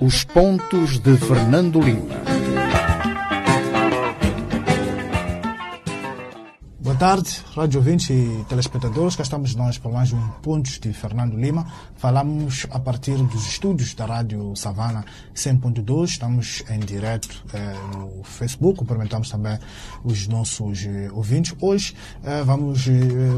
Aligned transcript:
Os 0.00 0.24
pontos 0.24 0.98
de 0.98 1.16
Fernando 1.16 1.80
Lima. 1.80 2.16
Boa 6.96 7.10
tarde, 7.10 7.44
rádio 7.54 7.78
ouvintes 7.78 8.08
e 8.08 8.44
telespectadores. 8.48 9.14
Cá 9.16 9.22
estamos 9.22 9.54
nós 9.54 9.76
para 9.76 9.90
mais 9.90 10.12
um 10.14 10.28
Pontos 10.40 10.78
de 10.78 10.94
Fernando 10.94 11.36
Lima. 11.36 11.66
Falamos 11.96 12.66
a 12.70 12.80
partir 12.80 13.16
dos 13.16 13.46
estúdios 13.46 13.92
da 13.92 14.06
Rádio 14.06 14.56
Savana 14.56 15.04
100.2. 15.34 16.04
Estamos 16.04 16.64
em 16.70 16.80
direto 16.80 17.44
eh, 17.52 17.74
no 17.92 18.24
Facebook. 18.24 18.78
Cumprimentamos 18.78 19.28
também 19.28 19.58
os 20.04 20.26
nossos 20.26 20.86
eh, 20.86 21.10
ouvintes. 21.12 21.54
Hoje 21.60 21.94
eh, 22.24 22.42
vamos 22.44 22.88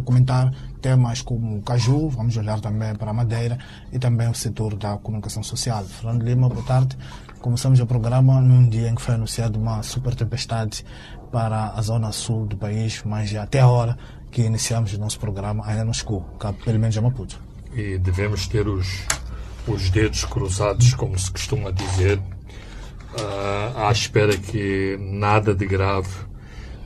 comentar 0.04 0.52
temas 0.78 1.20
como 1.20 1.58
o 1.58 1.62
caju, 1.62 2.08
vamos 2.08 2.36
olhar 2.36 2.60
também 2.60 2.94
para 2.94 3.10
a 3.10 3.14
madeira 3.14 3.58
e 3.92 3.98
também 3.98 4.28
o 4.28 4.34
setor 4.34 4.74
da 4.76 4.96
comunicação 4.96 5.42
social. 5.42 5.84
Fernando 5.84 6.22
Lima, 6.22 6.48
boa 6.48 6.62
tarde. 6.62 6.96
Começamos 7.40 7.78
o 7.80 7.86
programa 7.86 8.40
num 8.40 8.68
dia 8.68 8.88
em 8.88 8.94
que 8.94 9.02
foi 9.02 9.14
anunciada 9.14 9.58
uma 9.58 9.82
super 9.82 10.14
tempestade 10.14 10.84
para 11.30 11.72
a 11.74 11.82
zona 11.82 12.10
sul 12.12 12.46
do 12.46 12.56
país, 12.56 13.02
mas 13.04 13.34
até 13.34 13.60
a 13.60 13.68
hora 13.68 13.98
que 14.30 14.42
iniciamos 14.42 14.92
o 14.92 14.98
nosso 14.98 15.18
programa 15.18 15.64
ainda 15.66 15.84
não 15.84 15.92
chegou, 15.92 16.22
pelo 16.64 16.78
menos 16.78 16.96
a 16.96 17.00
Maputo. 17.00 17.40
E 17.74 17.98
devemos 17.98 18.46
ter 18.46 18.66
os, 18.66 19.04
os 19.66 19.90
dedos 19.90 20.24
cruzados, 20.24 20.94
como 20.94 21.18
se 21.18 21.30
costuma 21.30 21.70
dizer, 21.70 22.18
uh, 22.18 23.78
à 23.86 23.92
espera 23.92 24.36
que 24.36 24.98
nada 25.00 25.54
de 25.54 25.66
grave 25.66 26.27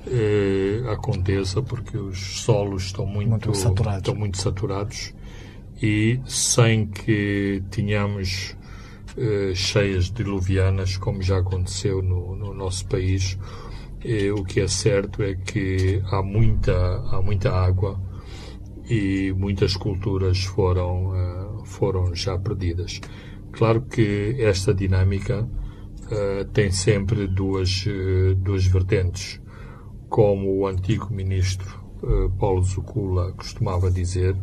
uh, 0.06 0.91
aconteça, 0.91 1.62
porque 1.62 1.97
os 1.97 2.41
solos 2.41 2.84
estão 2.84 3.06
muito, 3.06 3.30
muito 3.30 3.55
saturados. 3.55 3.98
estão 3.98 4.15
muito 4.15 4.38
saturados 4.38 5.15
e 5.80 6.20
sem 6.27 6.87
que 6.87 7.62
tenhamos 7.70 8.56
uh, 9.16 9.55
cheias 9.55 10.11
diluvianas, 10.11 10.97
como 10.97 11.23
já 11.23 11.39
aconteceu 11.39 12.03
no, 12.03 12.36
no 12.36 12.55
nosso 12.55 12.86
país, 12.86 13.39
e, 14.05 14.31
o 14.31 14.44
que 14.44 14.61
é 14.61 14.69
certo 14.69 15.22
é 15.22 15.34
que 15.34 16.03
há 16.11 16.22
muita, 16.22 16.75
há 17.11 17.22
muita 17.22 17.53
água 17.53 18.00
e 18.89 19.33
muitas 19.37 19.77
culturas 19.77 20.44
foram, 20.44 21.11
uh, 21.11 21.64
foram 21.64 22.14
já 22.14 22.37
perdidas. 22.39 23.00
Claro 23.53 23.83
que 23.83 24.37
esta 24.39 24.72
dinâmica 24.72 25.47
tem 26.53 26.70
sempre 26.70 27.27
duas, 27.27 27.87
duas 28.37 28.66
vertentes. 28.66 29.41
Como 30.12 30.58
o 30.58 30.66
antigo 30.66 31.08
ministro 31.10 31.80
Paulo 32.38 32.62
Zucula 32.62 33.32
costumava 33.32 33.91
dizer, 33.91 34.36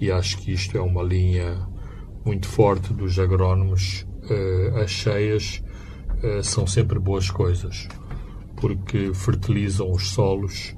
e 0.00 0.10
acho 0.10 0.38
que 0.38 0.50
isto 0.52 0.78
é 0.78 0.80
uma 0.80 1.02
linha 1.02 1.68
muito 2.24 2.48
forte 2.48 2.90
dos 2.94 3.18
agrónomos, 3.18 4.06
as 4.82 4.90
cheias 4.90 5.62
são 6.42 6.66
sempre 6.66 6.98
boas 6.98 7.30
coisas 7.30 7.86
porque 8.56 9.12
fertilizam 9.12 9.92
os 9.92 10.08
solos 10.08 10.74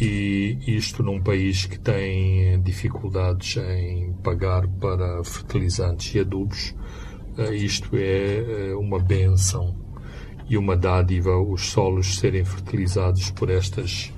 e 0.00 0.58
isto 0.66 1.02
num 1.02 1.22
país 1.22 1.66
que 1.66 1.78
tem 1.78 2.58
dificuldades 2.62 3.58
em 3.58 4.14
pagar 4.22 4.66
para 4.66 5.22
fertilizantes 5.22 6.14
e 6.14 6.20
adubos, 6.20 6.74
eh, 7.36 7.54
isto 7.54 7.94
é 7.94 8.70
eh, 8.70 8.74
uma 8.74 8.98
benção 8.98 9.83
e 10.48 10.56
uma 10.56 10.76
dádiva 10.76 11.38
os 11.38 11.70
solos 11.70 12.18
serem 12.18 12.44
fertilizados 12.44 13.30
por 13.30 13.50
estas 13.50 14.12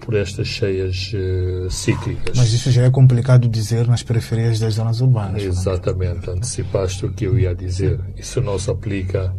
por 0.00 0.14
estas 0.14 0.48
cheias 0.48 1.12
uh, 1.14 1.70
cíclicas. 1.70 2.36
Mas 2.36 2.52
isso 2.52 2.72
já 2.72 2.82
é 2.82 2.90
complicado 2.90 3.48
dizer 3.48 3.86
nas 3.86 4.02
periferias 4.02 4.58
das 4.58 4.74
zonas 4.74 5.00
urbanas. 5.00 5.40
É? 5.40 5.46
Exatamente, 5.46 6.28
antecipaste 6.28 7.06
o 7.06 7.12
que 7.12 7.24
eu 7.24 7.38
ia 7.38 7.54
dizer. 7.54 8.00
Isso 8.16 8.40
não 8.40 8.58
se 8.58 8.68
aplica 8.68 9.32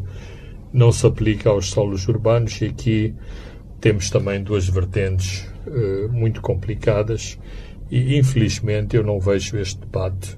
não 0.71 0.91
se 0.91 1.05
aplica 1.05 1.49
aos 1.49 1.69
solos 1.69 2.07
urbanos 2.07 2.59
e 2.61 2.65
aqui 2.65 3.13
temos 3.79 4.09
também 4.09 4.41
duas 4.41 4.67
vertentes 4.67 5.47
uh, 5.67 6.11
muito 6.11 6.41
complicadas 6.41 7.37
e 7.91 8.17
infelizmente 8.17 8.95
eu 8.95 9.03
não 9.03 9.19
vejo 9.19 9.57
este 9.57 9.79
debate 9.81 10.35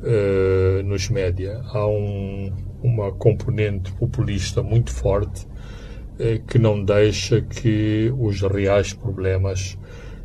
uh, 0.00 0.82
nos 0.84 1.08
média. 1.08 1.60
Há 1.72 1.86
um, 1.88 2.52
uma 2.84 3.10
componente 3.10 3.90
populista 3.92 4.62
muito 4.62 4.92
forte 4.92 5.46
uh, 5.46 6.40
que 6.46 6.58
não 6.58 6.84
deixa 6.84 7.40
que 7.40 8.12
os 8.16 8.40
reais 8.42 8.92
problemas 8.92 9.76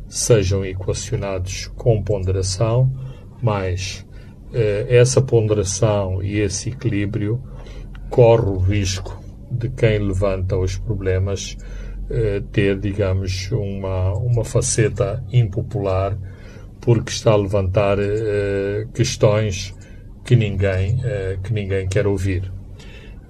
sejam 0.08 0.64
equacionados 0.64 1.68
com 1.76 2.02
ponderação, 2.02 2.92
mas 3.40 4.04
essa 4.88 5.22
ponderação 5.22 6.20
e 6.20 6.40
esse 6.40 6.70
equilíbrio 6.70 7.40
corre 8.10 8.50
o 8.50 8.56
risco 8.56 9.22
de 9.48 9.68
quem 9.68 10.00
levanta 10.00 10.58
os 10.58 10.76
problemas 10.76 11.56
eh, 12.12 12.42
ter, 12.50 12.76
digamos, 12.76 13.52
uma, 13.52 14.12
uma 14.14 14.44
faceta 14.44 15.24
impopular 15.32 16.18
porque 16.80 17.12
está 17.12 17.30
a 17.30 17.36
levantar 17.36 17.98
eh, 18.00 18.88
questões 18.92 19.72
que 20.30 20.36
ninguém, 20.36 21.00
eh, 21.02 21.38
que 21.42 21.52
ninguém 21.52 21.88
quer 21.88 22.06
ouvir. 22.06 22.52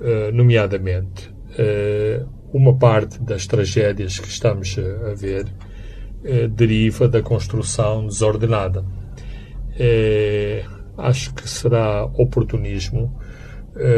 Eh, 0.03 0.31
nomeadamente, 0.33 1.33
eh, 1.57 2.23
uma 2.53 2.77
parte 2.77 3.19
das 3.23 3.47
tragédias 3.47 4.19
que 4.19 4.29
estamos 4.29 4.77
a 4.79 5.15
ver 5.15 5.47
deriva 6.51 7.09
da 7.09 7.23
construção 7.23 8.07
desordenada. 8.07 8.85
acho 10.99 11.33
que 11.33 11.49
será 11.49 12.05
oportunismo 12.05 13.19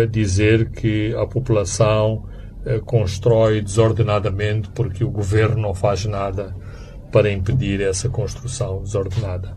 dizer 0.09 0.71
que 0.71 1.13
a 1.17 1.27
população 1.27 2.29
uh, 2.65 2.81
constrói 2.85 3.61
desordenadamente 3.61 4.71
porque 4.71 5.03
o 5.03 5.11
governo 5.11 5.61
não 5.61 5.75
faz 5.75 6.05
nada 6.05 6.55
para 7.11 7.33
impedir 7.33 7.81
essa 7.81 8.09
construção 8.09 8.83
desordenada. 8.83 9.57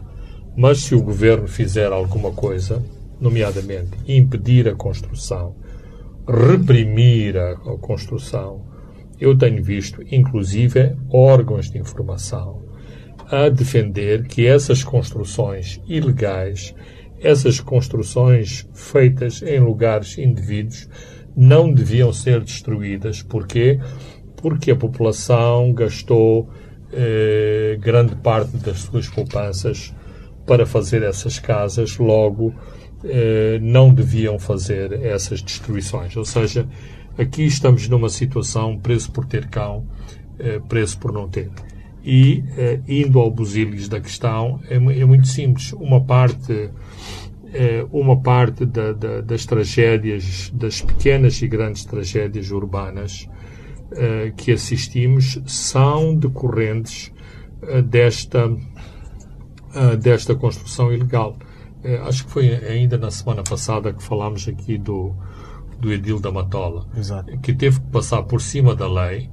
Mas 0.57 0.79
se 0.79 0.95
o 0.95 1.03
governo 1.03 1.47
fizer 1.47 1.91
alguma 1.91 2.31
coisa, 2.31 2.81
nomeadamente 3.25 3.91
impedir 4.07 4.67
a 4.69 4.75
construção, 4.75 5.55
reprimir 6.27 7.37
a, 7.37 7.55
construção, 7.79 8.65
eu 9.19 9.37
tenho 9.37 9.63
visto, 9.63 10.01
inclusive, 10.11 10.95
órgãos 11.09 11.69
de 11.69 11.77
informação 11.77 12.63
a 13.31 13.49
defender 13.49 14.27
que 14.27 14.45
essas 14.45 14.83
construções 14.83 15.81
ilegais 15.87 16.75
essas 17.19 17.59
construções 17.59 18.67
feitas 18.73 19.41
em 19.41 19.59
lugares 19.59 20.17
indevidos 20.17 20.87
não 21.35 21.71
deviam 21.71 22.13
ser 22.13 22.41
destruídas. 22.41 23.21
Porquê? 23.21 23.79
Porque 24.35 24.71
a 24.71 24.75
população 24.75 25.73
gastou 25.73 26.49
eh, 26.93 27.77
grande 27.79 28.15
parte 28.15 28.55
das 28.57 28.79
suas 28.79 29.07
poupanças 29.07 29.93
para 30.45 30.65
fazer 30.65 31.01
essas 31.01 31.39
casas, 31.39 31.97
logo 31.97 32.53
não 33.61 33.93
deviam 33.93 34.39
fazer 34.39 34.93
essas 35.03 35.41
destruições. 35.41 36.15
Ou 36.15 36.25
seja, 36.25 36.67
aqui 37.17 37.45
estamos 37.45 37.87
numa 37.87 38.09
situação 38.09 38.77
preso 38.77 39.11
por 39.11 39.25
ter 39.25 39.47
cão, 39.47 39.85
eh, 40.39 40.59
preso 40.67 40.97
por 40.99 41.11
não 41.11 41.27
ter. 41.27 41.49
E, 42.03 42.43
eh, 42.57 42.79
indo 42.87 43.19
ao 43.19 43.31
busilis 43.31 43.87
da 43.87 43.99
questão, 43.99 44.59
é, 44.69 44.75
é 44.75 45.05
muito 45.05 45.27
simples. 45.27 45.73
Uma 45.73 46.01
parte 46.01 46.69
uma 47.89 48.19
parte 48.19 48.65
da, 48.65 48.91
da, 48.91 49.21
das 49.21 49.45
tragédias, 49.45 50.51
das 50.53 50.81
pequenas 50.81 51.41
e 51.41 51.47
grandes 51.47 51.85
tragédias 51.85 52.51
urbanas 52.51 53.29
que 54.35 54.51
assistimos 54.51 55.39
são 55.45 56.13
decorrentes 56.13 57.13
desta, 57.85 58.53
desta 60.01 60.35
construção 60.35 60.91
ilegal. 60.91 61.37
Acho 62.07 62.25
que 62.25 62.31
foi 62.31 62.55
ainda 62.55 62.97
na 62.97 63.11
semana 63.11 63.43
passada 63.43 63.93
que 63.93 64.03
falámos 64.03 64.47
aqui 64.47 64.77
do, 64.77 65.15
do 65.79 65.91
Edil 65.91 66.19
da 66.19 66.31
Matola, 66.31 66.87
Exato. 66.97 67.37
que 67.39 67.53
teve 67.53 67.79
que 67.79 67.87
passar 67.87 68.23
por 68.23 68.41
cima 68.41 68.75
da 68.75 68.91
lei 68.91 69.29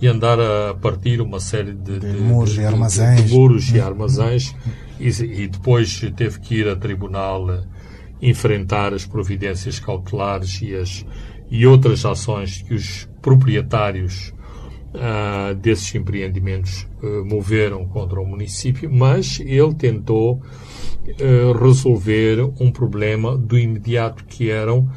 e 0.00 0.08
andar 0.08 0.38
a 0.40 0.74
partir 0.74 1.20
uma 1.20 1.38
série 1.38 1.72
de, 1.72 2.00
de, 2.00 2.12
de 2.12 2.20
muros 2.20 2.56
e 2.56 2.64
armazéns, 2.64 3.24
de 3.24 3.32
muros 3.32 3.70
e 3.70 3.80
armazéns 3.80 4.54
e, 4.98 5.08
e, 5.08 5.48
depois 5.48 6.00
teve 6.16 6.40
que 6.40 6.56
ir 6.56 6.68
a 6.68 6.74
tribunal 6.74 7.48
eh, 7.48 7.62
enfrentar 8.20 8.92
as 8.92 9.06
providências 9.06 9.78
cautelares 9.78 10.60
e, 10.60 10.74
as, 10.74 11.06
e 11.48 11.64
outras 11.64 12.04
ações 12.04 12.62
que 12.62 12.74
os 12.74 13.08
proprietários 13.20 14.34
uh, 14.94 15.54
desses 15.54 15.94
empreendimentos 15.94 16.86
uh, 17.02 17.24
moveram 17.24 17.86
contra 17.86 18.20
o 18.20 18.26
município, 18.26 18.90
mas 18.92 19.40
ele 19.40 19.74
tentou 19.74 20.34
uh, 20.40 21.52
resolver 21.52 22.42
um 22.60 22.70
problema 22.70 23.36
do 23.36 23.58
imediato 23.58 24.24
que 24.24 24.50
eram 24.50 24.88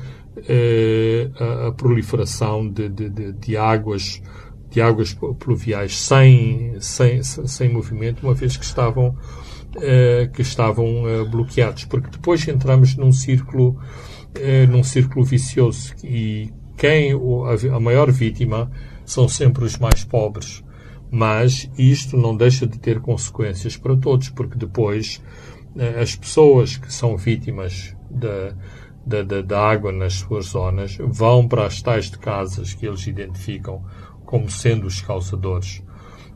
a, 1.40 1.68
a, 1.68 1.72
proliferação 1.72 2.68
de, 2.70 2.90
de, 2.90 3.10
de, 3.10 3.32
de 3.32 3.56
águas 3.56 4.22
de 4.70 4.82
águas 4.82 5.18
pluviais 5.40 5.98
sem, 5.98 6.76
sem, 6.82 7.24
sem 7.24 7.70
movimento, 7.70 8.22
uma 8.22 8.34
vez 8.34 8.58
que 8.58 8.66
estavam 8.66 9.16
que 10.34 10.42
estavam 10.42 11.04
bloqueados, 11.30 11.86
porque 11.86 12.10
depois 12.10 12.46
entramos 12.48 12.98
num 12.98 13.12
círculo, 13.14 13.78
num 14.70 14.84
círculo 14.84 15.24
vicioso. 15.24 15.94
E 16.04 16.50
quem 16.76 17.12
a 17.74 17.80
maior 17.80 18.12
vítima 18.12 18.70
são 19.06 19.28
sempre 19.28 19.64
os 19.64 19.78
mais 19.78 20.04
pobres. 20.04 20.64
Mas 21.12 21.70
isto 21.78 22.18
não 22.18 22.36
deixa 22.36 22.66
de 22.66 22.80
ter 22.80 23.00
consequências 23.00 23.78
para 23.78 23.96
todos, 23.96 24.30
porque 24.30 24.58
depois 24.58 25.22
as 26.02 26.16
pessoas 26.16 26.78
que 26.78 26.92
são 26.92 27.18
vítimas 27.18 27.96
da, 28.10 28.54
da, 29.06 29.24
da, 29.24 29.42
da, 29.42 29.62
água 29.62 29.92
nas 29.92 30.14
suas 30.14 30.48
zonas 30.48 30.98
vão 31.00 31.48
para 31.48 31.66
as 31.66 31.82
tais 31.82 32.10
de 32.10 32.18
casas 32.18 32.74
que 32.74 32.88
eles 32.88 33.06
identificam 33.08 33.84
como 34.26 34.50
sendo 34.50 34.88
os 34.88 35.02
causadores. 35.02 35.84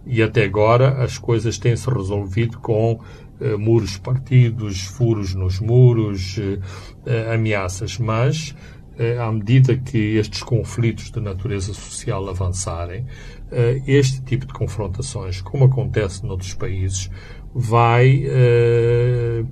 E 0.05 0.21
até 0.21 0.43
agora 0.43 1.03
as 1.03 1.17
coisas 1.17 1.57
têm-se 1.57 1.89
resolvido 1.89 2.59
com 2.59 2.99
eh, 3.39 3.55
muros 3.55 3.97
partidos, 3.97 4.81
furos 4.81 5.33
nos 5.33 5.59
muros, 5.59 6.37
eh, 6.37 6.59
eh 7.05 7.33
ameaças. 7.33 7.97
Mas, 7.97 8.55
eh, 8.55 8.78
à 9.17 9.31
medida 9.31 9.77
que 9.77 10.17
estes 10.17 10.43
conflitos 10.43 11.09
de 11.09 11.21
natureza 11.21 11.73
social 11.73 12.27
avançarem, 12.27 13.05
eh, 13.49 13.81
este 13.87 14.21
tipo 14.21 14.45
de 14.45 14.53
confrontações, 14.53 15.41
como 15.41 15.65
acontece 15.65 16.25
noutros 16.25 16.53
países, 16.53 17.09
vai 17.53 18.23
eh, 18.25 19.45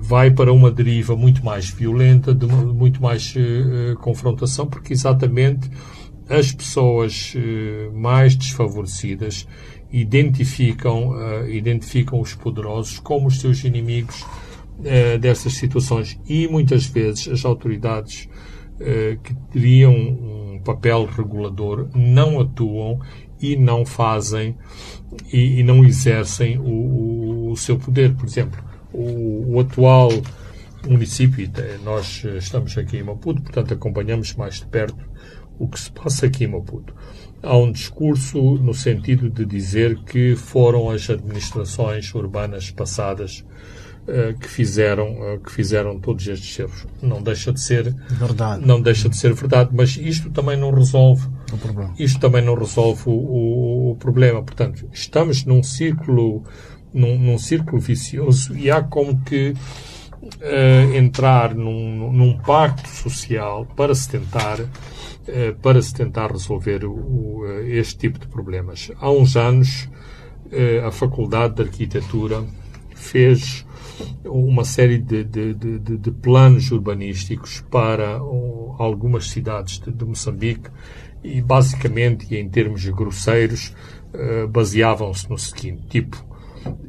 vai 0.00 0.30
para 0.30 0.52
uma 0.52 0.70
deriva 0.72 1.14
muito 1.14 1.44
mais 1.44 1.70
violenta, 1.70 2.34
de 2.34 2.46
muito 2.46 3.00
mais 3.00 3.34
confrontação, 4.00 4.66
porque 4.66 4.94
exatamente 4.94 5.70
as 6.30 6.50
pessoas 6.50 7.34
mais 7.92 8.34
desfavorecidas 8.34 9.46
identificam, 9.92 11.12
identificam 11.46 12.18
os 12.20 12.34
poderosos 12.34 12.98
como 12.98 13.26
os 13.26 13.38
seus 13.38 13.62
inimigos 13.64 14.24
dessas 15.20 15.54
situações 15.54 16.20
e 16.26 16.46
muitas 16.46 16.86
vezes 16.86 17.28
as 17.28 17.44
autoridades 17.44 18.28
que 19.24 19.34
teriam 19.50 19.92
um 19.92 20.60
papel 20.64 21.04
regulador 21.04 21.88
não 21.94 22.40
atuam 22.40 23.00
e 23.40 23.56
não 23.56 23.84
fazem 23.84 24.56
e, 25.32 25.60
e 25.60 25.62
não 25.62 25.84
exercem 25.84 26.58
o, 26.58 27.50
o, 27.50 27.56
seu 27.56 27.78
poder. 27.78 28.14
Por 28.14 28.26
exemplo, 28.26 28.62
o, 28.92 29.54
o 29.54 29.60
atual 29.60 30.10
município, 30.86 31.50
nós 31.82 32.24
estamos 32.36 32.76
aqui 32.76 32.98
em 32.98 33.02
Maputo, 33.02 33.42
portanto 33.42 33.74
acompanhamos 33.74 34.34
mais 34.34 34.56
de 34.56 34.66
perto 34.66 35.08
o 35.58 35.66
que 35.66 35.80
se 35.80 35.90
passa 35.90 36.26
aqui 36.26 36.44
em 36.44 36.48
Maputo. 36.48 36.94
Há 37.42 37.56
um 37.56 37.70
discurso 37.70 38.40
no 38.56 38.74
sentido 38.74 39.28
de 39.30 39.44
dizer 39.44 39.98
que 40.04 40.34
foram 40.36 40.90
as 40.90 41.08
administrações 41.08 42.12
urbanas 42.14 42.70
passadas 42.70 43.44
que 44.40 44.48
fizeram 44.48 45.34
uh, 45.34 45.40
que 45.40 45.52
fizeram 45.52 45.98
todos 45.98 46.26
estes 46.26 46.58
erros. 46.58 46.86
Não 47.02 47.22
deixa 47.22 47.52
de 47.52 47.60
ser 47.60 47.94
verdade. 48.08 48.66
Não 48.66 48.80
deixa 48.80 49.08
de 49.08 49.16
ser 49.16 49.34
verdade, 49.34 49.70
mas 49.72 49.96
isto 49.96 50.30
também 50.30 50.56
não 50.56 50.70
resolve 50.70 51.28
o 51.52 51.58
problema. 51.58 51.94
Isto 51.98 52.18
também 52.18 52.42
não 52.42 52.54
resolve 52.54 53.02
o, 53.06 53.12
o, 53.12 53.90
o 53.92 53.96
problema. 53.96 54.42
Portanto, 54.42 54.88
estamos 54.92 55.44
num 55.44 55.62
círculo 55.62 56.42
num, 56.92 57.18
num 57.18 57.38
círculo 57.38 57.80
vicioso 57.80 58.56
e 58.56 58.70
há 58.70 58.82
como 58.82 59.20
que 59.24 59.50
uh, 59.50 60.94
entrar 60.94 61.54
num, 61.54 62.10
num, 62.10 62.38
pacto 62.38 62.88
social 62.88 63.66
para 63.76 63.94
se 63.94 64.08
tentar 64.08 64.58
uh, 64.60 65.54
para 65.60 65.82
se 65.82 65.92
tentar 65.92 66.32
resolver 66.32 66.84
o, 66.86 66.92
o, 66.92 67.46
eh, 67.46 67.76
este 67.78 67.98
tipo 67.98 68.18
de 68.18 68.26
problemas. 68.26 68.90
Há 68.98 69.10
uns 69.10 69.36
anos 69.36 69.88
a 70.82 70.90
Faculdade 70.90 71.56
de 71.56 71.62
Arquitetura 71.62 72.42
fez 72.94 73.66
uma 74.24 74.64
série 74.64 74.98
de, 74.98 75.24
de, 75.24 75.54
de, 75.54 75.78
de 75.78 76.10
planos 76.10 76.70
urbanísticos 76.70 77.64
para 77.70 78.18
algumas 78.78 79.30
cidades 79.30 79.80
de, 79.80 80.04
Moçambique 80.04 80.70
e 81.22 81.40
basicamente, 81.40 82.34
em 82.34 82.48
termos 82.48 82.84
grosseiros, 82.88 83.74
baseavam-se 84.50 85.28
no 85.28 85.36
seguinte: 85.36 85.82
tipo, 85.88 86.24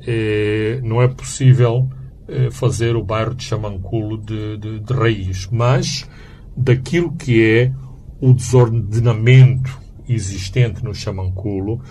eh, 0.05 0.79
não 0.83 1.01
é 1.01 1.07
possível 1.07 1.89
eh, 2.27 2.49
fazer 2.51 2.95
o 2.95 3.03
bairro 3.03 3.35
de 3.35 3.43
Chamanculo 3.43 4.17
de, 4.17 4.57
de, 4.57 4.79
de 4.79 4.93
raiz, 4.93 5.47
mas 5.51 6.07
daquilo 6.55 7.15
que 7.15 7.43
é 7.43 7.73
o 8.21 8.33
desordenamento 8.33 9.79
existente 10.07 10.83
no 10.83 10.93
Chamanculo, 10.93 11.81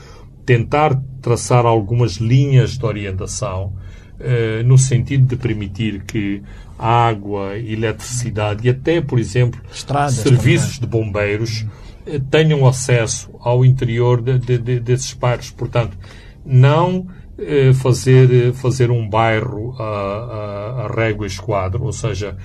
tentar 0.44 1.00
traçar 1.20 1.64
algumas 1.64 2.14
linhas 2.14 2.76
de 2.76 2.84
orientação 2.84 3.74
eh, 4.20 4.62
no 4.64 4.76
sentido 4.76 5.26
de 5.26 5.36
permitir 5.36 6.02
que 6.02 6.42
água, 6.76 7.56
eletricidade 7.56 8.66
e 8.66 8.70
até, 8.70 9.00
por 9.00 9.18
exemplo, 9.18 9.60
Estradas, 9.72 10.14
serviços 10.14 10.78
também. 10.78 10.80
de 10.80 10.86
bombeiros 10.86 11.66
eh, 12.04 12.20
tenham 12.30 12.66
acesso 12.66 13.30
ao 13.40 13.64
interior 13.64 14.20
de, 14.20 14.38
de, 14.38 14.80
desses 14.80 15.12
bairros. 15.12 15.50
Portanto, 15.52 15.96
não 16.44 17.06
eh, 17.38 17.72
fazer, 17.74 18.52
fazer 18.54 18.90
um 18.90 19.08
bairro 19.08 19.74
a, 19.78 19.84
a, 19.84 20.86
a 20.86 20.94
régua 20.94 21.26
esquadro, 21.26 21.84
ou 21.84 21.92
seja, 21.92 22.36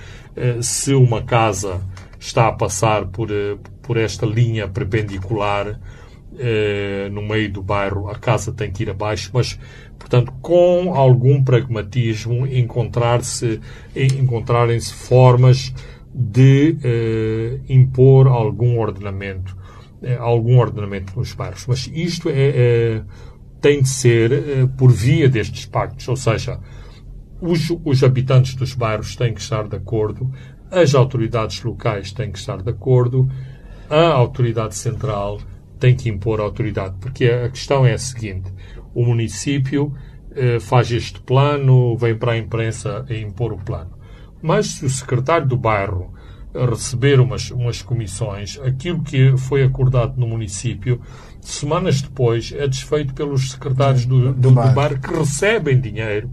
se 0.60 0.92
uma 0.94 1.22
casa 1.22 1.80
está 2.18 2.48
a 2.48 2.52
passar 2.52 3.06
por, 3.06 3.28
por 3.82 3.96
esta 3.96 4.26
linha 4.26 4.66
perpendicular 4.66 5.78
no 7.12 7.22
meio 7.22 7.52
do 7.52 7.62
bairro, 7.62 8.08
a 8.08 8.14
casa 8.14 8.52
tem 8.52 8.70
que 8.70 8.82
ir 8.82 8.90
abaixo, 8.90 9.30
mas, 9.32 9.58
portanto, 9.98 10.32
com 10.40 10.94
algum 10.94 11.42
pragmatismo, 11.42 12.46
encontrar-se, 12.46 13.60
encontrarem-se 13.94 14.92
formas 14.92 15.72
de 16.14 16.76
impor 17.68 18.26
algum 18.26 18.78
ordenamento, 18.78 19.56
algum 20.18 20.58
ordenamento 20.58 21.18
nos 21.18 21.32
bairros. 21.32 21.66
Mas 21.66 21.90
isto 21.92 22.28
é, 22.28 22.32
é 22.34 23.02
tem 23.64 23.80
de 23.80 23.88
ser 23.88 24.68
por 24.76 24.92
via 24.92 25.26
destes 25.26 25.64
pactos, 25.64 26.06
ou 26.06 26.16
seja, 26.16 26.60
os, 27.40 27.70
os 27.82 28.04
habitantes 28.04 28.54
dos 28.54 28.74
bairros 28.74 29.16
têm 29.16 29.32
que 29.32 29.40
estar 29.40 29.66
de 29.66 29.74
acordo, 29.74 30.30
as 30.70 30.94
autoridades 30.94 31.62
locais 31.62 32.12
têm 32.12 32.30
que 32.30 32.38
estar 32.38 32.60
de 32.60 32.68
acordo, 32.68 33.26
a 33.88 34.08
autoridade 34.08 34.74
central 34.74 35.38
tem 35.84 35.94
que 35.94 36.08
impor 36.08 36.40
autoridade, 36.40 36.94
porque 36.98 37.26
a 37.26 37.50
questão 37.50 37.84
é 37.84 37.92
a 37.92 37.98
seguinte: 37.98 38.50
o 38.94 39.04
município 39.04 39.92
eh, 40.34 40.58
faz 40.58 40.90
este 40.90 41.20
plano, 41.20 41.94
vem 41.98 42.16
para 42.16 42.32
a 42.32 42.38
imprensa 42.38 43.04
a 43.06 43.14
impor 43.14 43.52
o 43.52 43.58
plano. 43.58 43.90
Mas 44.40 44.66
se 44.66 44.86
o 44.86 44.88
secretário 44.88 45.46
do 45.46 45.58
bairro 45.58 46.14
receber 46.54 47.20
umas, 47.20 47.50
umas 47.50 47.82
comissões, 47.82 48.58
aquilo 48.60 49.02
que 49.02 49.36
foi 49.36 49.62
acordado 49.62 50.18
no 50.18 50.26
município 50.26 51.02
semanas 51.42 52.00
depois, 52.00 52.54
é 52.56 52.66
desfeito 52.66 53.12
pelos 53.12 53.50
secretários 53.50 54.06
do, 54.06 54.32
do, 54.32 54.50
do, 54.50 54.50
bar. 54.52 54.98
que 54.98 55.12
recebem 55.12 55.78
dinheiro 55.78 56.30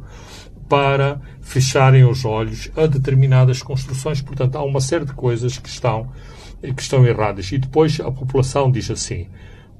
para 0.70 1.20
fecharem 1.42 2.06
os 2.06 2.24
olhos 2.24 2.72
a 2.78 2.86
determinadas 2.86 3.62
construções. 3.62 4.22
Portanto, 4.22 4.56
há 4.56 4.64
uma 4.64 4.80
série 4.80 5.04
de 5.04 5.14
coisas 5.14 5.58
que 5.58 5.68
estão, 5.68 6.10
que 6.62 6.82
estão 6.82 7.06
erradas. 7.06 7.52
E 7.52 7.58
depois 7.58 8.00
a 8.00 8.12
população 8.12 8.72
diz 8.72 8.90
assim, 8.92 9.28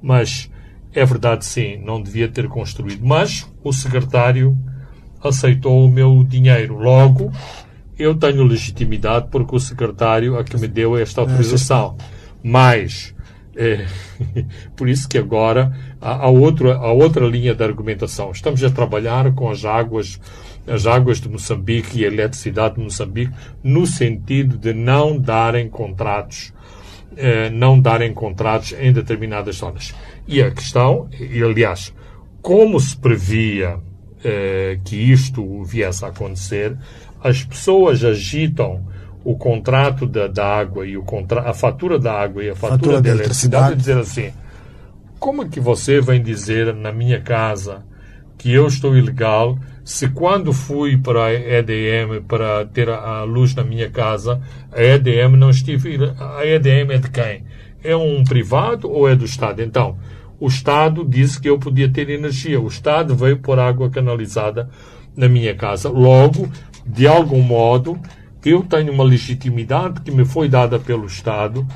mas 0.00 0.50
é 0.92 1.04
verdade 1.04 1.44
sim, 1.44 1.78
não 1.78 2.02
devia 2.02 2.28
ter 2.28 2.48
construído. 2.48 3.04
Mas 3.04 3.48
o 3.62 3.72
secretário 3.72 4.56
aceitou 5.22 5.86
o 5.86 5.90
meu 5.90 6.24
dinheiro. 6.24 6.76
Logo, 6.78 7.32
eu 7.98 8.14
tenho 8.14 8.42
legitimidade 8.42 9.28
porque 9.30 9.54
o 9.54 9.60
secretário 9.60 10.38
a 10.38 10.44
que 10.44 10.56
me 10.56 10.68
deu 10.68 10.96
esta 10.96 11.20
autorização. 11.20 11.96
Mas 12.42 13.14
é, 13.54 13.86
por 14.76 14.88
isso 14.88 15.08
que 15.08 15.18
agora 15.18 15.72
há, 16.00 16.24
há, 16.24 16.28
outro, 16.28 16.72
há 16.72 16.92
outra 16.92 17.26
linha 17.26 17.54
de 17.54 17.62
argumentação. 17.62 18.30
Estamos 18.30 18.62
a 18.64 18.70
trabalhar 18.70 19.32
com 19.34 19.50
as 19.50 19.64
águas, 19.64 20.20
as 20.66 20.86
águas 20.86 21.20
de 21.20 21.28
Moçambique 21.28 22.00
e 22.00 22.04
a 22.04 22.08
eletricidade 22.08 22.76
de 22.76 22.80
Moçambique 22.80 23.32
no 23.62 23.86
sentido 23.86 24.56
de 24.56 24.72
não 24.72 25.18
darem 25.18 25.68
contratos, 25.68 26.52
eh, 27.16 27.50
não 27.50 27.80
darem 27.80 28.12
contratos 28.12 28.74
em 28.78 28.92
determinadas 28.92 29.56
zonas. 29.56 29.94
E 30.26 30.42
a 30.42 30.50
questão, 30.50 31.08
e 31.18 31.42
aliás, 31.42 31.92
como 32.40 32.78
se 32.80 32.96
previa 32.96 33.78
eh, 34.24 34.78
que 34.84 34.96
isto 34.96 35.62
viesse 35.64 36.04
a 36.04 36.08
acontecer, 36.08 36.76
as 37.22 37.44
pessoas 37.44 38.04
agitam 38.04 38.84
o 39.24 39.36
contrato 39.36 40.06
da, 40.06 40.26
da 40.26 40.46
água 40.46 40.86
e 40.86 40.96
o 40.96 41.02
contra, 41.02 41.48
a 41.48 41.54
fatura 41.54 41.98
da 41.98 42.12
água 42.12 42.42
e 42.42 42.50
a 42.50 42.54
fatura, 42.54 42.78
fatura 42.78 43.00
da 43.00 43.10
eletricidade 43.10 43.74
e 43.74 43.76
dizer 43.76 43.98
assim: 43.98 44.32
como 45.18 45.42
é 45.42 45.48
que 45.48 45.60
você 45.60 46.00
vem 46.00 46.20
dizer 46.22 46.74
na 46.74 46.92
minha 46.92 47.20
casa 47.20 47.84
que 48.36 48.52
eu 48.52 48.66
estou 48.66 48.96
ilegal 48.96 49.56
se 49.84 50.08
quando 50.08 50.52
fui 50.52 50.96
para 50.96 51.26
a 51.26 51.32
EDM 51.32 52.22
para 52.26 52.64
ter 52.66 52.88
a 52.88 53.24
luz 53.24 53.54
na 53.54 53.64
minha 53.64 53.90
casa, 53.90 54.40
a 54.70 54.82
EDM 54.82 55.36
não 55.36 55.50
estive. 55.50 56.12
A 56.18 56.46
EDM 56.46 56.92
é 56.92 56.98
de 56.98 57.10
quem? 57.10 57.44
É 57.82 57.96
um 57.96 58.22
privado 58.22 58.90
ou 58.90 59.08
é 59.08 59.16
do 59.16 59.24
Estado? 59.24 59.60
Então, 59.60 59.98
o 60.38 60.46
Estado 60.46 61.04
disse 61.04 61.40
que 61.40 61.48
eu 61.48 61.58
podia 61.58 61.88
ter 61.88 62.10
energia. 62.10 62.60
O 62.60 62.68
Estado 62.68 63.14
veio 63.14 63.38
pôr 63.38 63.58
água 63.58 63.90
canalizada 63.90 64.70
na 65.16 65.28
minha 65.28 65.54
casa. 65.54 65.88
Logo, 65.88 66.48
de 66.86 67.06
algum 67.06 67.42
modo, 67.42 67.98
eu 68.44 68.62
tenho 68.62 68.92
uma 68.92 69.04
legitimidade 69.04 70.00
que 70.00 70.10
me 70.10 70.24
foi 70.24 70.48
dada 70.48 70.78
pelo 70.78 71.06
Estado 71.06 71.66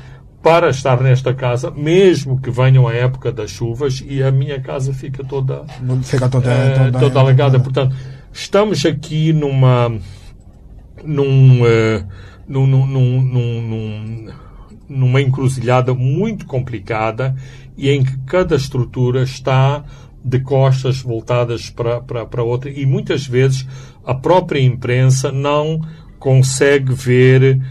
para 0.47 0.69
estar 0.69 1.01
nesta 1.01 1.33
casa, 1.33 1.69
mesmo 1.71 2.39
que 2.39 2.49
venham 2.49 2.87
a 2.87 2.93
época 2.93 3.31
das 3.33 3.51
chuvas 3.51 4.01
e 4.07 4.23
a 4.23 4.31
minha 4.31 4.61
casa 4.61 4.93
fica 4.93 5.21
toda, 5.23 5.65
Fica 6.03 6.29
toda, 6.29 6.49
eh, 6.51 6.85
toda, 6.85 6.99
toda 6.99 7.19
alagada. 7.19 7.59
Portanto, 7.59 7.93
estamos 8.31 8.85
aqui 8.85 9.33
numa 9.33 9.91
num, 11.03 11.65
eh, 11.65 12.03
num, 12.47 12.65
num, 12.65 12.87
num, 12.87 13.61
num- 13.61 14.27
numa 14.87 15.21
encruzilhada 15.21 15.93
muito 15.93 16.45
complicada 16.45 17.35
e 17.77 17.89
em 17.89 18.03
que 18.03 18.17
cada 18.19 18.55
estrutura 18.55 19.23
está 19.23 19.83
de 20.23 20.39
costas 20.39 21.01
voltadas 21.01 21.69
para, 21.69 21.99
para, 21.99 22.25
para 22.25 22.43
outra 22.43 22.69
e 22.69 22.85
muitas 22.85 23.27
vezes 23.27 23.67
a 24.05 24.13
própria 24.15 24.61
imprensa 24.61 25.29
não 25.29 25.81
consegue 26.19 26.93
ver 26.93 27.61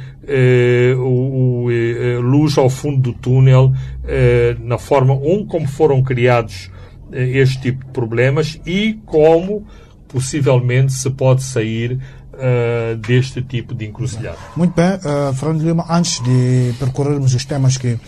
o, 0.98 1.64
o, 1.64 1.70
eh, 1.70 2.18
luz 2.20 2.58
ao 2.58 2.68
fundo 2.68 3.00
do 3.00 3.12
túnel 3.12 3.72
eh, 4.04 4.56
na 4.60 4.78
forma 4.78 5.14
um 5.14 5.46
como 5.46 5.66
foram 5.68 6.02
criados 6.02 6.70
eh, 7.12 7.38
este 7.38 7.60
tipo 7.60 7.84
de 7.84 7.92
problemas 7.92 8.60
e 8.66 8.98
como 9.06 9.66
possivelmente 10.08 10.92
se 10.92 11.10
pode 11.10 11.42
sair 11.42 11.98
eh, 12.38 12.96
deste 13.06 13.42
tipo 13.42 13.74
de 13.74 13.86
encruzilhada. 13.86 14.38
Muito 14.56 14.74
bem, 14.74 14.94
uh, 14.94 15.32
Fernando 15.34 15.62
Lima, 15.62 15.86
antes 15.88 16.20
de 16.22 16.74
percorrermos 16.78 17.34
os 17.34 17.44
temas 17.44 17.76
que 17.76 17.98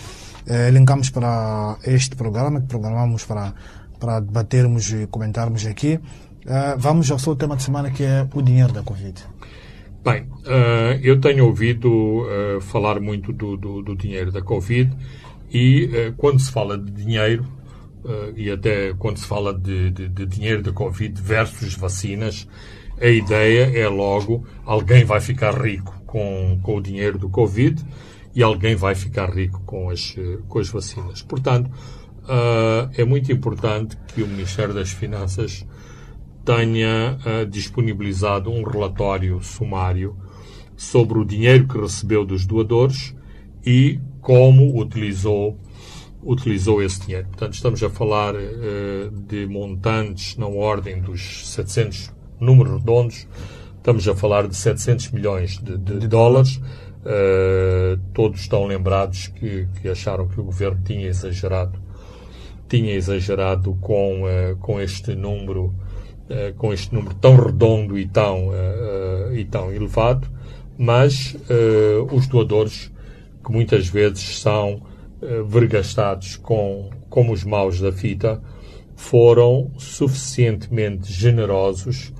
eh, 0.48 0.68
elencamos 0.68 1.10
para 1.10 1.76
este 1.84 2.16
programa, 2.16 2.60
que 2.60 2.66
programamos 2.66 3.25
para, 3.25 3.52
para 4.00 4.20
debatermos 4.20 4.90
e 4.90 5.06
comentarmos 5.06 5.66
aqui, 5.66 6.00
eh, 6.46 6.75
vamos 6.78 7.10
ao 7.10 7.18
seu 7.18 7.37
tema 7.37 7.54
de 7.54 7.62
semana 7.62 7.90
que 7.90 8.02
é 8.02 8.26
o 8.32 8.40
dinheiro 8.40 8.72
da 8.72 8.82
Covid. 8.82 9.14
Bem, 10.12 10.28
eh, 10.46 11.00
eu 11.02 11.20
tenho 11.20 11.44
ouvido 11.46 12.26
eh, 12.30 12.60
falar 12.60 13.00
muito 13.00 13.32
do, 13.32 13.56
do- 13.56 13.82
do 13.82 13.94
dinheiro 13.96 14.30
da 14.32 14.40
Covid 14.42 14.90
e 15.50 15.90
eh, 15.92 16.12
quando 16.16 16.38
se 16.40 16.50
fala 16.50 16.76
de 16.78 16.90
dinheiro, 16.90 17.44
e 18.36 18.48
até 18.50 18.94
quando 18.94 19.18
se 19.18 19.26
fala 19.26 19.52
de, 19.52 19.90
de- 19.90 20.08
de 20.08 20.24
dinheiro 20.24 20.62
da 20.62 20.72
Covid 20.72 21.20
versus 21.20 21.74
vacinas, 21.74 22.48
a 23.00 23.06
ideia 23.08 23.64
é 23.78 23.86
logo 23.88 24.46
alguém 24.64 25.04
vai 25.04 25.20
ficar 25.20 25.52
rico 25.60 26.00
com, 26.06 26.58
com 26.62 26.76
o 26.76 26.80
dinheiro 26.80 27.18
do 27.18 27.28
Covid 27.28 27.84
e 28.34 28.42
alguém 28.42 28.74
vai 28.76 28.94
ficar 28.94 29.28
rico 29.34 29.60
com 29.66 29.90
as, 29.90 30.14
com 30.48 30.58
as 30.58 30.68
vacinas. 30.70 31.20
Portanto, 31.22 31.70
é 32.96 33.04
muito 33.04 33.30
importante 33.32 33.96
que 34.14 34.22
o 34.22 34.26
Ministério 34.28 34.72
das 34.72 34.90
Finanças 34.90 35.66
tenha 36.45 37.18
eh, 37.25 37.45
disponibilizado 37.45 38.50
um 38.50 38.62
relatório 38.62 39.42
sumário 39.42 40.16
sobre 40.76 41.18
o 41.18 41.25
dinheiro 41.25 41.66
que 41.66 41.78
recebeu 41.78 42.25
dos 42.25 42.47
doadores 42.47 43.14
e 43.64 44.00
como 44.21 44.80
utilizou 44.80 45.59
utilizou 46.23 46.83
esse 46.83 47.00
dinheiro. 47.00 47.28
Portanto, 47.28 47.54
estamos 47.54 47.83
a 47.83 47.90
falar 47.90 48.35
eh, 48.35 49.09
de 49.28 49.47
montantes 49.47 50.37
na 50.37 50.47
ordem 50.47 51.00
dos 51.00 51.49
700 51.54 52.12
números 52.40 52.80
redondos. 52.80 53.26
Estamos 53.76 54.07
a 54.09 54.14
falar 54.14 54.49
de 54.49 54.57
700 54.57 55.12
milhões 55.12 55.59
de, 55.59 55.76
de 55.76 56.09
dólares. 56.09 56.61
Eh, 57.04 57.99
todos 58.12 58.40
estão 58.40 58.66
lembrados 58.66 59.28
que, 59.28 59.68
que 59.80 59.88
acharam 59.88 60.26
que 60.26 60.40
o 60.40 60.45
governo 60.45 60.80
tinha 60.85 61.07
exagerado 61.07 61.78
tinha 62.68 62.92
exagerado 62.92 63.75
com, 63.80 64.25
com 64.61 64.78
este 64.78 65.14
número 65.14 65.75
eh, 66.28 66.52
com 66.56 66.73
este 66.73 66.94
número 66.94 67.14
tão 67.14 67.37
redondo 67.37 67.99
e 67.99 68.06
tão, 68.06 68.50
eh, 68.52 69.30
e 69.35 69.44
tão 69.44 69.73
elevado, 69.73 70.28
mas 70.76 71.37
os 72.12 72.28
doadores, 72.28 72.92
que 73.44 73.50
muitas 73.50 73.88
vezes 73.88 74.38
são 74.38 74.80
vergastados 75.49 76.37
com, 76.37 76.88
como 77.11 77.32
os 77.32 77.42
maus 77.42 77.80
da 77.80 77.90
fita, 77.90 78.40
foram 78.94 79.73
suficientemente 79.76 81.12
generosos 81.12 82.12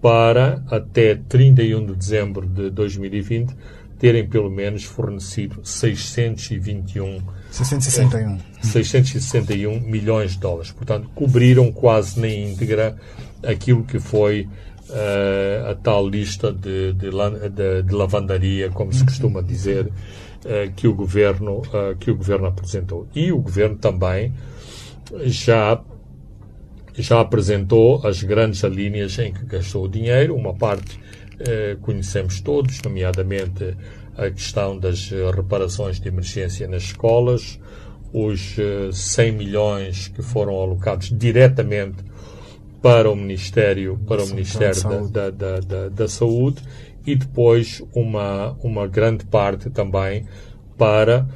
para, 0.00 0.62
até 0.70 1.16
31 1.16 1.86
de 1.86 1.94
dezembro 1.96 2.46
de 2.46 2.70
2020, 2.70 3.52
terem 3.98 4.28
pelo 4.28 4.48
menos 4.48 4.84
fornecido 4.84 5.60
621 5.64 7.20
661. 7.50 8.38
661 8.62 9.80
milhões 9.80 10.32
de 10.32 10.38
dólares. 10.38 10.70
Portanto, 10.70 11.08
cobriram 11.14 11.72
quase 11.72 12.20
na 12.20 12.28
íntegra 12.28 12.96
aquilo 13.42 13.84
que 13.84 13.98
foi 13.98 14.48
eh, 14.90 15.64
a 15.70 15.74
tal 15.74 16.08
lista 16.08 16.52
de, 16.52 16.92
de, 16.94 17.10
de- 17.50 17.82
de 17.82 17.94
lavandaria, 17.94 18.70
como 18.70 18.92
se 18.92 19.04
costuma 19.04 19.42
dizer, 19.42 19.90
eh, 20.44 20.70
que, 20.74 20.88
o 20.88 20.94
governo, 20.94 21.62
eh, 21.72 21.94
que 21.98 22.10
o 22.10 22.16
governo 22.16 22.46
apresentou. 22.46 23.06
E 23.14 23.30
o 23.32 23.38
governo 23.38 23.76
também 23.76 24.32
já 25.26 25.80
já 26.94 27.20
apresentou 27.20 28.04
as 28.04 28.22
grandes 28.24 28.60
linhas 28.64 29.16
em 29.20 29.32
que 29.32 29.44
gastou 29.46 29.84
o 29.84 29.88
dinheiro. 29.88 30.34
Uma 30.34 30.52
parte 30.54 30.98
conhecemos 31.82 32.40
todos, 32.40 32.82
nomeadamente 32.82 33.76
a 34.16 34.28
questão 34.28 34.76
das 34.76 35.08
reparações 35.32 36.00
de 36.00 36.08
emergência 36.08 36.66
nas 36.66 36.82
escolas, 36.82 37.60
os 38.12 38.56
eh, 38.58 38.90
100 38.92 39.32
milhões 39.32 40.08
que 40.08 40.22
foram 40.22 40.60
alocados 40.60 41.10
diretamente 41.16 42.02
para 42.82 43.10
o 43.10 43.16
Ministério, 43.16 43.98
para 44.06 44.22
o 44.22 44.28
Ministério 44.28 44.82
da 44.82 44.88
da, 44.88 44.96
Saúde. 44.96 45.12
da, 45.12 45.30
da, 45.30 45.60
da, 45.60 45.88
da 45.88 46.08
Saúde 46.08 46.62
e 47.06 47.16
depois 47.16 47.82
uma, 47.94 48.56
uma 48.62 48.86
grande 48.86 49.24
parte 49.24 49.70
também 49.70 50.26
para 50.76 51.26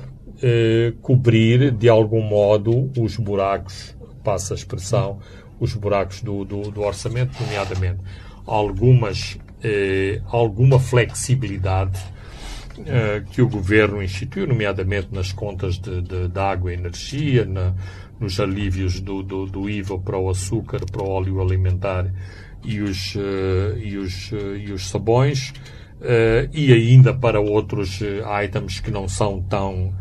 eh, 0.43 0.93
cobrir 1.01 1.71
de 1.71 1.89
algum 1.89 2.23
modo 2.23 2.91
os 2.99 3.17
buracos, 3.17 3.97
passa 4.23 4.55
a 4.55 4.57
expressão, 4.57 5.19
os 5.59 5.75
buracos 5.75 6.21
do, 6.21 6.45
do, 6.45 6.71
do 6.71 6.83
orçamento, 6.83 7.41
nomeadamente 7.41 8.01
algumas, 8.47 9.39
eh, 9.63 10.21
alguma 10.27 10.79
flexibilidade 10.79 11.99
eh, 12.87 13.23
que 13.31 13.41
o 13.41 13.49
governo 13.49 14.03
instituiu, 14.03 14.47
nomeadamente 14.47 15.09
nas 15.13 15.33
contas 15.33 15.79
de, 15.79 16.03
de, 16.03 16.29
de 16.29 16.41
água 16.41 16.73
e 16.73 16.75
energia, 16.75 17.45
na, 17.45 17.75
nos 18.23 18.39
alívios 18.39 19.01
do, 19.01 19.23
do, 19.23 19.47
do 19.47 19.69
IVA 19.69 19.99
para 19.99 20.17
o 20.17 20.31
açúcar, 20.31 20.81
para 20.91 21.03
o 21.03 21.09
óleo 21.11 21.43
alimentar 21.43 22.07
e 22.65 22.81
os, 22.81 23.15
eh, 23.17 23.79
e 23.79 23.97
os, 23.97 24.33
eh, 24.33 24.59
e 24.67 24.73
os 24.73 24.89
sabões, 24.89 25.53
eh, 26.01 26.49
e 26.53 26.73
ainda 26.73 27.13
para 27.13 27.41
outros 27.41 28.01
items 28.45 28.81
que 28.81 28.91
não 28.91 29.09
são 29.09 29.43
tão 29.43 29.93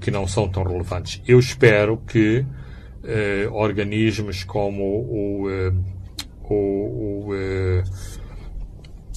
que 0.00 0.08
não 0.08 0.24
são 0.24 0.48
tão 0.48 0.62
relevantes. 0.62 1.20
Eu 1.26 1.36
espero 1.40 1.96
que 2.06 2.46
organismos 3.50 4.44
como 4.44 4.84
o, 4.84 5.48
o, 6.48 6.54
o, 6.54 7.34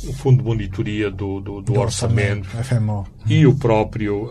o 0.03 0.13
Fundo 0.13 0.41
de 0.41 0.43
Monitoria 0.49 1.11
do, 1.11 1.39
do, 1.39 1.61
do 1.61 1.79
Orçamento 1.79 2.49
FMO. 2.49 3.05
e 3.27 3.45
o 3.45 3.53
próprio 3.53 4.27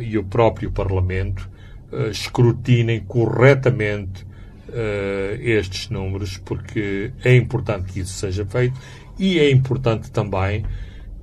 e 0.00 0.16
o 0.16 0.24
próprio 0.24 0.70
Parlamento 0.70 1.46
ah, 1.92 2.08
escrutinem 2.08 3.00
corretamente 3.00 4.26
ah, 4.68 5.36
estes 5.38 5.88
números 5.90 6.38
porque 6.38 7.12
é 7.24 7.34
importante 7.36 7.92
que 7.92 8.00
isso 8.00 8.14
seja 8.14 8.44
feito 8.44 8.78
e 9.18 9.38
é 9.38 9.50
importante 9.50 10.10
também 10.10 10.64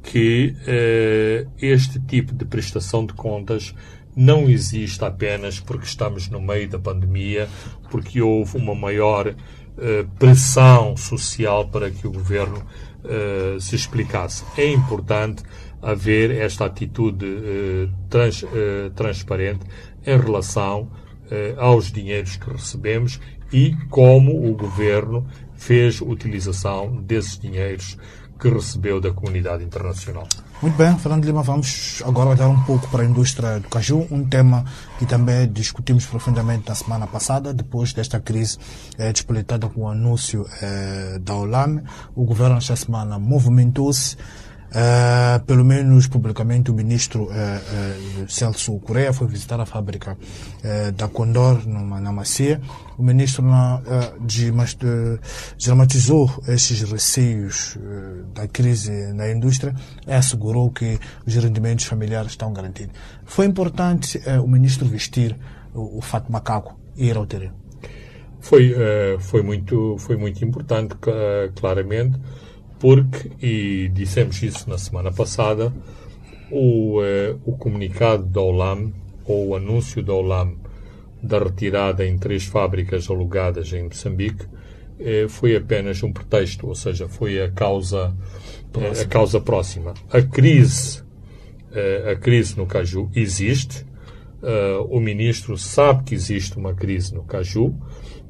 que 0.02 0.56
ah, 0.68 1.50
este 1.62 2.00
tipo 2.00 2.34
de 2.34 2.46
prestação 2.46 3.06
de 3.06 3.14
contas 3.14 3.74
não 4.16 4.50
existe 4.50 5.04
apenas 5.04 5.60
porque 5.60 5.86
estamos 5.86 6.30
no 6.30 6.40
meio 6.40 6.70
da 6.70 6.78
pandemia, 6.78 7.50
porque 7.90 8.22
houve 8.22 8.58
uma 8.58 8.76
maior 8.76 9.34
eh, 9.76 10.06
pressão 10.20 10.96
social 10.96 11.68
para 11.68 11.90
que 11.90 12.06
o 12.06 12.12
governo 12.12 12.64
eh, 13.04 13.58
se 13.60 13.76
explicasse. 13.76 14.44
É 14.56 14.68
importante 14.68 15.44
haver 15.84 16.32
esta 16.32 16.66
atitude 16.66 17.26
eh, 17.26 17.90
trans- 18.10 18.44
eh, 18.44 18.90
transparente 18.96 19.66
em 20.06 20.18
relação 20.18 20.90
eh, 21.30 21.56
aos 21.58 21.92
dinheiros 21.92 22.38
que 22.38 22.50
recebemos 22.50 23.20
e 23.52 23.76
como 23.90 24.50
o 24.50 24.56
governo 24.56 25.28
fez 25.56 26.02
utilização 26.02 27.02
desses 27.02 27.38
dinheiros 27.38 27.98
que 28.40 28.50
recebeu 28.50 29.00
da 29.00 29.12
comunidade 29.12 29.64
internacional. 29.64 30.28
Muito 30.62 30.76
bem, 30.76 30.98
Fernando 30.98 31.24
Lima, 31.24 31.44
vamos 31.44 32.02
agora 32.06 32.32
olhar 32.32 32.48
um 32.50 32.62
pouco 32.64 32.88
para 32.90 33.04
a 33.04 33.06
indústria 33.06 33.60
do 33.60 33.70
caju, 33.70 34.08
um 34.10 34.26
tema 34.26 34.66
que 34.98 35.06
também 35.06 35.48
discutimos 35.50 36.06
profundamente 36.06 36.68
na 36.68 36.76
semana 36.76 37.08
passada, 37.08 37.54
depois 37.54 37.94
desta 37.94 38.20
crise 38.20 38.58
eh, 38.98 39.12
despolitada 39.14 39.68
com 39.70 39.82
o 39.82 39.88
anúncio 39.90 40.46
da 41.22 41.36
OLAM. 41.36 41.84
O 42.16 42.24
governo 42.26 42.58
esta 42.58 42.76
semana 42.76 43.20
movimentou-se 43.20 44.18
Uh, 44.74 45.40
pelo 45.46 45.64
menos 45.64 46.08
publicamente 46.08 46.72
o 46.72 46.74
ministro 46.74 47.26
uh, 47.26 47.30
uh, 47.30 48.28
Celso 48.28 48.80
Correia 48.80 49.14
foi 49.14 49.28
visitar 49.28 49.60
a 49.60 49.68
fábrica 49.68 50.18
da 50.96 51.08
Condor 51.08 51.68
numa, 51.68 52.00
na 52.00 52.12
Macia. 52.12 52.60
O 52.98 53.04
ministro 53.04 53.44
na, 53.44 53.82
de, 54.22 54.52
dramatizou 55.64 56.32
esses 56.48 56.82
receios 56.82 57.78
da 58.34 58.48
crise 58.48 59.14
na 59.14 59.30
indústria 59.30 59.76
e 60.08 60.12
assegurou 60.12 60.72
que 60.72 60.98
os 61.26 61.36
rendimentos 61.36 61.86
familiares 61.86 62.32
estão 62.32 62.54
garantidos. 62.54 62.96
Foi 63.26 63.46
importante 63.46 64.22
o 64.42 64.48
ministro 64.48 64.88
vestir 64.88 65.36
o, 65.74 65.98
o 65.98 66.02
fato 66.02 66.32
macaco 66.32 66.80
e 66.96 67.08
ir 67.08 67.18
ao 67.18 67.26
terreno. 67.26 67.56
Foi, 68.40 68.74
foi, 69.20 69.42
muito, 69.44 69.98
foi 70.00 70.16
muito 70.16 70.44
importante, 70.46 70.96
claramente 71.56 72.18
porque, 72.84 73.32
e 73.42 73.88
dissemos 73.94 74.44
isso 74.44 74.70
na 74.70 74.78
semana 74.78 75.10
passada, 75.10 75.72
o, 76.52 77.02
eh, 77.02 77.34
o 77.46 77.54
comunicado 77.54 78.26
da 78.26 78.42
OLAM, 78.42 78.92
ou 79.24 79.48
o 79.48 79.56
anúncio 79.56 80.04
da 80.04 80.12
OLAM 80.12 80.58
da 81.22 81.40
retirada 81.40 82.06
em 82.06 82.18
três 82.18 82.44
fábricas 82.44 83.10
alugadas 83.10 83.72
em 83.72 83.84
Moçambique, 83.84 84.46
eh, 85.00 85.28
foi 85.30 85.56
apenas 85.56 86.04
um 86.04 86.12
pretexto, 86.12 86.68
ou 86.68 86.76
seja, 86.76 87.08
foi 87.08 87.42
a 87.42 87.50
causa, 87.50 88.14
eh, 88.78 89.02
a 89.04 89.06
causa 89.06 89.40
próxima. 89.40 89.94
A 90.10 90.22
crise, 90.22 91.04
eh, 91.72 92.12
a 92.12 92.16
crise 92.18 92.58
no 92.58 92.66
Caju 92.66 93.10
existe, 93.16 93.86
eh, 94.44 94.78
o 94.90 95.00
ministro 95.00 95.58
sabe 95.58 96.04
que 96.04 96.16
existe 96.16 96.58
uma 96.58 96.74
crise 96.74 97.16
no 97.16 97.24
Caju, 97.24 97.74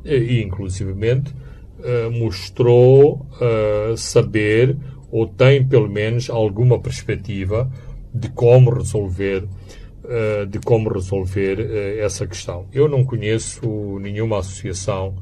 e 0.05 0.43
inclusivamente 0.43 1.33
uh, 1.83 2.11
mostrou 2.11 3.25
uh, 3.35 3.97
saber 3.97 4.77
ou 5.11 5.27
tem 5.27 5.63
pelo 5.65 5.89
menos 5.89 6.29
alguma 6.29 6.79
perspectiva 6.79 7.69
de 8.13 8.29
como 8.29 8.73
resolver 8.73 9.43
uh, 9.43 10.45
de 10.47 10.59
como 10.59 10.89
resolver 10.89 11.99
essa 11.99 12.25
questão. 12.25 12.65
Eu 12.73 12.87
não 12.87 13.03
conheço 13.03 13.99
nenhuma 13.99 14.39
associação 14.39 15.15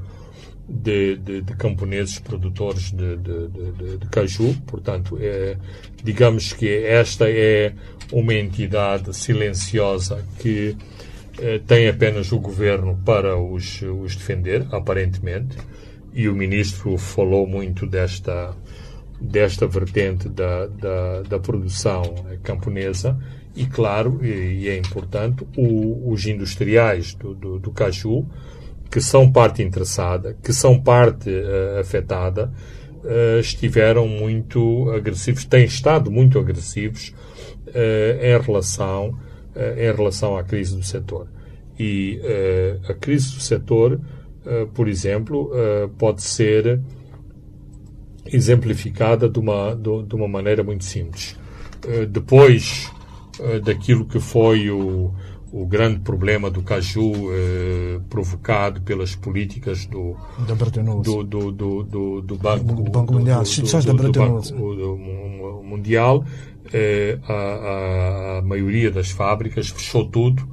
de, 0.69 1.17
de, 1.17 1.41
de 1.41 1.55
camponeses 1.55 2.19
produtores 2.19 2.91
de, 2.91 3.17
de, 3.17 4.07
caju, 4.09 4.55
portanto, 4.65 5.17
é, 5.19 5.57
digamos 6.01 6.53
que 6.53 6.69
esta 6.85 7.29
é 7.29 7.73
uma 8.13 8.33
entidade 8.33 9.13
silenciosa 9.13 10.23
que 10.39 10.77
tem 11.65 11.89
apenas 11.89 12.31
o 12.31 12.39
governo 12.39 12.97
para 13.03 13.35
os, 13.35 13.81
os 13.81 14.15
defender, 14.15 14.65
aparentemente 14.71 15.57
e 16.13 16.27
o 16.27 16.35
ministro 16.35 16.97
falou 16.97 17.47
muito 17.47 17.85
desta, 17.87 18.55
desta 19.19 19.67
vertente 19.67 20.27
da, 20.27 20.67
da, 20.67 21.21
da 21.23 21.39
produção 21.39 22.03
camponesa 22.43 23.17
e, 23.55 23.65
claro, 23.65 24.19
e, 24.23 24.63
e 24.63 24.69
é 24.69 24.77
importante, 24.77 25.45
o, 25.57 26.11
os 26.11 26.25
industriais 26.25 27.13
do, 27.13 27.33
do, 27.33 27.59
do, 27.59 27.71
caju, 27.71 28.25
que 28.89 29.01
são 29.01 29.31
parte 29.31 29.61
interessada, 29.61 30.37
que 30.41 30.53
são 30.53 30.79
parte 30.79 31.29
uh, 31.29 31.79
afetada, 31.79 32.51
uh, 33.03 33.39
estiveram 33.39 34.07
muito 34.07 34.89
agressivos, 34.91 35.45
têm 35.45 35.65
estado 35.65 36.09
muito 36.09 36.39
agressivos 36.39 37.13
uh, 37.67 38.23
em, 38.23 38.41
relação, 38.41 39.17
em 39.55 39.95
relação 39.95 40.37
à 40.37 40.43
crise 40.43 40.75
do 40.75 40.83
setor. 40.83 41.27
E 41.79 42.21
a 42.87 42.93
crise 42.93 43.33
do 43.33 43.41
setor 43.41 43.93
eh, 43.93 44.20
por 44.73 44.87
exemplo, 44.87 45.51
uh, 45.51 45.89
pode 45.89 46.21
ser 46.21 46.81
exemplificada 48.25 49.29
de 49.29 49.39
uma, 49.39 49.75
de, 49.75 50.15
uma 50.15 50.27
maneira 50.27 50.63
muito 50.63 50.83
simples. 50.83 51.37
Uh, 51.85 52.05
depois 52.05 52.91
daquilo 53.63 54.05
que 54.05 54.19
foi 54.19 54.69
o, 54.69 55.11
o 55.51 55.65
grande 55.65 56.01
problema 56.01 56.51
do 56.51 56.61
caju 56.61 57.11
provocado 58.07 58.81
pelas 58.81 59.15
políticas 59.15 59.87
do, 59.87 60.15
do, 61.01 61.23
do, 61.23 61.51
do, 61.51 61.83
do, 61.83 62.21
do 62.21 62.35
Banco, 62.35 62.83
Banco 62.83 63.13
Mundial, 63.13 63.43
do, 63.43 63.49
Banco 64.97 65.63
Mundial, 65.63 66.23
a, 67.27 68.37
a 68.37 68.41
maioria 68.43 68.91
das 68.91 69.09
fábricas 69.09 69.69
fechou 69.69 70.05
tudo 70.05 70.47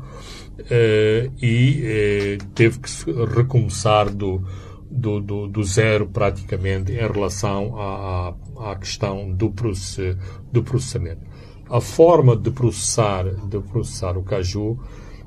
uh, 0.58 1.32
e 1.40 2.38
uh, 2.40 2.44
teve 2.54 2.78
que 2.80 2.90
recomeçar 3.34 4.10
do, 4.10 4.42
do, 4.90 5.20
do, 5.20 5.46
do, 5.48 5.64
zero 5.64 6.06
praticamente 6.06 6.92
em 6.92 6.96
relação 6.96 7.74
à, 7.78 8.34
à 8.70 8.76
questão 8.76 9.30
do, 9.32 9.50
process, 9.50 10.16
do 10.52 10.62
processamento. 10.62 11.22
A 11.70 11.80
forma 11.80 12.36
de 12.36 12.50
processar, 12.50 13.24
de 13.24 13.60
processar 13.60 14.16
o 14.16 14.22
caju 14.22 14.78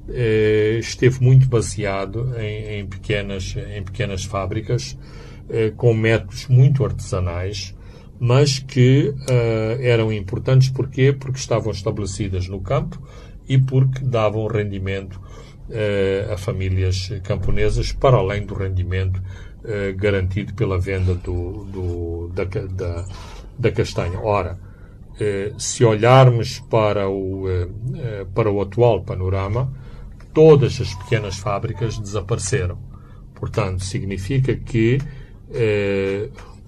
eh, 0.10 0.78
esteve 0.80 1.24
muito 1.24 1.48
baseado 1.48 2.34
em, 2.36 2.80
em, 2.80 2.86
pequenas, 2.88 3.56
em 3.56 3.84
pequenas 3.84 4.26
fábricas 4.26 4.98
com 5.76 5.94
métodos 5.94 6.48
muito 6.48 6.84
artesanais, 6.84 7.76
mas 8.20 8.58
que 8.58 9.14
eram 9.82 10.12
importantes 10.12 10.70
porquê? 10.70 11.12
Porque 11.12 11.38
estavam 11.38 11.72
estabelecidas 11.72 12.48
no 12.48 12.62
campo, 12.62 13.00
e 13.52 13.58
porque 13.58 14.00
davam 14.00 14.48
rendimento 14.48 15.20
eh, 15.70 16.26
a 16.32 16.38
famílias 16.38 17.12
camponesas, 17.22 17.92
para 17.92 18.16
além 18.16 18.46
do 18.46 18.54
rendimento 18.54 19.22
eh, 19.66 19.92
garantido 19.92 20.54
pela 20.54 20.80
venda 20.80 21.16
do, 21.16 21.66
do 21.66 22.32
da, 22.34 22.46
da, 22.46 23.06
da, 23.60 23.72
castanha. 23.74 24.18
Ora, 24.22 24.58
eh, 25.20 25.52
se 25.58 25.84
olharmos 25.84 26.60
para 26.60 27.10
o, 27.10 27.44
para 28.34 28.50
o 28.50 28.62
atual 28.62 29.02
panorama, 29.02 29.74
todas 30.34 30.80
as 30.80 30.96
pequenas 30.96 31.38
fábricas 31.38 32.00
desapareceram. 32.00 32.78
Portanto, 33.36 33.84
significa 33.84 34.56
que, 34.56 35.00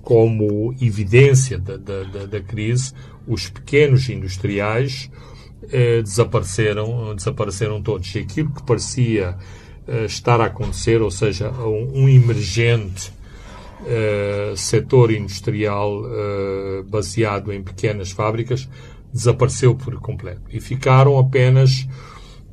como 0.01 0.73
evidência 0.81 1.57
da, 1.57 1.77
da, 1.77 2.25
da 2.25 2.41
crise, 2.41 2.93
os 3.25 3.47
pequenos 3.47 4.09
industriais 4.09 5.09
eh, 5.71 6.01
desapareceram, 6.01 7.15
desapareceram 7.15 7.81
todos. 7.81 8.13
E 8.15 8.19
aquilo 8.19 8.51
que 8.51 8.63
parecia 8.63 9.37
eh, 9.87 10.05
estar 10.05 10.39
a 10.41 10.45
acontecer, 10.45 11.01
ou 11.01 11.11
seja, 11.11 11.51
um, 11.51 12.03
um 12.03 12.09
emergente 12.09 13.11
eh, 13.85 14.53
setor 14.55 15.11
industrial 15.11 16.03
eh, 16.05 16.83
baseado 16.87 17.51
em 17.51 17.61
pequenas 17.61 18.11
fábricas, 18.11 18.69
desapareceu 19.13 19.75
por 19.75 19.99
completo. 19.99 20.41
E 20.49 20.59
ficaram 20.59 21.17
apenas 21.17 21.87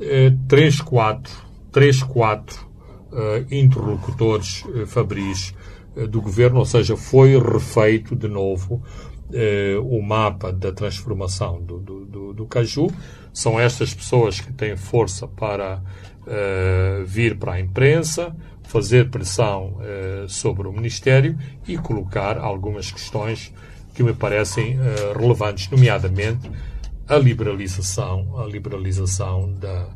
eh, 0.01 0.33
três, 0.49 0.81
quatro, 0.81 1.33
três, 1.71 2.03
quatro 2.03 2.67
eh, 3.13 3.45
interlocutores 3.51 4.65
fabris 4.87 5.55
do 6.09 6.21
governo, 6.21 6.61
ou 6.61 6.65
seja, 6.65 6.97
foi 6.97 7.37
refeito 7.39 8.15
de 8.15 8.29
novo 8.29 8.83
eh, 9.33 9.77
o 9.83 10.01
mapa 10.03 10.53
da 10.53 10.73
transformação 10.73 11.61
do, 11.63 11.79
do, 11.79 12.05
do, 12.05 12.33
do, 12.33 12.47
caju. 12.47 12.89
São 13.33 13.59
estas 13.59 13.95
pessoas 13.95 14.41
que 14.41 14.53
têm 14.53 14.77
força 14.77 15.27
para 15.29 15.83
eh, 16.27 17.03
vir 17.07 17.37
para 17.37 17.55
a 17.55 17.61
imprensa, 17.61 18.35
fazer 18.63 19.11
pressão 19.11 19.79
eh, 19.83 20.27
sobre 20.29 20.69
o 20.69 20.73
Ministério 20.73 21.37
e 21.67 21.77
colocar 21.77 22.39
algumas 22.39 22.91
questões 22.91 23.53
que 23.95 24.03
me 24.03 24.15
parecem 24.15 24.79
eh, 24.79 25.13
relevantes, 25.19 25.69
nomeadamente 25.71 26.51
a 27.09 27.17
liberalização, 27.17 28.39
a 28.39 28.47
liberalização 28.47 29.53
da, 29.55 29.89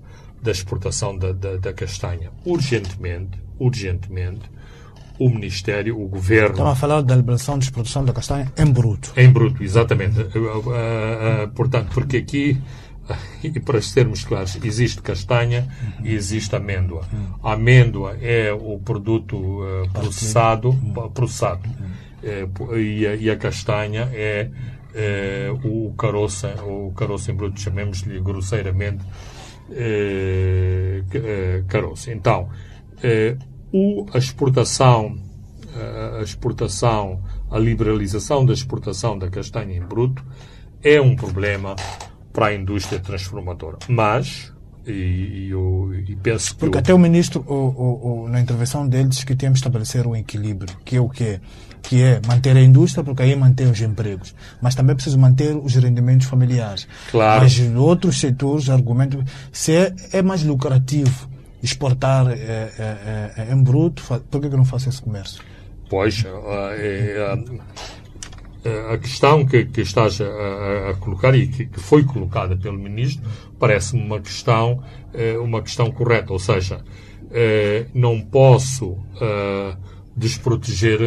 da 0.42 0.50
exportação 0.50 1.16
da, 1.16 1.32
da, 1.32 1.56
da 1.56 1.72
castanha. 1.72 2.32
Urgentemente, 2.44 3.38
urgentemente, 3.58 4.50
o 5.18 5.28
Ministério, 5.28 6.00
o 6.00 6.08
Governo. 6.08 6.50
Estava 6.50 6.72
a 6.72 6.74
falar 6.74 7.02
da 7.02 7.14
liberação 7.14 7.58
de 7.58 7.64
exportação 7.64 8.04
da 8.04 8.12
castanha 8.12 8.52
em 8.56 8.66
bruto. 8.66 9.12
Em 9.16 9.30
bruto, 9.30 9.62
exatamente. 9.62 10.20
Uh, 10.20 10.38
uh, 10.38 11.44
uh, 11.44 11.48
portanto, 11.54 11.90
porque 11.94 12.16
aqui, 12.16 12.60
e 13.42 13.60
para 13.60 13.80
sermos 13.80 14.24
claros, 14.24 14.58
existe 14.62 15.00
castanha 15.02 15.68
uhum. 16.00 16.06
e 16.06 16.14
existe 16.14 16.54
amêndoa. 16.56 17.02
Uhum. 17.12 17.34
A 17.42 17.52
amêndoa 17.52 18.16
é 18.20 18.52
o 18.52 18.78
produto 18.78 19.60
processado, 19.92 20.70
uhum. 20.70 21.10
processado. 21.10 21.68
E 22.22 23.06
a, 23.06 23.14
e, 23.14 23.30
a, 23.30 23.36
castanha 23.36 24.08
é, 24.10 24.48
é 24.94 25.50
o 25.62 25.92
caroço, 25.92 26.46
o 26.66 26.90
caroço 26.92 27.30
em 27.30 27.34
bruto, 27.34 27.60
chamemos-lhe 27.60 28.18
grosseiramente 28.18 29.04
caroço. 31.68 32.10
Então, 32.10 32.48
o, 33.74 34.06
a 34.14 34.18
exportação, 34.18 35.18
a 36.16 36.22
exportação, 36.22 37.20
a 37.50 37.58
liberalização 37.58 38.46
da 38.46 38.52
exportação 38.52 39.18
da 39.18 39.28
castanha 39.28 39.76
em 39.76 39.80
bruto 39.80 40.24
é 40.80 41.00
um 41.00 41.16
problema 41.16 41.74
para 42.32 42.46
a 42.46 42.54
indústria 42.54 43.00
transformadora. 43.00 43.78
Mas, 43.88 44.52
E, 44.86 45.48
eu, 45.50 45.92
e 46.06 46.14
penso 46.14 46.52
que. 46.52 46.60
Porque 46.60 46.76
eu... 46.76 46.80
até 46.80 46.94
o 46.94 46.98
ministro, 46.98 47.44
o, 47.48 48.24
o, 48.24 48.28
na 48.28 48.38
intervenção 48.40 48.86
dele, 48.86 49.08
diz 49.08 49.24
que 49.24 49.34
temos 49.34 49.58
que 49.58 49.66
estabelecer 49.66 50.06
um 50.06 50.14
equilíbrio, 50.14 50.76
que 50.84 50.96
é 50.96 51.00
o 51.00 51.08
quê? 51.08 51.40
Que 51.82 52.02
é 52.02 52.20
manter 52.28 52.56
a 52.56 52.60
indústria, 52.60 53.02
porque 53.02 53.22
aí 53.22 53.34
mantém 53.34 53.68
os 53.68 53.80
empregos. 53.80 54.34
Mas 54.60 54.74
também 54.74 54.92
é 54.92 54.94
preciso 54.94 55.18
manter 55.18 55.56
os 55.56 55.74
rendimentos 55.74 56.26
familiares. 56.28 56.86
Claro. 57.10 57.42
Mas 57.42 57.58
em 57.58 57.74
outros 57.76 58.20
setores, 58.20 58.68
argumento, 58.68 59.24
se 59.50 59.72
é, 59.72 59.94
é 60.12 60.22
mais 60.22 60.44
lucrativo 60.44 61.33
exportar 61.64 62.28
é, 62.28 62.34
é, 62.34 63.32
é, 63.38 63.52
em 63.52 63.62
bruto, 63.62 64.02
por 64.30 64.40
que, 64.40 64.50
que 64.50 64.56
não 64.56 64.66
faço 64.66 64.90
esse 64.90 65.00
comércio? 65.00 65.42
Pois, 65.88 66.22
é, 66.76 67.38
a 68.92 68.98
questão 68.98 69.46
que, 69.46 69.64
que 69.64 69.80
estás 69.80 70.20
a, 70.20 70.90
a, 70.90 70.94
colocar 70.94 71.34
e 71.34 71.48
que, 71.48 71.66
que, 71.66 71.80
foi 71.80 72.04
colocada 72.04 72.56
pelo 72.56 72.78
ministro 72.78 73.26
parece-me 73.58 74.02
uma 74.02 74.20
questão 74.20 74.82
uma 75.42 75.62
questão 75.62 75.90
correta, 75.90 76.32
ou 76.32 76.38
seja, 76.38 76.82
não 77.94 78.20
posso 78.20 78.98
desproteger 80.16 80.98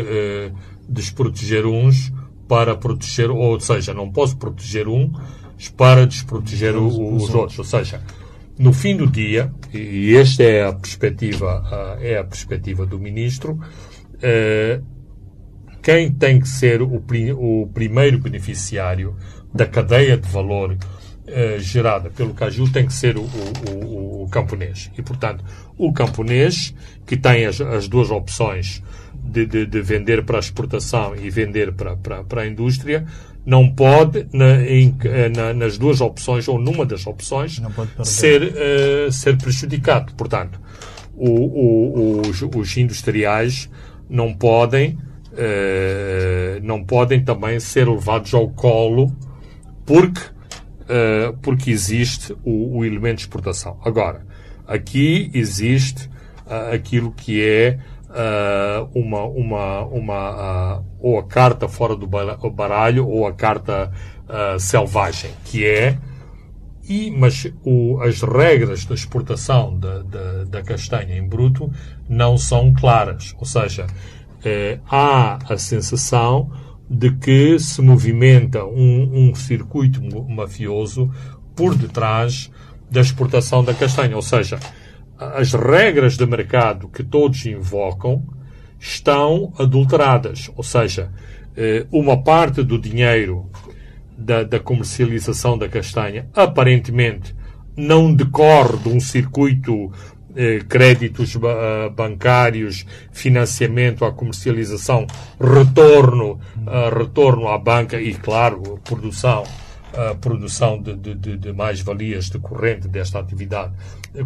desproteger 0.87 1.65
uns 1.65 2.13
para 2.47 2.75
proteger, 2.75 3.29
ou 3.29 3.59
seja, 3.59 3.93
não 3.93 4.09
posso 4.11 4.37
proteger 4.37 4.87
um 4.87 5.11
para 5.75 6.05
desproteger 6.05 6.75
os, 6.77 6.95
os, 6.95 7.23
os 7.23 7.35
outros, 7.35 7.59
ou 7.59 7.65
seja, 7.65 8.01
no 8.57 8.73
fim 8.73 8.95
do 8.95 9.07
dia, 9.07 9.51
e 9.73 10.15
esta 10.15 10.43
é 10.43 10.65
a 10.65 10.73
perspectiva 10.73 11.97
é 12.01 12.17
a 12.17 12.23
perspectiva 12.23 12.85
do 12.85 12.99
ministro, 12.99 13.59
quem 15.81 16.11
tem 16.11 16.39
que 16.39 16.49
ser 16.49 16.81
o, 16.81 17.03
o 17.37 17.67
primeiro 17.67 18.19
beneficiário 18.19 19.15
da 19.53 19.65
cadeia 19.65 20.17
de 20.17 20.27
valor 20.29 20.77
eh, 21.29 21.59
gerada 21.59 22.09
pelo 22.09 22.33
caju 22.33 22.71
tem 22.71 22.85
que 22.85 22.93
ser 22.93 23.17
o, 23.17 23.21
o, 23.21 24.23
o, 24.23 24.29
camponês. 24.29 24.89
E, 24.97 25.01
portanto, 25.01 25.43
o 25.77 25.91
camponês, 25.91 26.73
que 27.05 27.17
tem 27.17 27.45
as, 27.45 27.59
as 27.59 27.89
duas 27.89 28.09
opções 28.09 28.81
de, 29.13 29.45
de, 29.45 29.65
de, 29.65 29.81
vender 29.81 30.23
para 30.23 30.37
a 30.37 30.39
exportação 30.39 31.15
e 31.17 31.29
vender 31.29 31.73
para, 31.73 31.97
para, 31.97 32.23
para 32.23 32.41
a 32.43 32.47
indústria, 32.47 33.05
não 33.47 33.71
pode, 33.71 34.27
na, 34.33 34.61
em, 34.61 34.93
na, 35.33 35.53
nas 35.53 35.77
duas 35.77 36.01
opções, 36.01 36.49
ou 36.49 36.59
numa 36.59 36.85
das 36.85 37.07
opções, 37.07 37.61
ser, 38.03 38.43
uh, 38.43 39.09
ser 39.09 39.37
prejudicado. 39.37 40.13
Portanto, 40.15 40.59
o, 41.15 42.19
os, 42.27 42.41
os 42.41 42.75
industriais 42.75 43.69
não 44.09 44.33
podem 44.33 44.97
uh, 45.31 46.59
não 46.61 46.83
podem 46.83 47.23
também 47.23 47.57
ser 47.57 47.87
levados 47.87 48.33
ao 48.33 48.49
colo 48.49 49.15
porque, 49.85 50.19
uh, 50.19 51.37
porque 51.41 51.71
existe 51.71 52.33
o, 52.43 52.79
o, 52.79 52.85
elemento 52.85 53.15
de 53.15 53.21
exportação. 53.21 53.79
Agora, 53.81 54.25
aqui 54.67 55.31
existe 55.33 56.09
aquilo 56.73 57.11
que 57.11 57.43
é 57.43 57.77
uma, 58.93 59.23
uma, 59.23 59.81
uma 59.85 60.83
ou 60.99 61.19
a 61.19 61.23
carta 61.23 61.67
fora 61.67 61.95
do 61.95 62.07
baralho 62.07 63.07
ou 63.07 63.27
a 63.27 63.33
carta 63.33 63.91
selvagem, 64.59 65.31
que 65.45 65.65
é 65.65 65.97
e, 66.87 67.11
mas 67.11 67.45
o, 67.65 67.99
as 68.01 68.21
regras 68.21 68.85
da 68.85 68.95
exportação 68.95 69.77
da, 69.77 70.01
da, 70.03 70.43
da, 70.45 70.63
castanha 70.63 71.17
em 71.17 71.27
bruto 71.27 71.69
não 72.07 72.37
são 72.37 72.73
claras. 72.73 73.35
Ou 73.37 73.45
seja, 73.45 73.85
eh, 74.43 74.79
há 74.89 75.37
a 75.51 75.57
sensação 75.57 76.49
de 76.89 77.11
que 77.11 77.59
se 77.59 77.81
movimenta 77.81 78.63
um, 78.63 79.29
um 79.29 79.35
circuito 79.35 80.01
mafioso 80.29 81.11
por 81.53 81.75
detrás 81.75 82.49
da 82.89 83.01
exportação 83.01 83.65
da 83.65 83.73
castanha. 83.73 84.15
Ou 84.15 84.21
seja, 84.21 84.57
as 85.19 85.53
regras 85.53 86.15
de 86.15 86.25
mercado 86.25 86.89
que 86.89 87.03
todos 87.03 87.45
invocam 87.45 88.23
estão 88.79 89.53
adulteradas. 89.57 90.51
Ou 90.55 90.63
seja, 90.63 91.11
eh, 91.55 91.85
uma 91.91 92.21
parte 92.23 92.63
do 92.63 92.79
dinheiro 92.79 93.49
da, 94.17 94.43
da, 94.43 94.59
comercialização 94.59 95.57
da 95.57 95.67
castanha 95.67 96.27
aparentemente 96.35 97.35
não 97.75 98.13
decorre 98.13 98.77
de 98.77 98.89
um 98.89 98.99
circuito 98.99 99.91
eh, 100.35 100.59
créditos 100.69 101.35
uh, 101.35 101.89
bancários, 101.95 102.85
financiamento 103.11 104.05
à 104.05 104.11
comercialização, 104.11 105.07
retorno, 105.41 106.39
uh, 106.57 106.95
retorno 106.95 107.47
à 107.47 107.57
banca 107.57 107.99
e, 107.99 108.13
claro, 108.13 108.79
produção, 108.83 109.43
uh, 109.93 110.15
produção 110.17 110.81
de, 110.81 110.95
de, 110.95 111.37
de 111.37 111.53
mais-valias 111.53 112.29
decorrente 112.29 112.87
desta 112.87 113.19
atividade 113.19 113.73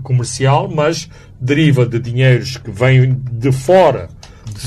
comercial, 0.03 0.69
mas 0.69 1.09
deriva 1.39 1.85
de 1.85 1.99
dinheiros 1.99 2.57
que 2.57 2.71
vêm 2.71 3.13
de 3.31 3.51
fora 3.51 4.09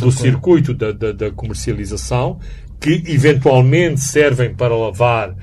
do 0.00 0.10
circuito 0.10 0.74
da, 0.74 0.92
da, 0.92 1.12
da 1.12 1.30
comercialização, 1.30 2.38
que 2.80 3.02
eventualmente 3.06 4.00
servem 4.00 4.54
para 4.54 4.76
lavar 4.76 5.34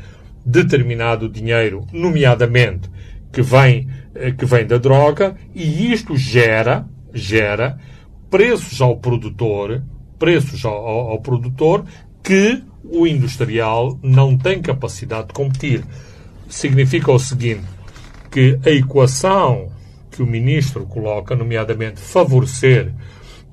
determinado 0.45 1.29
dinheiro, 1.29 1.85
nomeadamente 1.91 2.89
que 3.31 3.41
vem 3.41 3.87
eh, 4.13 4.31
que 4.31 4.45
vem 4.45 4.65
da 4.65 4.77
droga 4.77 5.35
e 5.55 5.91
isto 5.91 6.17
gera, 6.17 6.85
gera 7.13 7.77
preços 8.29 8.81
ao 8.81 8.97
produtor, 8.97 9.81
preços 10.19 10.65
ao, 10.65 10.73
ao, 10.73 11.09
ao 11.11 11.21
produtor 11.21 11.85
que 12.21 12.61
o 12.83 13.05
industrial 13.05 13.97
não 14.01 14.37
tem 14.37 14.61
capacidade 14.61 15.27
de 15.27 15.33
competir. 15.33 15.83
Significa 16.49 17.11
o 17.11 17.19
seguinte, 17.19 17.63
que 18.29 18.59
a 18.65 18.69
equação 18.69 19.69
que 20.09 20.21
o 20.21 20.27
ministro 20.27 20.85
coloca, 20.85 21.35
nomeadamente 21.35 21.99
favorecer 21.99 22.93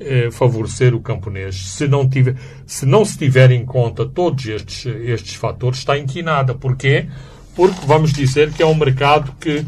eh, 0.00 0.30
favorecer 0.30 0.94
o 0.94 1.00
camponês, 1.00 1.56
se 1.70 1.88
não, 1.88 2.08
tiver, 2.08 2.36
se 2.66 2.86
não 2.86 3.04
se 3.04 3.18
tiver 3.18 3.50
em 3.50 3.64
conta 3.64 4.06
todos 4.06 4.46
estes, 4.46 4.86
estes 4.86 5.34
fatores, 5.34 5.80
está 5.80 5.98
inquinada. 5.98 6.54
Porquê? 6.54 7.06
Porque 7.54 7.84
vamos 7.84 8.12
dizer 8.12 8.52
que 8.52 8.62
é 8.62 8.66
um 8.66 8.74
mercado 8.74 9.32
que 9.40 9.64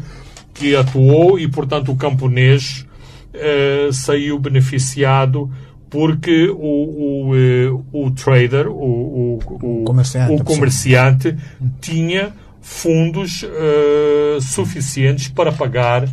que 0.53 0.75
atuou 0.75 1.39
e, 1.39 1.47
portanto, 1.47 1.91
o 1.91 1.95
camponês 1.95 2.85
eh, 3.33 3.89
saiu 3.91 4.37
beneficiado 4.37 5.51
porque 5.91 6.47
o, 6.47 6.55
o, 6.55 7.35
eh, 7.35 7.69
o 7.91 8.09
trader, 8.11 8.67
o, 8.69 9.37
o, 9.37 9.83
comerciante, 9.85 10.41
o 10.41 10.43
comerciante 10.43 11.37
tinha 11.81 12.31
fundos 12.61 13.43
uh, 13.43 14.39
suficientes 14.39 15.27
para 15.27 15.51
pagar 15.51 16.05
uh, 16.05 16.11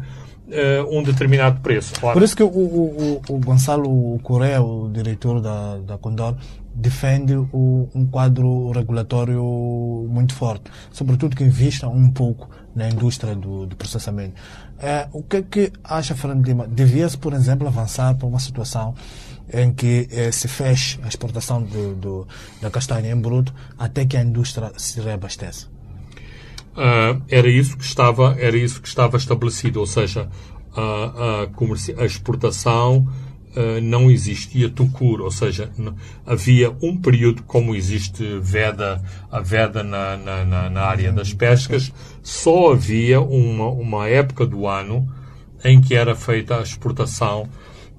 um 0.91 1.01
determinado 1.03 1.61
preço. 1.61 1.95
Ora, 2.03 2.15
Por 2.15 2.23
isso 2.25 2.37
que 2.37 2.43
o, 2.43 2.49
o, 2.49 3.23
o 3.29 3.39
Gonçalo 3.39 4.19
Correa, 4.25 4.61
o 4.61 4.91
diretor 4.91 5.41
da, 5.41 5.79
da 5.79 5.97
Condor, 5.97 6.35
defende 6.75 7.37
o, 7.37 7.89
um 7.95 8.05
quadro 8.05 8.73
regulatório 8.73 10.07
muito 10.11 10.35
forte, 10.35 10.71
sobretudo 10.91 11.37
que 11.37 11.45
invista 11.45 11.87
um 11.89 12.11
pouco 12.11 12.51
na 12.75 12.89
indústria 12.89 13.35
do, 13.37 13.67
do 13.67 13.77
processamento. 13.77 14.35
É, 14.81 15.09
o 15.13 15.23
que 15.23 15.37
é 15.39 15.43
que 15.43 15.73
acha, 15.83 16.15
Fernando 16.15 16.47
Lima? 16.47 16.67
Devia-se, 16.69 17.19
por 17.19 17.33
exemplo, 17.33 17.67
avançar 17.67 18.15
para 18.15 18.27
uma 18.27 18.39
situação 18.39 18.95
em 19.53 19.73
que 19.73 20.09
eh, 20.11 20.31
se 20.33 20.49
feche 20.49 20.99
a 21.03 21.09
exportação 21.09 21.63
do, 21.63 21.95
do, 21.95 22.29
da 22.61 22.71
castanha 22.71 23.11
em 23.11 23.21
bruto 23.21 23.55
até 23.79 24.05
que 24.05 24.17
a 24.17 24.23
indústria 24.23 24.73
se 24.77 25.01
reabasteça? 25.01 25.67
Uh, 26.77 27.21
era 27.29 27.49
isso 27.49 27.77
que 27.77 27.85
estava 27.85 28.37
era 28.39 28.57
isso 28.57 28.81
que 28.81 28.87
estava 28.87 29.17
estabelecido, 29.17 29.81
ou 29.81 29.87
seja, 29.87 30.29
a, 30.77 31.45
a, 31.45 32.03
a 32.03 32.05
exportação 32.05 33.09
eh, 33.57 33.81
não 33.81 34.11
existia 34.11 34.69
tucur, 34.69 35.21
ou 35.21 35.31
seja, 35.31 35.71
havia 36.25 36.71
um 36.83 36.97
período 36.97 37.43
como 37.43 37.75
existe 37.75 38.39
veda, 38.41 39.03
a 39.33 39.41
veda 39.41 39.83
na, 39.83 40.17
na, 40.17 40.71
na 40.71 40.83
área 40.83 41.11
das 41.11 41.33
pescas, 41.33 41.93
só 42.23 42.73
havia 42.73 43.21
uma, 43.21 43.69
uma 43.69 44.07
época 44.07 44.47
do 44.47 44.69
ano 44.69 45.09
em 45.65 45.81
que 45.81 45.95
era 45.95 46.15
feita 46.15 46.59
a 46.59 46.63
exportação 46.63 47.49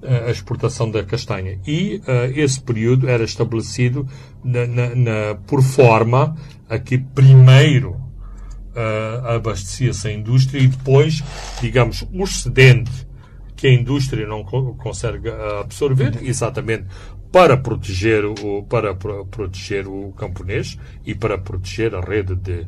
a 0.02 0.30
exportação 0.30 0.90
da 0.90 1.04
castanha. 1.04 1.58
E 1.66 2.00
uh, 2.06 2.38
esse 2.38 2.60
período 2.60 3.08
era 3.08 3.24
estabelecido 3.24 4.06
na, 4.42 4.66
na, 4.66 4.94
na, 4.94 5.34
por 5.46 5.62
forma 5.62 6.36
a 6.68 6.78
que 6.78 6.98
primeiro 6.98 7.90
uh, 7.90 9.26
abastecia-se 9.26 10.08
a 10.08 10.12
indústria 10.12 10.60
e 10.60 10.68
depois, 10.68 11.22
digamos, 11.60 12.06
o 12.12 12.24
excedente 12.24 13.08
que 13.56 13.66
a 13.66 13.72
indústria 13.72 14.26
não 14.26 14.42
consegue 14.42 15.28
eh, 15.28 15.60
absorver, 15.60 16.18
exatamente 16.22 16.86
para 17.30 17.58
proteger 17.58 18.24
o, 18.24 18.62
para 18.62 18.94
proteger 18.94 19.86
o 19.86 20.12
camponês 20.12 20.78
e 21.04 21.14
para 21.14 21.36
proteger 21.36 21.94
a 21.94 22.00
rede 22.00 22.34
de, 22.34 22.66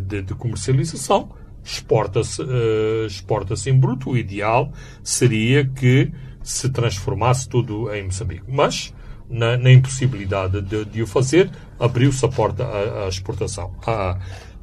de, 0.00 0.22
de 0.22 0.34
comercialização, 0.34 1.30
exporta-se 1.64 2.42
uh, 2.42 3.06
exporta 3.06 3.54
em 3.66 3.78
bruto. 3.78 4.10
O 4.10 4.16
ideal 4.16 4.72
seria 5.04 5.64
que 5.64 6.10
se 6.42 6.68
transformasse 6.70 7.48
tudo 7.48 7.92
em 7.94 8.04
Moçambique. 8.04 8.44
Mas, 8.48 8.94
na, 9.28 9.56
na 9.56 9.72
impossibilidade 9.72 10.60
de, 10.60 10.84
de, 10.84 11.02
o 11.02 11.06
fazer, 11.06 11.50
abriu-se 11.78 12.24
a 12.24 12.28
porta 12.28 12.64
à, 12.64 13.04
à 13.04 13.08
exportação. 13.08 13.74
A, 13.86 14.18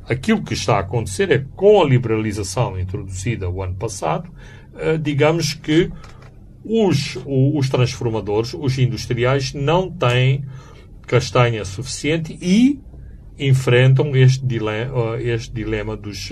Aquilo 0.09 0.43
que 0.43 0.55
está 0.55 0.77
a 0.77 0.79
acontecer 0.79 1.31
é 1.31 1.37
que, 1.37 1.45
com 1.55 1.79
a 1.79 1.85
liberalização 1.85 2.79
introduzida 2.79 3.47
o 3.47 3.61
ano 3.61 3.75
passado, 3.75 4.27
uh, 4.73 4.97
digamos 4.97 5.53
que 5.53 5.91
os, 6.65 7.15
os 7.27 7.69
transformadores, 7.69 8.55
os 8.55 8.79
industriais, 8.79 9.53
não 9.53 9.91
têm 9.91 10.43
castanha 11.05 11.63
suficiente 11.63 12.35
e 12.41 12.79
enfrentam 13.37 14.15
este 14.15 14.43
dilema, 14.43 15.21
este 15.21 15.53
dilema 15.53 15.95
dos, 15.95 16.31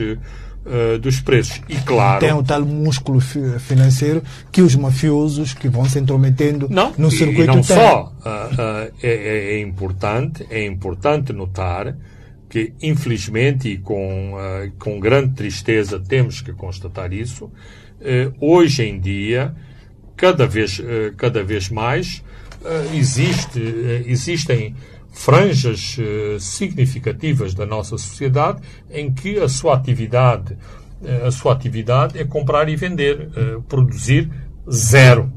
uh, 0.65 0.98
dos 1.00 1.20
preços. 1.20 1.62
E 1.67 1.76
claro. 1.78 2.20
Tem 2.20 2.34
o 2.34 2.43
tal 2.43 2.65
músculo 2.65 3.20
financeiro 3.20 4.24
que 4.52 4.62
os 4.62 4.76
mafiosos 4.76 5.54
que 5.54 5.67
vão 5.67 5.86
se 5.86 6.00
intrometendo 6.00 6.67
não, 6.70 6.93
no 6.98 7.10
circuito 7.12 7.43
e 7.43 7.48
não 7.48 7.56
têm. 7.56 7.63
só. 7.63 8.13
Uh, 8.20 8.93
é, 9.02 9.56
é, 9.56 9.60
importante, 9.60 10.46
é 10.50 10.65
importante 10.65 11.32
notar 11.34 11.96
que, 12.50 12.74
infelizmente, 12.82 13.67
e 13.67 13.78
com, 13.78 14.32
com 14.80 15.02
grande 15.02 15.34
tristeza 15.34 16.00
temos 16.00 16.39
que 16.39 16.54
constatar 16.54 17.12
isso, 17.12 17.52
hoje 18.39 18.84
em 18.84 18.98
dia, 18.98 19.54
cada 20.15 20.48
vez, 20.48 20.82
cada 21.17 21.43
vez 21.43 21.67
mais, 21.67 22.24
existe, 22.93 23.60
existem 24.06 24.74
franjas 25.17 25.97
uh, 25.97 26.39
significativas 26.39 27.53
da 27.56 27.65
nossa 27.65 27.97
sociedade 27.97 28.62
em 28.89 29.12
que 29.12 29.39
a 29.39 29.49
sua 29.49 29.73
atividade, 29.73 30.53
uh, 31.01 31.25
a 31.25 31.32
sua 31.32 31.53
atividade 31.53 32.19
é 32.19 32.23
comprar 32.23 32.69
e 32.69 32.75
vender, 32.75 33.30
uh, 33.36 33.62
produzir 33.63 34.30
zero. 34.71 35.32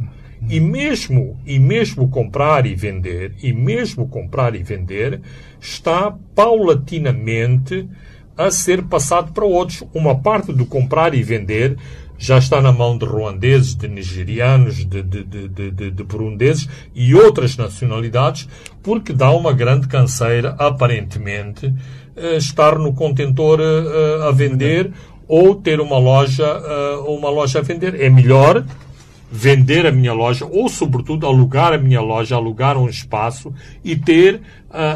E 0.48 0.60
mesmo, 0.60 1.38
e 1.46 1.58
mesmo 1.58 2.08
comprar 2.08 2.66
e 2.66 2.74
vender, 2.74 3.34
e 3.42 3.52
mesmo 3.52 4.06
comprar 4.06 4.54
e 4.54 4.62
vender, 4.62 5.20
está 5.60 6.14
paulatinamente 6.34 7.88
a 8.36 8.50
ser 8.50 8.82
passado 8.84 9.32
para 9.32 9.44
outros. 9.44 9.82
Uma 9.94 10.18
parte 10.20 10.52
do 10.52 10.66
comprar 10.66 11.14
e 11.14 11.22
vender 11.22 11.76
já 12.20 12.36
está 12.36 12.60
na 12.60 12.70
mão 12.70 12.98
de 12.98 13.06
ruandeses, 13.06 13.74
de 13.74 13.88
nigerianos, 13.88 14.84
de, 14.84 15.02
de, 15.02 15.24
de, 15.24 15.70
de, 15.70 15.90
de 15.90 16.04
burundeses 16.04 16.68
e 16.94 17.14
outras 17.14 17.56
nacionalidades, 17.56 18.46
porque 18.82 19.10
dá 19.10 19.30
uma 19.30 19.54
grande 19.54 19.88
canseira, 19.88 20.54
aparentemente, 20.58 21.74
eh, 22.14 22.36
estar 22.36 22.78
no 22.78 22.92
contentor 22.92 23.58
eh, 23.58 24.28
a 24.28 24.30
vender 24.32 24.92
ou 25.26 25.54
ter 25.54 25.80
uma 25.80 25.96
loja, 25.96 26.44
eh, 26.44 26.96
uma 27.08 27.30
loja 27.30 27.60
a 27.60 27.62
vender. 27.62 27.98
É 27.98 28.10
melhor 28.10 28.66
vender 29.32 29.86
a 29.86 29.92
minha 29.92 30.12
loja 30.12 30.44
ou, 30.44 30.68
sobretudo, 30.68 31.26
alugar 31.26 31.72
a 31.72 31.78
minha 31.78 32.02
loja, 32.02 32.36
alugar 32.36 32.76
um 32.76 32.88
espaço 32.88 33.54
e 33.82 33.96
ter 33.96 34.42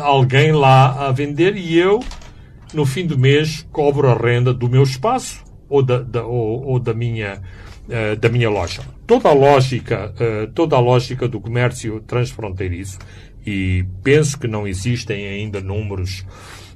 alguém 0.03 0.53
lá 0.53 1.07
a 1.07 1.13
vender 1.13 1.57
e 1.57 1.79
eu, 1.79 2.01
no 2.75 2.85
fim 2.85 3.07
do 3.07 3.17
mês, 3.17 3.65
cobro 3.71 4.11
a 4.11 4.15
renda 4.15 4.53
do 4.53 4.69
meu 4.69 4.83
espaço 4.83 5.44
ou 5.69 5.83
da, 5.83 6.01
da 6.01 6.25
ou, 6.25 6.65
ou, 6.67 6.79
da 6.79 6.95
minha 6.95 7.41
uh, 7.89 8.17
da 8.17 8.29
minha 8.29 8.51
loja. 8.51 8.83
Toda 9.07 9.29
a 9.29 9.33
lógica, 9.33 10.13
uh, 10.15 10.47
toda 10.53 10.77
a 10.77 10.81
lógica 10.81 11.29
do 11.29 11.41
comércio 11.41 12.01
transfronteiriço 12.01 12.99
e 13.47 13.85
penso 14.03 14.39
que 14.39 14.49
não 14.49 14.67
existem 14.67 15.27
ainda 15.27 15.61
números 15.61 16.25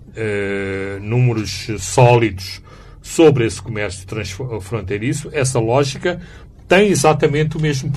uh, 0.08 1.00
números 1.00 1.68
sólidos 1.78 2.62
sobre 3.00 3.46
esse 3.46 3.60
comércio 3.60 4.06
transfronteiriço. 4.06 5.30
Essa 5.32 5.58
lógica 5.58 6.20
tem 6.66 6.88
exatamente 6.88 7.56
o 7.56 7.60
mesmo 7.60 7.90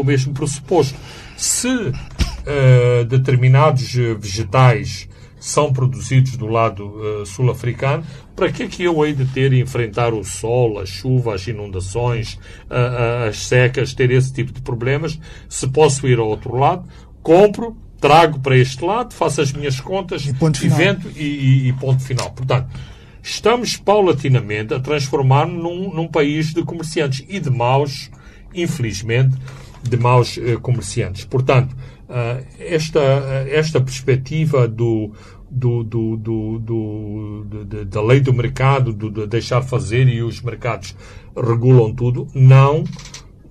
o 0.00 0.02
mesmo 0.02 0.34
pressuposto. 0.34 0.98
Se 1.36 1.92
determinados 3.08 3.92
vegetais 4.18 5.08
são 5.46 5.72
produzidos 5.72 6.36
do 6.36 6.48
lado 6.48 6.84
uh, 6.86 7.24
sul-africano, 7.24 8.04
para 8.34 8.50
que 8.50 8.64
é 8.64 8.66
que 8.66 8.82
eu 8.82 9.06
hei 9.06 9.12
de 9.12 9.24
ter 9.26 9.52
e 9.52 9.60
enfrentar 9.60 10.12
o 10.12 10.24
sol, 10.24 10.80
a 10.80 10.84
chuva, 10.84 11.36
as 11.36 11.46
inundações, 11.46 12.34
uh, 12.68 13.28
as 13.28 13.46
secas, 13.46 13.94
ter 13.94 14.10
esse 14.10 14.32
tipo 14.32 14.50
de 14.50 14.60
problemas, 14.60 15.20
se 15.48 15.68
posso 15.68 16.08
ir 16.08 16.18
ao 16.18 16.26
outro 16.26 16.56
lado, 16.56 16.84
compro, 17.22 17.76
trago 18.00 18.40
para 18.40 18.56
este 18.56 18.84
lado, 18.84 19.14
faço 19.14 19.40
as 19.40 19.52
minhas 19.52 19.80
contas, 19.80 20.26
e, 20.26 20.34
ponto 20.34 20.58
final. 20.58 20.76
vendo 20.76 21.12
e, 21.14 21.22
e, 21.22 21.68
e 21.68 21.72
ponto 21.74 22.02
final. 22.02 22.32
Portanto, 22.32 22.68
estamos 23.22 23.76
paulatinamente 23.76 24.74
a 24.74 24.80
transformar-nos 24.80 25.62
num, 25.62 25.94
num, 25.94 26.08
país 26.08 26.52
de 26.52 26.64
comerciantes 26.64 27.24
e 27.28 27.38
de 27.38 27.50
maus, 27.50 28.10
infelizmente, 28.52 29.36
de 29.80 29.96
maus 29.96 30.36
uh, 30.38 30.58
comerciantes. 30.60 31.24
Portanto, 31.24 31.72
uh, 32.08 32.44
esta, 32.58 33.00
uh, 33.00 33.48
esta 33.48 33.80
perspectiva 33.80 34.66
do, 34.66 35.12
do, 35.56 35.82
do, 35.82 36.16
do, 36.18 36.58
do 36.58 37.64
da 37.86 38.02
lei 38.02 38.20
do 38.20 38.32
mercado, 38.32 38.92
do, 38.92 39.10
de 39.10 39.26
deixar 39.26 39.62
fazer 39.62 40.06
e 40.06 40.22
os 40.22 40.42
mercados 40.42 40.94
regulam 41.34 41.94
tudo, 41.94 42.28
não 42.34 42.84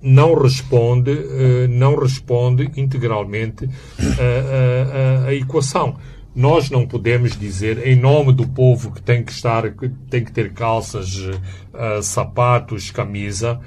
não 0.00 0.34
responde 0.34 1.10
uh, 1.10 1.68
não 1.68 1.96
responde 1.96 2.70
integralmente 2.76 3.68
a, 3.98 5.24
a, 5.24 5.28
a, 5.28 5.34
equação. 5.34 5.96
Nós 6.32 6.70
não 6.70 6.86
podemos 6.86 7.36
dizer 7.36 7.84
em 7.84 7.96
nome 7.96 8.32
do 8.32 8.46
povo 8.46 8.92
que 8.92 9.02
tem 9.02 9.24
que 9.24 9.32
estar 9.32 9.68
que 9.72 9.88
tem 10.08 10.22
que 10.22 10.30
ter 10.30 10.52
calças, 10.52 11.30
sapatos, 12.02 12.90
camisa, 12.90 13.58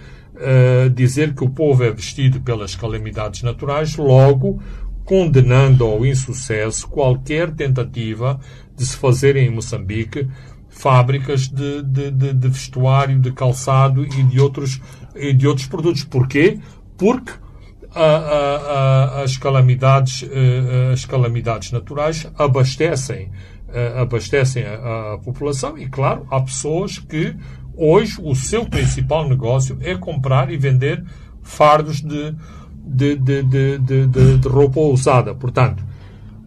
dizer 0.93 1.33
que 1.33 1.43
o 1.43 1.49
povo 1.49 1.83
é 1.83 1.89
vestido 1.89 2.39
pelas 2.41 2.75
calamidades 2.75 3.41
naturais, 3.41 3.97
logo 3.97 4.61
condenando 5.09 5.85
ao 5.85 6.05
insucesso 6.05 6.87
qualquer 6.87 7.49
tentativa 7.49 8.39
de 8.75 8.85
se 8.85 8.95
fazer 8.95 9.35
em 9.35 9.49
Moçambique 9.49 10.27
fábricas 10.69 11.47
de, 11.47 11.81
de, 11.81 12.11
de, 12.11 12.31
de 12.31 12.47
vestuário, 12.47 13.17
de 13.17 13.31
calçado 13.31 14.05
e 14.05 14.23
de 14.23 14.39
outros, 14.39 14.79
e 15.15 15.33
de 15.33 15.47
outros 15.47 15.65
produtos. 15.65 16.03
Porquê? 16.03 16.59
Porque 16.95 17.33
a, 17.91 18.03
a, 18.03 19.15
a, 19.15 19.23
as, 19.23 19.35
calamidades, 19.35 20.29
eh, 20.31 20.91
as 20.93 21.05
calamidades 21.05 21.71
naturais 21.71 22.31
abastecem, 22.37 23.31
eh, 23.73 23.93
abastecem 23.99 24.63
a, 24.63 25.17
população 25.25 25.75
e, 25.75 25.89
claro, 25.89 26.27
há 26.29 26.39
pessoas 26.39 26.99
que 26.99 27.35
hoje 27.75 28.15
o 28.21 28.35
seu 28.35 28.63
principal 28.63 29.27
negócio 29.27 29.75
é 29.81 29.95
comprar 29.95 30.51
e 30.51 30.57
vender 30.57 31.03
fardos 31.41 31.99
de, 31.99 32.35
de, 32.85 33.15
de, 33.15 33.43
de, 33.43 34.07
de, 34.07 34.47
roupa 34.47 34.79
usada. 34.79 35.35
Portanto, 35.35 35.83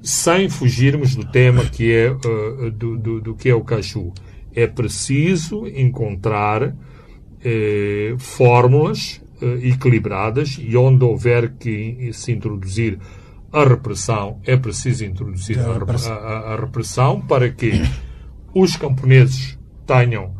sem 0.02 0.48
fugirmos 0.48 1.14
do 1.14 1.24
tema 1.24 1.64
que 1.64 1.92
é, 1.92 2.10
uh, 2.10 2.70
do, 2.70 2.96
do, 2.98 3.20
do, 3.20 3.34
que 3.34 3.48
é 3.48 3.54
o 3.54 3.62
caju, 3.62 4.12
é 4.54 4.66
preciso 4.66 5.66
encontrar 5.66 6.74
eh, 7.44 8.14
fórmulas 8.18 9.20
eh, 9.40 9.68
equilibradas 9.68 10.58
e 10.60 10.76
onde 10.76 11.04
houver 11.04 11.54
que 11.54 12.10
se 12.12 12.32
introduzir 12.32 12.98
a 13.52 13.64
repressão, 13.64 14.40
é 14.44 14.56
preciso 14.56 15.04
introduzir 15.04 15.58
a, 15.58 16.12
a, 16.12 16.52
a 16.52 16.56
repressão 16.56 17.20
para 17.20 17.50
que 17.50 17.82
os 18.54 18.76
camponeses 18.76 19.58
tenham 19.86 20.34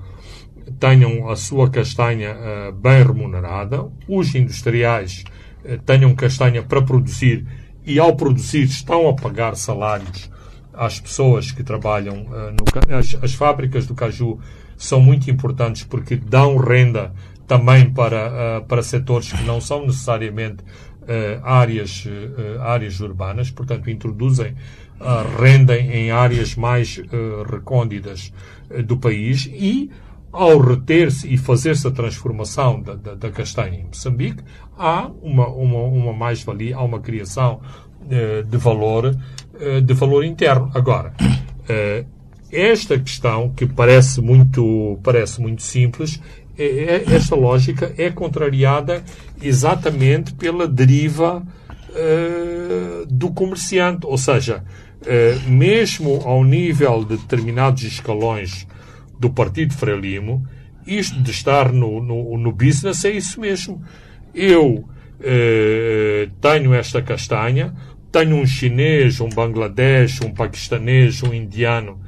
tenham 0.79 1.29
a 1.29 1.37
sua 1.37 1.69
castanha 1.71 2.35
uh, 2.35 2.73
bem 2.73 3.03
remunerada, 3.03 3.89
os 4.09 4.35
industriais 4.35 5.25
tenham 5.85 6.15
castanha 6.15 6.63
para 6.63 6.83
produzir 6.83 7.47
e, 7.85 7.99
ao 7.99 8.15
produzir, 8.17 8.65
estão 8.65 9.09
a 9.09 9.15
pagar 9.15 9.57
salários 9.57 10.31
às 10.73 11.01
pessoas 11.01 11.51
que 11.51 11.63
trabalham 11.63 12.23
uh, 12.23 12.53
no 12.53 12.97
as, 12.97 13.17
as 13.23 13.35
fábricas 13.35 13.87
do 13.87 13.95
caju 13.95 14.39
são 14.77 15.01
muito 15.01 15.31
importantes 15.31 15.85
porque 15.85 16.17
dão 16.17 16.57
renda 16.57 17.13
também 17.47 17.91
para, 17.91 18.61
uh, 18.61 18.65
para 18.67 18.83
setores 18.83 19.33
que 19.33 19.43
não 19.45 19.61
são 19.61 19.87
necessariamente 19.87 20.65
áreas, 21.43 22.05
áreas 22.61 23.01
urbanas, 23.01 23.51
portanto, 23.51 23.91
introduzem 23.91 24.55
renda 25.37 25.77
em 25.77 26.13
áreas 26.13 26.55
mais 26.55 27.03
recônditas 27.51 28.33
do 28.87 28.97
país 28.97 29.51
e 29.53 29.91
ao 30.33 30.59
reter-se 30.59 31.33
e 31.33 31.37
fazer-se 31.37 31.87
a 31.87 31.91
transformação 31.91 32.81
da, 32.81 32.95
da, 32.95 33.15
da, 33.15 33.31
castanha 33.31 33.79
em 33.79 33.85
Moçambique, 33.85 34.43
há 34.79 35.11
uma, 35.21 35.47
uma, 35.49 35.83
uma 35.83 36.13
mais-valia, 36.15 36.77
há 36.77 36.83
uma 36.83 37.01
criação 37.01 37.61
uh, 38.07 38.43
de 38.43 38.57
valor, 38.57 39.15
uh, 39.55 39.81
de 39.83 39.93
valor 39.93 40.25
interno. 40.25 40.71
Agora, 40.75 41.13
uh, 41.21 42.07
esta 42.51 42.99
questão, 42.99 43.51
que 43.51 43.67
parece 43.67 44.23
muito, 44.23 44.99
parece 45.03 45.41
muito 45.41 45.63
simples, 45.63 46.19
é, 46.59 46.65
é, 46.65 47.15
esta 47.15 47.35
lógica 47.35 47.95
é 47.99 48.11
contrariada 48.11 49.05
exatamente 49.41 50.35
pela 50.35 50.67
deriva 50.67 51.43
do 53.07 53.31
comerciante, 53.33 54.07
ou 54.07 54.17
seja, 54.17 54.65
mesmo 55.47 56.23
ao 56.25 56.43
nível 56.43 57.05
de 57.05 57.19
determinados 57.19 57.83
escalões 57.83 58.67
do 59.23 59.31
Partido 59.31 59.73
Frelimo, 59.73 60.45
isto 60.85 61.23
de 61.23 61.31
estar 61.31 61.73
no, 61.73 62.03
no, 62.03 62.37
no 62.37 62.51
business 62.51 63.05
é 63.05 63.11
isso 63.13 63.41
mesmo. 63.41 63.81
Eu 64.35 64.85
eh, 65.21 66.29
tenho 66.41 66.75
esta 66.75 67.01
castanha, 67.01 67.73
tenho 68.11 68.35
um 68.35 68.45
chinês, 68.45 69.21
um 69.21 69.29
bangladesh, 69.29 70.21
um 70.23 70.33
paquistanês, 70.35 71.23
um 71.23 71.33
indiano 71.33 72.01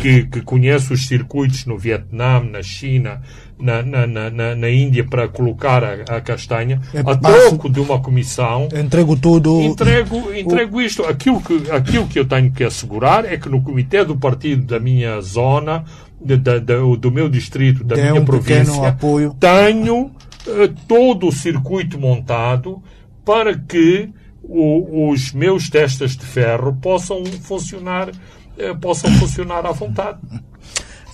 que, 0.00 0.24
que 0.24 0.40
conhece 0.40 0.94
os 0.94 1.06
circuitos 1.06 1.66
no 1.66 1.76
Vietnã, 1.76 2.40
na 2.40 2.62
China, 2.62 3.20
na, 3.58 3.82
na, 3.82 4.06
na, 4.06 4.56
na 4.56 4.70
Índia 4.70 5.04
para 5.04 5.28
colocar 5.28 5.84
a, 5.84 6.16
a 6.16 6.20
castanha, 6.20 6.80
É, 6.94 7.00
a 7.00 7.14
troco 7.16 7.68
de 7.68 7.80
uma 7.80 8.00
comissão, 8.00 8.68
Entrego 8.74 9.14
tudo. 9.16 9.60
entrego, 9.60 10.34
entrego 10.34 10.80
isto. 10.80 11.04
Aquilo 11.04 11.40
que, 11.40 11.70
aquilo 11.70 12.08
que 12.08 12.18
eu 12.18 12.24
tenho 12.24 12.50
que 12.50 12.64
assegurar 12.64 13.24
é 13.24 13.36
que 13.36 13.48
no 13.48 13.60
comitê 13.62 14.04
do 14.04 14.16
partido 14.16 14.64
da 14.64 14.80
minha 14.80 15.20
zona, 15.20 15.84
da- 16.24 16.58
da- 16.58 16.96
do 16.98 17.10
meu 17.10 17.28
distrito, 17.28 17.82
da 17.84 17.94
Tem 17.94 18.10
minha 18.10 18.20
um 18.20 18.24
província, 18.24 18.88
apoio. 18.88 19.36
tenho 19.38 20.10
eh, 20.46 20.70
todo 20.88 21.28
o 21.28 21.32
circuito 21.32 21.98
montado 21.98 22.82
para 23.24 23.56
que 23.56 24.10
o- 24.42 25.10
os 25.10 25.32
meus 25.32 25.70
testes 25.70 26.16
de 26.16 26.24
ferro 26.26 26.76
possam 26.80 27.24
funcionar, 27.42 28.10
eh, 28.58 28.74
possam 28.74 29.10
funcionar 29.18 29.64
à 29.66 29.72
vontade. 29.72 30.18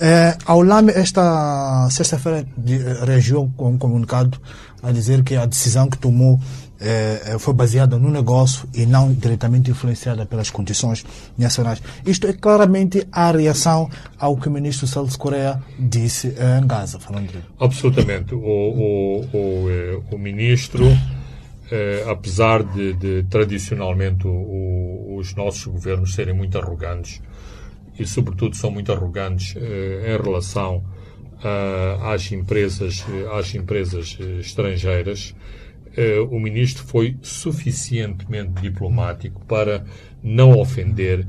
É, 0.01 0.37
a 0.47 0.55
ULAM, 0.55 0.88
esta 0.90 1.88
sexta-feira, 1.90 2.47
eh, 2.66 3.05
reagiu 3.05 3.51
com 3.57 3.71
um 3.73 3.79
comunicado 3.79 4.38
a 4.83 4.92
dizer 4.92 5.23
que 5.25 5.35
a 5.35 5.44
decisão 5.44 5.88
que 5.88 5.99
tomou 5.99 6.38
eh, 6.80 7.22
eh, 7.26 7.38
foi 7.38 7.54
baseada 7.54 7.98
no 7.98 8.10
negócio 8.10 8.68
e 8.74 8.86
não 8.86 9.12
diretamente 9.12 9.70
influenciada 9.70 10.24
pelas 10.26 10.50
condições 10.50 11.04
nacionais. 11.36 11.82
Isto 12.06 12.26
é 12.26 12.32
claramente 12.32 13.06
a 13.12 13.30
reação 13.32 13.90
ao 14.18 14.36
que 14.36 14.48
o 14.48 14.50
ministro 14.50 14.86
Celso 14.86 15.18
Correia 15.18 15.62
disse 15.78 16.28
em 16.28 16.66
Gaza, 16.66 16.98
falando 16.98 17.32
de... 17.32 17.38
Absolutamente. 17.60 18.34
O, 18.34 18.38
o, 18.38 19.20
o, 19.32 19.70
eh, 19.70 19.98
o 20.10 20.18
ministro, 20.18 20.84
apesar 22.10 22.62
de, 22.62 22.94
de 22.94 23.22
tradicionalmente 23.24 24.26
o- 24.26 25.16
os 25.18 25.34
nossos 25.34 25.66
governos 25.66 26.14
serem 26.14 26.34
muito 26.34 26.56
arrogantes, 26.56 27.20
e 27.98 28.06
sobretudo 28.06 28.56
são 28.56 28.70
muito 28.70 28.92
arrogantes 28.92 29.56
em 29.56 30.22
relação 30.22 30.82
às 32.02 32.30
empresas, 32.32 33.04
às 33.36 33.54
empresas 33.54 34.16
estrangeiras, 34.40 35.34
o 36.30 36.38
ministro 36.38 36.84
foi 36.84 37.16
suficientemente 37.22 38.61
diplomático 38.61 39.44
para 39.46 39.84
não 40.22 40.58
ofender, 40.58 41.26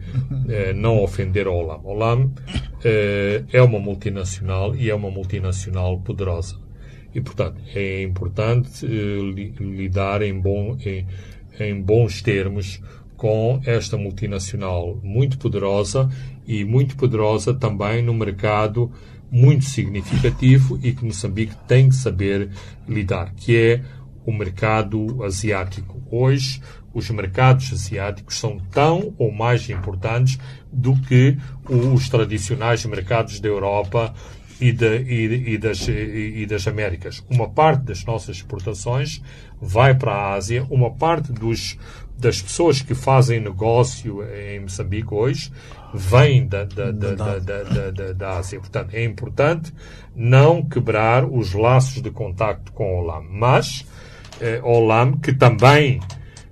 eh, 0.47 0.73
não 0.73 1.03
ofender 1.03 1.47
a 1.47 1.51
Olam. 1.51 1.81
Olam 1.83 2.31
eh, 2.83 3.43
é 3.51 3.61
uma 3.61 3.79
multinacional 3.79 4.75
e 4.75 4.89
é 4.89 4.95
uma 4.95 5.11
multinacional 5.11 5.99
poderosa. 5.99 6.57
E, 7.13 7.21
portanto, 7.21 7.61
é 7.73 8.03
importante 8.03 8.85
eh, 8.85 8.89
li- 9.33 9.53
lidar 9.59 10.21
em, 10.21 10.39
bom, 10.39 10.77
em, 10.85 11.05
em 11.59 11.81
bons 11.81 12.21
termos 12.21 12.81
com 13.17 13.59
esta 13.65 13.97
multinacional 13.97 14.99
muito 15.03 15.37
poderosa 15.37 16.09
e 16.47 16.63
muito 16.63 16.95
poderosa 16.95 17.53
também 17.53 18.01
no 18.01 18.13
mercado 18.13 18.91
muito 19.31 19.65
significativo 19.65 20.79
e 20.81 20.93
que 20.93 21.05
Moçambique 21.05 21.53
tem 21.67 21.89
que 21.89 21.95
saber 21.95 22.49
lidar, 22.87 23.33
que 23.35 23.55
é 23.55 23.81
o 24.29 24.33
mercado 24.33 25.23
asiático. 25.23 26.01
Hoje, 26.11 26.61
os 26.93 27.09
mercados 27.09 27.71
asiáticos 27.71 28.39
são 28.39 28.57
tão 28.71 29.13
ou 29.17 29.31
mais 29.31 29.69
importantes 29.69 30.37
do 30.71 30.93
que 31.01 31.37
os 31.69 32.09
tradicionais 32.09 32.85
mercados 32.85 33.39
da 33.39 33.47
Europa 33.47 34.13
e, 34.59 34.71
da- 34.71 34.95
e- 34.95 35.53
e 35.53 35.57
das, 35.57 35.87
e- 35.87 36.45
das 36.45 36.67
Américas. 36.67 37.23
Uma 37.29 37.47
parte 37.49 37.83
das 37.83 38.03
nossas 38.05 38.37
exportações 38.37 39.21
vai 39.61 39.93
para 39.95 40.11
a 40.13 40.33
Ásia, 40.33 40.65
uma 40.69 40.91
parte 40.91 41.31
dos, 41.31 41.77
das 42.17 42.41
pessoas 42.41 42.81
que 42.81 42.93
fazem 42.95 43.39
negócio 43.39 44.21
em 44.23 44.59
Moçambique 44.59 45.13
hoje 45.13 45.51
vêm 45.93 46.45
da, 46.45 46.65
da, 46.65 46.91
da, 46.91 47.15
da, 47.15 47.39
da, 47.39 47.63
da- 47.63 47.91
da- 47.91 48.13
da 48.13 48.37
Ásia. 48.37 48.59
Portanto, 48.59 48.93
é 48.93 49.03
importante 49.03 49.73
não 50.15 50.61
quebrar 50.63 51.23
os 51.25 51.53
laços 51.53 52.01
de 52.01 52.11
contacto 52.11 52.71
com 52.73 52.83
a 52.83 53.01
Olam. 53.01 53.25
Mas 53.29 53.85
eh, 54.41 54.59
Olam, 54.63 55.17
que 55.17 55.33
também 55.33 55.99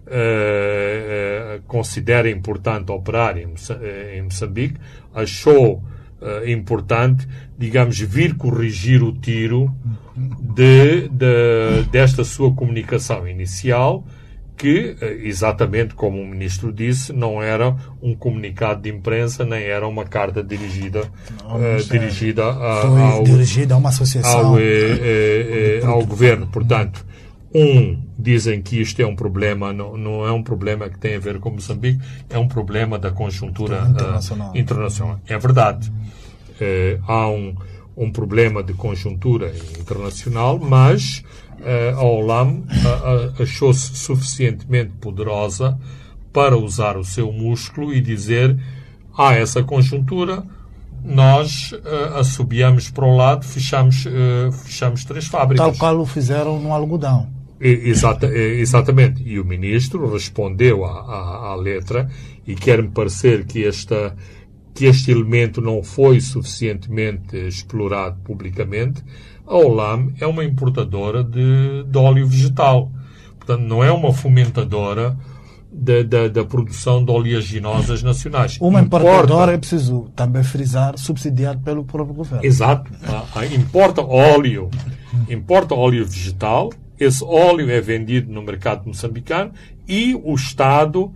eh, 0.08 1.56
eh, 1.58 1.60
considera 1.67 2.30
importante 2.30 2.91
operar 2.91 3.38
em, 3.38 3.47
eh, 3.82 4.15
em 4.17 4.21
Moçambique, 4.23 4.76
achou 5.13 5.84
eh, 6.21 6.52
importante, 6.52 7.28
digamos, 7.58 8.00
vir 8.00 8.36
corrigir 8.36 9.04
o 9.04 9.12
tiro 9.12 9.73
de, 10.15 11.08
de- 11.10 11.84
desta 11.91 12.23
sua 12.23 12.54
comunicação 12.54 13.28
inicial, 13.28 14.06
que, 14.56 14.95
exatamente 15.23 15.93
como 15.93 16.19
o 16.19 16.26
ministro 16.26 16.73
disse, 16.73 17.13
não 17.13 17.43
era 17.43 17.76
um 18.02 18.15
comunicado 18.15 18.82
de 18.82 18.89
imprensa, 18.89 19.45
nem 19.45 19.62
era 19.63 19.88
uma 19.88 20.04
carta 20.04 20.41
dirigida, 20.43 21.02
eh, 21.62 21.78
dirigida 21.91 22.43
a- 22.45 22.82
ao, 23.12 23.23
dirigida 23.23 23.76
a 23.76 23.78
uma 23.78 23.89
associação. 23.89 24.54
ao, 24.54 24.60
eh, 24.60 24.63
eh, 24.63 25.86
ao 25.86 26.04
governo. 26.04 26.47
Portanto, 26.47 27.06
um, 27.53 28.01
dizem 28.17 28.62
que 28.62 28.79
isto 28.81 29.01
é 29.01 29.05
um 29.05 29.15
problema, 29.15 29.71
não, 29.73 29.97
não 29.97 30.25
é 30.25 30.31
um 30.31 30.43
problema 30.43 30.89
que 30.89 30.97
tem 30.97 31.15
a 31.15 31.19
ver 31.19 31.39
com 31.39 31.49
Moçambique, 31.49 31.99
é 32.29 32.38
um 32.38 32.47
problema 32.47 32.99
da 32.99 33.12
conjuntura 33.12 33.83
ah, 33.83 33.89
Internacional. 33.89 34.55
internacional. 34.55 35.19
É 35.27 35.38
verdade. 35.38 35.91
Eh, 36.60 36.99
há 37.07 37.27
um, 37.29 37.55
um 37.95 38.12
problema 38.12 38.62
de 38.63 38.73
conjuntura 38.73 39.51
internacional, 39.79 40.60
mas 40.60 41.23
eh, 41.62 41.93
a 41.95 42.01
Olam 42.01 42.63
ah, 42.69 43.33
ah, 43.39 43.43
achou-se 43.43 43.95
suficientemente 43.95 44.93
poderosa 44.99 45.77
para 46.33 46.57
usar 46.57 46.97
o 46.97 47.03
seu 47.03 47.31
músculo 47.31 47.93
e 47.93 48.01
dizer 48.01 48.57
há 49.17 49.33
essa 49.33 49.63
conjuntura, 49.63 50.43
nós 51.03 51.71
uh, 51.71 52.17
assobiamos 52.19 52.91
para 52.91 53.05
o 53.05 53.15
lado, 53.15 53.45
fechamos, 53.45 54.05
eh, 54.05 54.51
fechamos 54.51 55.03
três 55.05 55.25
fábricas. 55.27 55.65
Tal 55.65 55.75
qual 55.75 55.99
o 55.99 56.05
fizeram 56.05 56.60
no 56.60 56.71
algodão. 56.71 57.27
Exata, 57.60 58.28
exatamente. 58.28 59.24
E 59.24 59.39
o 59.39 59.46
ministro 59.46 60.12
respondeu 60.12 60.86
à, 60.86 60.91
à, 61.02 61.52
à 61.52 61.56
letra 61.56 62.10
e 62.46 62.54
quer-me 62.56 62.89
parecer 62.89 63.46
que, 63.46 63.65
esta, 63.65 64.15
que 64.74 64.86
este 64.86 65.12
elemento 65.12 65.60
não 65.62 65.82
foi 65.84 66.20
suficientemente 66.22 67.36
explorado 67.36 68.17
publicamente. 68.24 69.04
A 69.46 69.56
Olam 69.56 70.12
é 70.20 70.28
uma 70.28 70.43
importadora 70.43 71.24
de, 71.24 71.84
de 71.86 71.98
óleo 71.98 72.28
vegetal. 72.28 72.91
Portanto, 73.38 73.62
não 73.62 73.84
é 73.84 73.91
uma 73.91 74.13
fomentadora 74.13 75.17
da, 75.72 76.04
da, 76.04 76.28
da 76.28 76.43
produção 76.46 77.04
de 77.04 77.12
oleaginosas 77.12 78.04
nacionais. 78.04 78.58
Uma 78.60 78.82
Importa- 78.82 79.06
importadora, 79.08 79.54
é 79.54 79.58
preciso 79.58 80.10
também 80.15 80.43
frisar, 80.43 80.98
subsidiado 80.98 81.60
pelo 81.62 81.84
próprio 81.84 82.13
governo. 82.15 82.46
Exato. 82.46 82.91
Ah, 83.08 83.24
ah, 83.36 83.46
importa 83.46 84.02
óleo. 84.02 84.70
Importa 85.30 85.74
óleo 85.76 86.06
vegetal. 86.06 86.70
Esse 86.99 87.23
óleo 87.23 87.69
é 87.69 87.79
vendido 87.81 88.31
no 88.31 88.41
mercado 88.41 88.86
moçambicano 88.88 89.51
e 89.88 90.15
o 90.23 90.33
Estado 90.36 91.12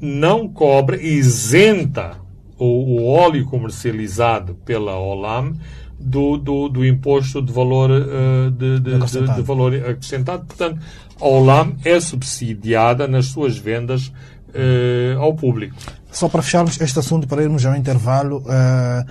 não 0.00 0.48
cobra, 0.48 1.00
isenta 1.02 2.16
o, 2.58 3.00
o 3.00 3.06
óleo 3.06 3.44
comercializado 3.46 4.54
pela 4.64 4.96
Olam 4.98 5.54
do, 5.98 6.36
do, 6.36 6.68
do 6.68 6.84
imposto 6.86 7.40
de 7.42 7.52
valor, 7.52 7.90
eh, 7.90 8.50
de, 8.50 8.80
de- 8.80 8.80
de- 8.80 8.94
Acrescentado. 8.96 9.40
de 9.40 9.46
valor 9.46 9.74
acrescentado. 9.74 10.44
Portanto, 10.46 10.80
a 11.20 11.24
Olam 11.26 11.74
é 11.84 11.98
subsidiada 12.00 13.06
nas 13.08 13.26
suas 13.26 13.56
vendas 13.56 14.12
eh, 14.54 15.14
ao 15.18 15.34
público. 15.34 15.76
Só 16.10 16.28
para 16.28 16.42
fecharmos 16.42 16.80
este 16.80 16.98
assunto, 16.98 17.26
para 17.28 17.42
irmos 17.42 17.64
ao 17.64 17.74
intervalo, 17.76 18.44
eh, 18.48 19.04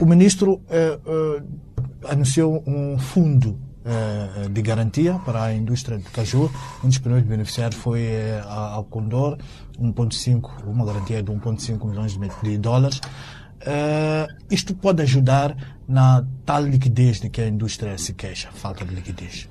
o 0.00 0.04
ministro 0.06 0.60
anunciou 2.08 2.62
um 2.66 2.98
fundo 2.98 3.58
de 4.50 4.62
garantia 4.62 5.14
para 5.24 5.44
a 5.44 5.54
indústria 5.54 5.98
de 5.98 6.04
caju. 6.04 6.50
Um 6.82 6.88
dos 6.88 6.98
primeiros 6.98 7.28
beneficiários 7.28 7.80
foi 7.80 8.02
eh, 8.02 8.42
a- 8.44 8.82
Condor, 8.90 9.38
1.5, 9.80 10.50
uma 10.66 10.84
garantia 10.84 11.22
de 11.22 11.30
1.5 11.30 11.84
milhões 11.88 12.18
de, 12.42 12.58
dólares. 12.58 13.00
Eh, 13.60 14.26
isto 14.50 14.74
pode 14.74 15.02
ajudar 15.02 15.56
na 15.88 16.24
tal 16.44 16.62
liquidez 16.64 17.20
de 17.20 17.28
que 17.30 17.40
a 17.40 17.48
indústria 17.48 17.96
se 17.98 18.12
queixa, 18.12 18.48
falta 18.52 18.84
de 18.84 18.94
liquidez. 18.94 19.48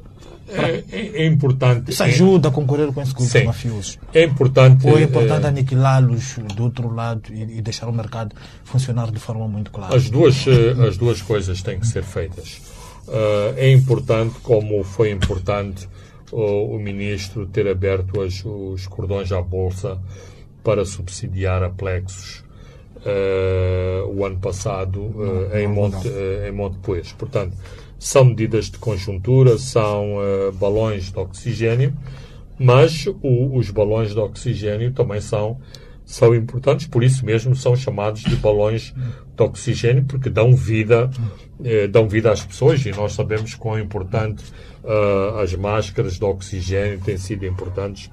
É, 0.48 0.84
é- 0.91 1.24
é 1.24 1.26
importante. 1.26 1.89
Isso 1.89 2.04
é- 2.04 2.06
ajuda 2.06 2.50
a 2.50 2.52
concorrer 2.52 2.91
com 2.93 3.02
esses 3.02 3.13
grupos 3.13 3.32
Sim. 3.32 3.45
mafiosos. 3.45 3.98
É 4.13 4.24
importante. 4.24 4.86
Ou 4.88 4.98
é 5.00 5.04
importante 5.04 5.43
eh, 5.45 5.48
aniquilá-los 5.48 6.36
do 6.56 6.63
outro 6.65 6.93
lado 6.93 7.34
e, 7.34 7.58
e 7.58 7.62
deixar 7.63 7.88
o 7.88 7.91
mercado 7.91 8.36
funcionar 8.63 9.10
de 9.12 9.19
forma 9.19 9.48
muito 9.48 9.71
clara. 9.71 9.95
As 9.95 10.08
duas, 10.10 10.45
eh, 10.48 10.88
as 10.88 10.98
duas 10.98 11.19
coisas 11.21 11.63
têm 11.63 11.80
que 11.80 11.88
ser 11.88 12.04
feitas. 12.04 12.62
Ah, 13.08 13.54
é 13.58 13.72
importante, 13.72 14.36
como 14.41 14.84
foi 14.84 15.12
importante 15.12 15.88
o, 16.32 16.76
o 16.76 16.80
ministro 16.80 17.46
ter 17.46 17.68
aberto 17.68 18.22
as- 18.22 18.44
os 18.46 18.88
cordões 18.88 19.32
à 19.32 19.41
bolsa 19.41 20.00
para 20.63 20.84
subsidiar 20.86 21.62
a 21.64 21.70
Plexus 21.70 22.43
ah, 23.06 24.06
o 24.08 24.26
ano 24.26 24.38
passado 24.39 25.14
ah, 25.53 25.60
em, 25.62 25.68
Monte, 25.68 26.08
ah, 26.08 26.47
em 26.47 26.51
Monte 26.51 26.78
Poeiras. 26.80 27.12
Portanto, 27.14 27.56
são 27.99 28.26
medidas 28.26 28.66
de 28.70 28.78
conjuntura, 28.78 29.58
são 29.58 30.16
balões 30.60 31.12
de 31.12 31.18
oxigênio 31.18 31.93
Mas 32.60 33.08
o, 33.22 33.56
os 33.58 33.70
balões 33.72 34.12
de 34.14 34.20
oxigênio 34.20 34.91
também 34.93 35.22
são, 35.22 35.60
são 36.06 36.36
importantes, 36.36 36.88
por 36.88 37.03
isso 37.03 37.26
mesmo 37.26 37.56
são 37.56 37.76
chamados 37.76 38.22
de 38.22 38.36
balões 38.36 38.93
de 39.36 39.43
oxigênio, 39.43 40.06
porque 40.06 40.30
dão 40.30 40.56
vida, 40.56 41.10
eh, 41.64 41.88
dão 41.88 42.08
vida 42.08 42.32
às 42.32 42.45
pessoas 42.45 42.86
e 42.86 42.91
nós 42.91 43.14
sabemos 43.14 43.56
quão 43.56 43.80
importante 43.80 44.43
uh, 44.84 45.39
as 45.39 45.53
máscaras 45.56 46.18
de 46.18 46.24
oxigênio 46.24 47.01
têm 47.01 47.18
sido 47.18 47.45
importantes 47.45 48.10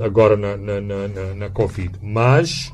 agora 0.00 0.36
na, 0.36 0.56
na, 0.56 0.80
na, 0.80 1.34
na 1.34 1.50
Covid. 1.50 1.98
Mas 2.00 2.72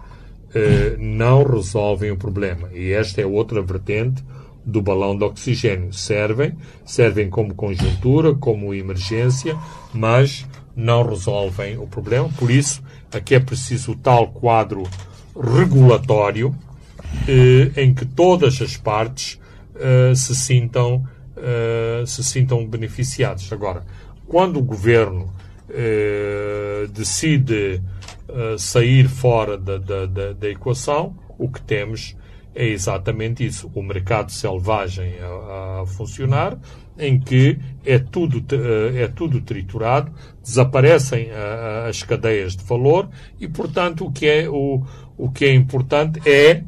eh, 0.54 0.96
não 0.98 1.42
resolvem 1.42 2.10
o 2.10 2.16
problema. 2.16 2.70
E 2.72 2.90
esta 2.92 3.20
é 3.20 3.26
outra 3.26 3.60
vertente 3.60 4.24
do 4.64 4.80
balão 4.80 5.16
de 5.16 5.22
oxigênio. 5.22 5.92
Servem, 5.92 6.54
servem 6.86 7.28
como 7.28 7.54
conjuntura, 7.54 8.34
como 8.34 8.72
emergência, 8.72 9.56
mas 9.92 10.46
não 10.74 11.02
resolvem 11.06 11.76
o 11.76 11.86
problema. 11.86 12.30
Por 12.38 12.50
isso, 12.50 12.82
aqui 13.12 13.34
é 13.34 13.40
preciso 13.40 13.92
o 13.92 13.96
tal 13.96 14.28
quadro 14.28 14.82
regulatório 15.34 16.54
eh, 17.26 17.82
em 17.82 17.94
que 17.94 18.04
todas 18.04 18.60
as 18.60 18.76
partes 18.76 19.38
eh, 19.76 20.12
se 20.14 20.34
sintam 20.34 21.04
eh, 21.36 22.04
se 22.06 22.24
sintam 22.24 22.66
beneficiados. 22.66 23.52
Agora, 23.52 23.84
quando 24.26 24.58
o 24.58 24.62
governo 24.62 25.32
eh, 25.70 26.88
decide 26.90 27.80
uh, 28.28 28.58
sair 28.58 29.06
fora 29.06 29.58
da, 29.58 29.76
da, 29.76 30.06
da, 30.06 30.32
da, 30.32 30.48
equação, 30.48 31.14
o 31.38 31.48
que 31.48 31.60
temos 31.60 32.16
é 32.54 32.66
exatamente 32.66 33.44
isso: 33.44 33.70
o 33.74 33.82
mercado 33.82 34.32
selvagem 34.32 35.14
a, 35.20 35.82
a 35.82 35.86
funcionar, 35.86 36.58
em 36.98 37.20
que 37.20 37.58
é 37.88 37.98
tudo, 37.98 38.38
uh, 38.54 38.96
é 38.96 39.08
tudo 39.08 39.40
triturado, 39.40 40.12
desaparecem 40.42 41.28
as 41.88 42.02
cadeias 42.02 42.56
de 42.56 42.64
valor 42.64 43.08
e, 43.40 43.48
portanto, 43.48 44.06
o 44.06 44.12
que 44.12 44.26
é, 44.26 44.48
o, 44.48 44.82
o 45.16 45.30
que 45.30 45.44
é 45.44 45.54
importante 45.54 46.20
é, 46.28 46.62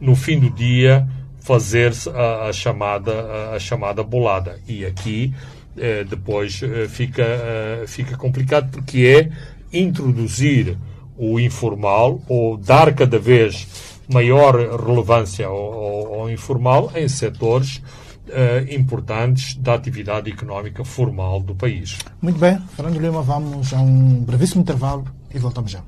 no 0.00 0.14
fim 0.14 0.38
do 0.38 0.50
dia, 0.50 1.06
fazer-se 1.40 2.08
a, 2.10 2.48
a, 2.48 2.52
chamada, 2.52 3.52
a, 3.54 3.58
chamada 3.58 4.02
bolada. 4.02 4.58
E 4.66 4.84
aqui 4.84 5.32
eh, 5.78 6.04
depois 6.04 6.62
eh, 6.62 6.88
fica, 6.88 7.22
eh, 7.22 7.84
fica 7.86 8.16
complicado 8.16 8.70
porque 8.70 9.30
é 9.72 9.78
introduzir 9.78 10.76
o 11.18 11.38
informal 11.38 12.20
ou 12.28 12.56
dar 12.56 12.94
cada 12.94 13.18
vez 13.18 14.00
maior 14.08 14.54
relevância 14.80 15.46
ao, 15.46 15.54
ao, 15.54 16.14
ao 16.20 16.30
informal 16.30 16.90
em 16.96 17.06
setores 17.08 17.82
uh, 18.28 18.74
importantes 18.74 19.54
da 19.56 19.74
atividade 19.74 20.30
económica 20.30 20.84
formal 20.84 21.40
do 21.40 21.54
país. 21.54 21.98
Muito 22.20 22.38
bem, 22.38 22.58
Fernando 22.74 22.98
Lima, 22.98 23.22
vamos 23.22 23.72
a 23.72 23.80
um 23.80 24.24
brevíssimo 24.24 24.62
intervalo 24.62 25.04
e 25.34 25.38
voltamos 25.38 25.70
já. 25.70 25.82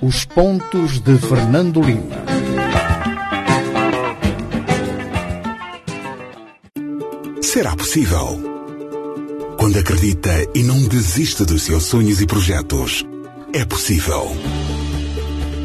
Os 0.00 0.24
pontos 0.24 1.00
de 1.00 1.16
Fernando 1.18 1.80
Lima. 1.80 2.22
Será 7.40 7.76
possível? 7.76 8.52
Quando 9.58 9.78
acredita 9.78 10.30
e 10.54 10.62
não 10.62 10.82
desiste 10.88 11.44
dos 11.44 11.62
seus 11.62 11.84
sonhos 11.84 12.20
e 12.20 12.26
projetos, 12.26 13.04
é 13.52 13.64
possível. 13.64 14.26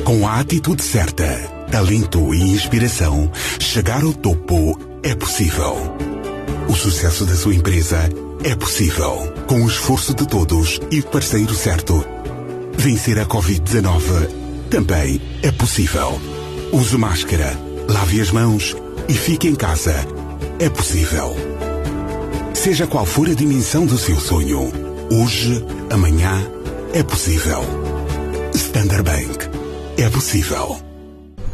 Com 0.03 0.27
a 0.27 0.39
atitude 0.39 0.83
certa, 0.83 1.25
talento 1.71 2.33
e 2.33 2.41
inspiração, 2.41 3.31
chegar 3.59 4.03
ao 4.03 4.13
topo 4.13 4.79
é 5.03 5.13
possível. 5.15 5.75
O 6.67 6.73
sucesso 6.73 7.25
da 7.25 7.35
sua 7.35 7.55
empresa 7.55 8.09
é 8.43 8.55
possível. 8.55 9.33
Com 9.47 9.63
o 9.63 9.67
esforço 9.67 10.13
de 10.13 10.27
todos 10.27 10.79
e 10.91 10.99
o 10.99 11.03
parceiro 11.03 11.53
certo. 11.53 12.05
Vencer 12.77 13.19
a 13.19 13.25
Covid-19 13.25 14.29
também 14.69 15.21
é 15.41 15.51
possível. 15.51 16.19
Use 16.71 16.97
máscara, 16.97 17.57
lave 17.87 18.21
as 18.21 18.31
mãos 18.31 18.75
e 19.07 19.13
fique 19.13 19.47
em 19.47 19.55
casa. 19.55 19.95
É 20.59 20.69
possível. 20.69 21.35
Seja 22.53 22.87
qual 22.87 23.05
for 23.05 23.29
a 23.29 23.33
dimensão 23.33 23.85
do 23.85 23.97
seu 23.97 24.19
sonho, 24.19 24.71
hoje, 25.11 25.63
amanhã, 25.89 26.33
é 26.93 27.03
possível. 27.03 27.61
Standard 28.53 29.03
Bank. 29.03 29.47
É 29.97 30.09
possível. 30.09 30.86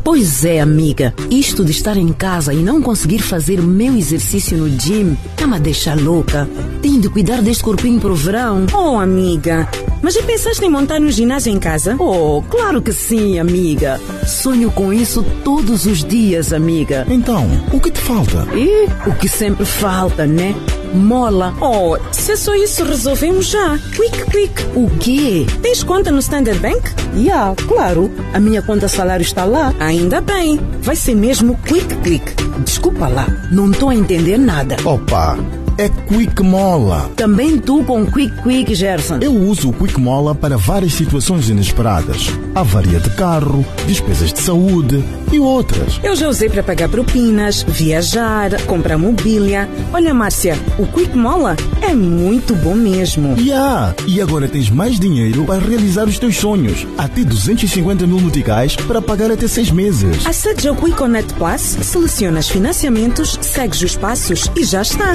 Pois 0.03 0.43
é, 0.43 0.59
amiga. 0.59 1.13
Isto 1.31 1.63
de 1.63 1.71
estar 1.71 1.95
em 1.95 2.11
casa 2.11 2.53
e 2.53 2.57
não 2.57 2.81
conseguir 2.81 3.19
fazer 3.19 3.61
meu 3.61 3.95
exercício 3.95 4.57
no 4.57 4.69
gym 4.69 5.15
tá-me 5.37 5.55
a 5.55 5.59
deixar 5.59 5.97
louca. 5.97 6.47
Tenho 6.81 6.99
de 6.99 7.09
cuidar 7.09 7.41
deste 7.41 7.63
corpinho 7.63 7.99
pro 7.99 8.13
verão. 8.13 8.65
Oh, 8.73 8.99
amiga. 8.99 9.67
Mas 10.01 10.15
já 10.15 10.23
pensaste 10.23 10.65
em 10.65 10.69
montar 10.69 10.99
um 10.99 11.09
ginásio 11.09 11.53
em 11.53 11.59
casa? 11.59 11.95
Oh, 11.97 12.43
claro 12.49 12.81
que 12.81 12.91
sim, 12.91 13.39
amiga. 13.39 13.99
Sonho 14.27 14.69
com 14.71 14.91
isso 14.91 15.23
todos 15.43 15.85
os 15.85 16.03
dias, 16.03 16.51
amiga. 16.51 17.05
Então, 17.09 17.47
o 17.71 17.79
que 17.79 17.89
te 17.89 18.01
falta? 18.01 18.45
E 18.53 18.89
o 19.09 19.15
que 19.15 19.29
sempre 19.29 19.65
falta, 19.65 20.27
né? 20.27 20.53
Mola. 20.93 21.53
Oh, 21.59 21.97
se 22.11 22.31
é 22.31 22.35
só 22.35 22.53
isso, 22.55 22.83
resolvemos 22.83 23.47
já. 23.47 23.77
Quick, 23.95 24.25
quick. 24.31 24.63
O 24.75 24.89
quê? 24.99 25.45
Tens 25.61 25.83
conta 25.83 26.11
no 26.11 26.19
Standard 26.19 26.59
Bank? 26.59 26.81
Já, 27.13 27.19
yeah, 27.19 27.55
claro. 27.67 28.11
A 28.33 28.39
minha 28.39 28.61
conta 28.61 28.87
salário 28.87 29.23
está 29.23 29.45
lá. 29.45 29.73
Ainda 29.79 30.21
bem. 30.21 30.59
Vai 30.81 30.95
ser 30.95 31.15
mesmo 31.15 31.57
quick, 31.65 31.95
quick. 31.97 32.33
Desculpa 32.63 33.07
lá, 33.07 33.27
não 33.51 33.71
estou 33.71 33.89
a 33.89 33.95
entender 33.95 34.37
nada. 34.37 34.77
Opa! 34.85 35.62
É 35.77 35.89
Quick 35.89 36.43
Mola. 36.43 37.11
Também 37.15 37.57
tu 37.57 37.83
com 37.83 38.05
Quick 38.05 38.41
Quick, 38.43 38.75
Gerson. 38.75 39.17
Eu 39.21 39.33
uso 39.33 39.69
o 39.69 39.73
Quick 39.73 39.99
Mola 39.99 40.35
para 40.35 40.57
várias 40.57 40.93
situações 40.93 41.49
inesperadas. 41.49 42.29
Avaria 42.53 42.99
de 42.99 43.09
carro, 43.11 43.65
despesas 43.87 44.31
de 44.31 44.39
saúde 44.39 45.03
e 45.31 45.39
outras. 45.39 45.99
Eu 46.03 46.15
já 46.15 46.27
usei 46.27 46.49
para 46.49 46.61
pagar 46.61 46.89
propinas, 46.89 47.63
viajar, 47.63 48.61
comprar 48.63 48.97
mobília. 48.97 49.67
Olha, 49.91 50.13
Márcia, 50.13 50.57
o 50.77 50.85
Quick 50.85 51.17
Mola 51.17 51.55
é 51.81 51.93
muito 51.93 52.55
bom 52.55 52.75
mesmo. 52.75 53.35
Yeah. 53.39 53.95
E 54.05 54.21
agora 54.21 54.47
tens 54.47 54.69
mais 54.69 54.99
dinheiro 54.99 55.45
para 55.45 55.59
realizar 55.59 56.05
os 56.07 56.19
teus 56.19 56.37
sonhos. 56.37 56.85
Até 56.97 57.23
250 57.23 58.05
mil 58.05 58.19
noticais 58.19 58.75
para 58.75 59.01
pagar 59.01 59.31
até 59.31 59.47
seis 59.47 59.71
meses. 59.71 60.25
Acede 60.25 60.67
ao 60.67 60.75
Quick 60.75 60.97
Connect 60.97 61.33
Plus, 61.33 61.61
selecionas 61.61 62.49
financiamentos, 62.49 63.39
segues 63.41 63.81
os 63.81 63.95
passos 63.95 64.49
e 64.55 64.63
já 64.63 64.81
está. 64.81 65.13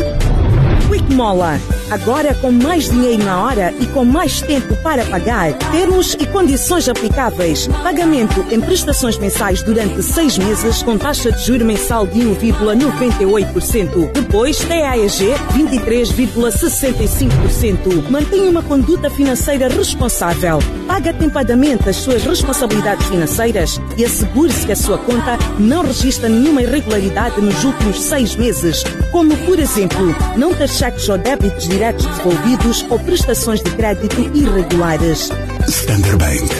Quick 0.88 1.14
Mola. 1.14 1.59
Agora 1.90 2.34
com 2.34 2.53
mais 2.53 2.90
dinheiro 2.90 3.24
na 3.24 3.42
hora 3.42 3.72
e 3.80 3.86
com 3.86 4.05
mais 4.05 4.42
tempo 4.42 4.76
para 4.82 5.07
pagar. 5.07 5.55
Termos 5.70 6.12
e 6.14 6.26
condições 6.26 6.86
aplicáveis. 6.88 7.66
Pagamento 7.82 8.44
em 8.51 8.61
prestações 8.61 9.16
mensais 9.16 9.62
durante 9.62 10.03
seis 10.03 10.36
meses 10.36 10.82
com 10.82 10.99
taxa 10.99 11.32
de 11.32 11.46
juro 11.46 11.64
mensal 11.64 12.07
de 12.07 12.20
1,98%. 12.20 14.12
Depois, 14.12 14.59
TAEG 14.59 15.32
23,65%. 15.55 18.11
Mantenha 18.11 18.51
uma 18.51 18.62
conduta 18.62 19.09
financeira 19.09 19.68
responsável. 19.68 20.59
Paga 20.86 21.09
atempadamente 21.11 21.88
as 21.88 21.96
suas 21.96 22.22
responsabilidades 22.24 23.07
financeiras 23.07 23.80
e 23.96 24.05
assegure-se 24.05 24.66
que 24.66 24.72
a 24.72 24.76
sua 24.76 24.99
conta 24.99 25.38
não 25.59 25.82
registra 25.82 26.28
nenhuma 26.28 26.62
irregularidade 26.62 27.40
nos 27.40 27.64
últimos 27.64 27.99
seis 28.01 28.36
meses, 28.36 28.84
como, 29.11 29.34
por 29.38 29.59
exemplo, 29.59 30.14
não 30.39 30.55
ter 30.55 30.68
cheques 30.68 31.09
ou 31.09 31.18
débitos 31.18 31.66
diretos 31.66 32.07
devolvidos 32.07 32.86
ou 32.89 32.99
prestações 33.01 33.61
de 33.61 33.70
crédito 33.72 34.20
irregulares. 34.36 35.30
Standard 35.66 36.16
Bank. 36.16 36.55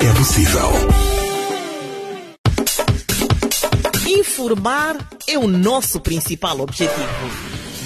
É 0.00 0.12
possível. 0.16 0.70
Informar 4.08 4.96
é 5.26 5.38
o 5.38 5.46
nosso 5.46 6.00
principal 6.00 6.58
objetivo. 6.60 7.04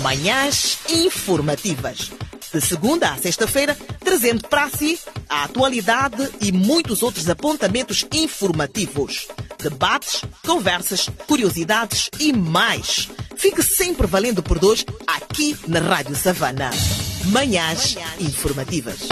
Manhãs 0.00 0.78
informativas. 0.88 2.12
De 2.52 2.60
segunda 2.60 3.10
a 3.10 3.16
sexta-feira, 3.16 3.76
trazendo 3.98 4.46
para 4.46 4.68
si 4.68 4.98
a 5.28 5.44
atualidade 5.44 6.30
e 6.40 6.52
muitos 6.52 7.02
outros 7.02 7.28
apontamentos 7.28 8.06
informativos. 8.12 9.26
Debates, 9.58 10.22
conversas, 10.46 11.08
curiosidades 11.26 12.10
e 12.20 12.32
mais. 12.32 13.08
Fique 13.36 13.62
sempre 13.62 14.06
valendo 14.06 14.42
por 14.42 14.58
dois 14.58 14.84
aqui 15.06 15.56
na 15.66 15.80
Rádio 15.80 16.14
Savana. 16.14 16.70
Manhãs 17.26 17.96
informativas. 18.20 19.08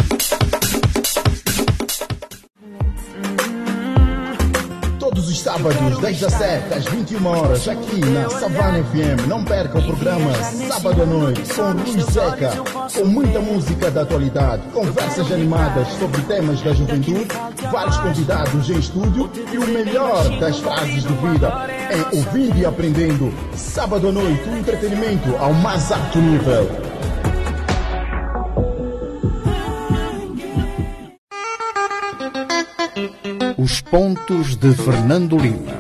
Todos 5.21 5.33
os 5.33 5.41
sábados, 5.43 5.99
das 6.01 6.17
17 6.17 6.75
às 6.75 6.85
21 6.87 7.27
horas, 7.27 7.69
aqui 7.69 8.01
na 8.01 8.31
Savana 8.31 8.83
FM. 8.83 9.27
Não 9.29 9.45
perca 9.45 9.79
o 9.79 9.83
programa 9.83 10.33
Sábado 10.43 11.03
à 11.03 11.05
Noite 11.05 11.43
com 11.53 11.73
Luiz 11.73 12.07
Zeca, 12.07 12.53
com 12.95 13.05
muita 13.05 13.39
música 13.39 13.91
da 13.91 14.01
atualidade, 14.01 14.63
conversas 14.73 15.31
animadas 15.31 15.89
sobre 15.99 16.23
temas 16.23 16.63
da 16.63 16.73
juventude, 16.73 17.29
vários 17.71 17.99
convidados 17.99 18.71
em 18.71 18.79
estúdio 18.79 19.31
e 19.53 19.59
o 19.59 19.67
melhor 19.67 20.27
das 20.39 20.59
frases 20.59 21.03
de 21.03 21.13
vida 21.13 21.69
em 21.93 22.17
Ouvindo 22.17 22.57
e 22.57 22.65
Aprendendo. 22.65 23.35
Sábado 23.55 24.09
à 24.09 24.13
Noite, 24.13 24.49
o 24.49 24.57
entretenimento 24.57 25.37
ao 25.37 25.53
mais 25.53 25.93
alto 25.93 26.19
nível. 26.19 26.90
Os 33.61 33.83
pontos 33.83 34.57
de 34.57 34.73
Fernando 34.73 35.37
Lima. 35.37 35.75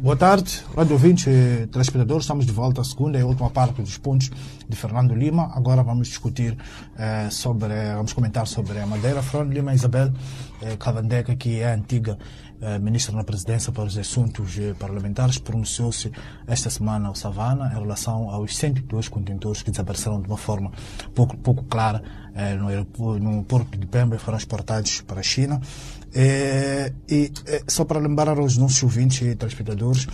Boa 0.00 0.16
tarde, 0.16 0.62
rádio 0.74 0.94
ouvinte 0.94 1.28
e 1.28 1.66
telespectadores. 1.66 2.24
Estamos 2.24 2.46
de 2.46 2.52
volta 2.52 2.80
à 2.80 2.84
segunda 2.84 3.18
e 3.18 3.22
última 3.22 3.50
parte 3.50 3.82
dos 3.82 3.98
pontos 3.98 4.30
de 4.66 4.74
Fernando 4.74 5.14
Lima. 5.14 5.50
Agora 5.52 5.82
vamos 5.82 6.08
discutir 6.08 6.56
eh, 6.98 7.28
sobre, 7.30 7.74
vamos 7.94 8.14
comentar 8.14 8.46
sobre 8.46 8.78
a 8.80 8.86
Madeira. 8.86 9.20
Fernando 9.20 9.52
Lima 9.52 9.74
Isabel 9.74 10.14
eh, 10.62 10.76
Cavandeca, 10.78 11.36
que 11.36 11.60
é 11.60 11.72
a 11.72 11.74
antiga 11.74 12.16
eh, 12.60 12.78
ministra 12.78 13.14
na 13.14 13.22
presidência 13.22 13.70
para 13.70 13.84
os 13.84 13.98
assuntos 13.98 14.58
eh, 14.58 14.74
parlamentares, 14.78 15.36
pronunciou-se 15.36 16.10
esta 16.46 16.70
semana 16.70 17.08
ao 17.08 17.14
Savana 17.14 17.70
em 17.74 17.78
relação 17.78 18.30
aos 18.30 18.56
102 18.56 19.08
contentores 19.08 19.62
que 19.62 19.70
desapareceram 19.70 20.22
de 20.22 20.26
uma 20.26 20.38
forma 20.38 20.72
pouco, 21.14 21.36
pouco 21.36 21.64
clara 21.64 22.02
eh, 22.34 22.54
no, 22.54 23.18
no 23.18 23.44
porto 23.44 23.76
de 23.76 23.86
Pemba 23.86 24.16
e 24.16 24.18
foram 24.18 24.38
exportados 24.38 25.02
para 25.02 25.20
a 25.20 25.22
China. 25.22 25.60
E 26.14 27.30
é, 27.46 27.62
só 27.68 27.84
para 27.84 28.00
lembrar 28.00 28.38
aos 28.38 28.56
nossos 28.56 28.82
ouvintes 28.82 29.20
e 29.20 29.34
telespectadores, 29.34 30.06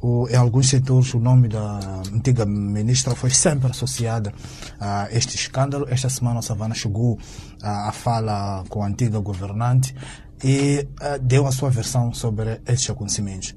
o, 0.00 0.28
em 0.28 0.36
alguns 0.36 0.68
setores 0.68 1.14
o 1.14 1.18
nome 1.18 1.48
da 1.48 1.80
antiga 2.12 2.44
ministra 2.44 3.14
foi 3.14 3.30
sempre 3.30 3.70
associada 3.70 4.32
a 4.78 5.08
este 5.10 5.36
escândalo. 5.36 5.86
Esta 5.88 6.10
semana 6.10 6.40
a 6.40 6.42
Savana 6.42 6.74
chegou 6.74 7.18
à 7.62 7.90
fala 7.92 8.62
com 8.68 8.82
a 8.82 8.86
antiga 8.86 9.18
governante 9.18 9.94
e 10.42 10.86
uh, 11.00 11.18
deu 11.20 11.46
a 11.46 11.52
sua 11.52 11.70
versão 11.70 12.12
sobre 12.12 12.60
estes 12.66 12.90
acontecimentos. 12.90 13.54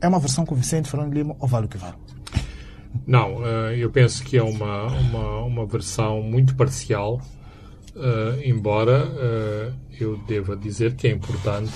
É 0.00 0.08
uma 0.08 0.18
versão 0.18 0.44
convincente, 0.44 0.88
Fernando 0.88 1.12
Lima, 1.12 1.36
ou 1.38 1.48
vale 1.48 1.66
o 1.66 1.68
que 1.68 1.78
vale? 1.78 1.96
Não, 3.06 3.36
uh, 3.36 3.72
eu 3.76 3.90
penso 3.90 4.22
que 4.22 4.36
é 4.36 4.42
uma, 4.42 4.86
uma, 4.86 5.44
uma 5.44 5.66
versão 5.66 6.22
muito 6.22 6.54
parcial 6.54 7.20
Uh, 7.94 8.40
embora 8.42 9.12
eu 10.00 10.16
deva 10.26 10.56
dizer 10.56 10.94
que 10.96 11.06
é 11.06 11.10
importante 11.10 11.72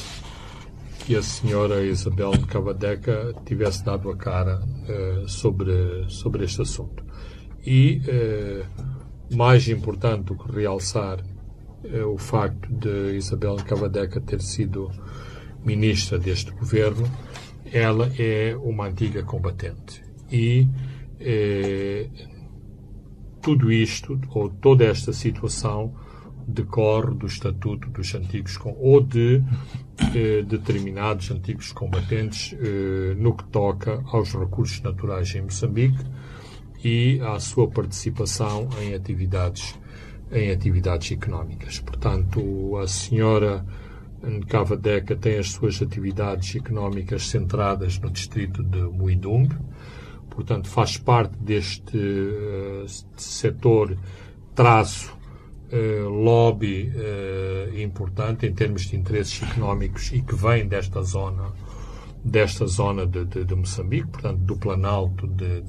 que 1.00 1.14
a 1.14 1.22
senhora 1.22 1.84
Isabel 1.84 2.30
de 2.30 2.46
Cavadeca 2.46 3.34
tivesse 3.44 3.84
dado 3.84 4.10
a 4.10 4.16
cara 4.16 4.60
sobre, 5.28 6.06
sobre 6.08 6.44
este 6.44 6.62
assunto. 6.62 7.04
E, 7.64 8.00
mais 9.30 9.68
importante 9.68 10.24
do 10.24 10.36
que 10.36 10.50
realçar 10.52 11.18
o 12.06 12.18
facto 12.18 12.72
de 12.72 13.16
Isabel 13.16 13.56
de 13.56 13.64
Cavadeca 13.64 14.20
ter 14.20 14.40
sido 14.40 14.90
ministra 15.64 16.18
deste 16.18 16.50
governo, 16.52 17.10
ela 17.72 18.10
é 18.18 18.56
uma 18.56 18.86
antiga 18.86 19.22
combatente. 19.22 20.02
E 20.30 20.68
tudo 23.40 23.70
isto, 23.70 24.20
ou 24.30 24.48
toda 24.48 24.84
esta 24.84 25.12
situação, 25.12 25.94
decorre 26.46 27.14
do 27.14 27.26
estatuto 27.26 27.88
dos 27.90 28.14
antigos 28.14 28.58
ou 28.64 29.00
de 29.00 29.42
eh, 30.14 30.42
determinados 30.42 31.30
antigos 31.30 31.72
combatentes 31.72 32.54
eh, 32.58 33.14
no 33.16 33.34
que 33.34 33.44
toca 33.44 34.02
aos 34.06 34.32
recursos 34.32 34.80
naturais 34.80 35.34
em 35.34 35.42
Moçambique 35.42 36.04
e 36.84 37.20
à 37.20 37.40
sua 37.40 37.68
participação 37.68 38.68
em 38.80 38.94
atividades 38.94 39.74
em 40.30 40.50
atividades 40.50 41.12
económicas. 41.12 41.78
Portanto, 41.80 42.76
a 42.78 42.86
senhora 42.86 43.64
Nkava 44.22 44.76
Deca 44.76 45.14
tem 45.14 45.38
as 45.38 45.50
suas 45.50 45.80
atividades 45.80 46.56
económicas 46.56 47.28
centradas 47.28 47.98
no 47.98 48.10
distrito 48.10 48.62
de 48.62 48.80
Muidung, 48.80 49.48
portanto 50.30 50.68
faz 50.68 50.96
parte 50.96 51.36
deste 51.38 51.96
uh, 51.96 52.84
setor 53.16 53.96
traço 54.54 55.16
uh, 55.72 56.08
lobby 56.08 56.90
uh, 56.90 57.78
importante 57.78 58.46
em 58.46 58.52
termos 58.52 58.86
de 58.86 58.96
interesses 58.96 59.42
económicos 59.42 60.10
e 60.12 60.22
que 60.22 60.34
vem 60.34 60.66
desta 60.66 61.02
zona 61.02 61.52
desta 62.24 62.66
zona 62.66 63.06
de, 63.06 63.24
de, 63.24 63.44
de 63.44 63.54
Moçambique, 63.54 64.08
portanto 64.08 64.38
do 64.40 64.56
Planalto 64.56 65.28
de, 65.28 65.60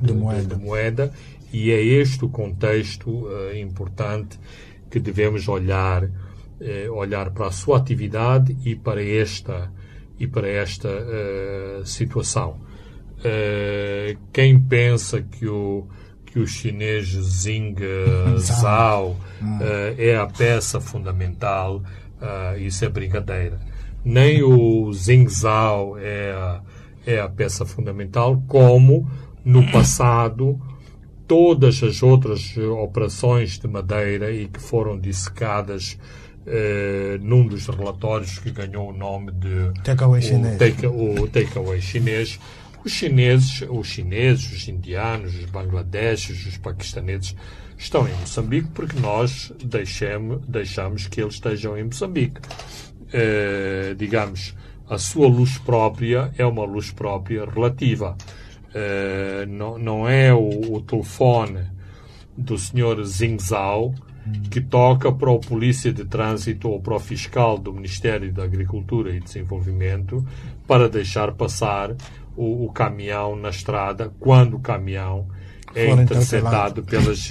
de 0.00 0.12
moeda. 0.14 0.56
moeda. 0.56 1.12
E 1.52 1.70
é 1.70 1.82
este 1.82 2.24
o 2.24 2.28
contexto 2.28 3.10
uh, 3.10 3.56
importante 3.56 4.38
que 4.90 5.00
devemos 5.00 5.48
olhar 5.48 6.08
olhar 6.90 7.32
para 7.32 7.48
a 7.48 7.50
sua 7.50 7.76
atividade 7.76 8.56
e 8.64 8.74
para 8.74 9.04
esta 9.04 9.70
e 10.18 10.26
para 10.26 10.48
esta 10.48 10.88
situação. 11.84 12.58
Quem 14.32 14.58
pensa 14.58 15.20
que 15.20 15.46
o 15.46 15.86
que 16.36 16.40
o 16.40 16.46
chinês 16.46 17.08
Zing 17.08 17.76
Zhao. 18.36 19.16
Uh, 19.40 19.94
é 19.96 20.16
a 20.16 20.26
peça 20.26 20.80
fundamental, 20.82 21.82
uh, 22.20 22.58
isso 22.58 22.84
é 22.84 22.90
brincadeira. 22.90 23.58
Nem 24.04 24.42
o 24.42 24.92
Zing 24.92 25.26
Zhao 25.28 25.96
é 25.96 26.32
a, 26.32 26.60
é 27.06 27.20
a 27.20 27.28
peça 27.28 27.64
fundamental, 27.64 28.42
como 28.46 29.10
no 29.42 29.66
passado 29.72 30.60
todas 31.26 31.82
as 31.82 32.02
outras 32.02 32.56
operações 32.56 33.58
de 33.58 33.68
madeira 33.68 34.30
e 34.32 34.46
que 34.46 34.60
foram 34.60 34.98
dissecadas 34.98 35.98
Uh, 36.48 37.18
num 37.22 37.44
dos 37.44 37.66
relatórios 37.66 38.38
que 38.38 38.52
ganhou 38.52 38.90
o 38.90 38.92
nome 38.96 39.32
de 39.32 39.72
Takeaway 39.82 40.22
Chinês. 40.22 40.56
Take, 40.56 40.86
o 40.86 41.26
Takeaway 41.26 41.82
Chinês, 41.82 42.38
os 42.84 42.92
chineses, 42.92 43.64
os 43.68 43.88
chineses, 43.88 44.52
os 44.52 44.68
indianos, 44.68 45.34
os 45.34 45.44
bangladeshes, 45.46 46.46
os 46.46 46.56
paquistaneses 46.56 47.34
estão 47.76 48.06
em 48.06 48.12
Moçambique 48.20 48.68
porque 48.72 48.96
nós 49.00 49.52
deixemos, 49.60 50.40
deixamos 50.46 51.08
que 51.08 51.20
eles 51.20 51.34
estejam 51.34 51.76
em 51.76 51.82
Moçambique. 51.82 52.40
Uh, 53.08 53.96
digamos, 53.96 54.54
a 54.88 54.98
sua 54.98 55.26
luz 55.26 55.58
própria 55.58 56.32
é 56.38 56.46
uma 56.46 56.64
luz 56.64 56.92
própria 56.92 57.44
relativa. 57.44 58.16
Uh, 58.76 59.46
não, 59.48 59.78
não 59.78 60.08
é 60.08 60.34
o, 60.34 60.74
o, 60.74 60.82
telefone 60.82 61.64
do 62.36 62.58
senhor 62.58 63.02
Zingzao 63.06 63.94
que 64.50 64.60
toca 64.60 65.10
para 65.10 65.30
o 65.30 65.38
polícia 65.38 65.90
de 65.90 66.04
trânsito 66.04 66.68
ou 66.68 66.78
para 66.78 66.96
o 66.96 67.00
fiscal 67.00 67.56
do 67.56 67.72
Ministério 67.72 68.30
da 68.30 68.44
Agricultura 68.44 69.16
e 69.16 69.20
Desenvolvimento 69.20 70.22
para 70.66 70.90
deixar 70.90 71.32
passar 71.32 71.92
o, 72.36 72.66
o 72.66 72.72
caminhão 72.72 73.34
na 73.34 73.48
estrada 73.48 74.12
quando 74.20 74.56
o 74.56 74.60
caminhão 74.60 75.26
é 75.74 75.88
interceptado 75.88 76.82
pelas, 76.82 77.30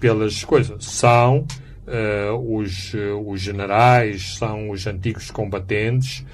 pelas 0.00 0.42
coisas. 0.42 0.84
São 0.86 1.46
uh, 1.86 2.56
os, 2.58 2.92
os 3.24 3.40
generais, 3.40 4.38
são 4.38 4.70
os 4.70 4.88
antigos 4.88 5.30
combatentes 5.30 6.26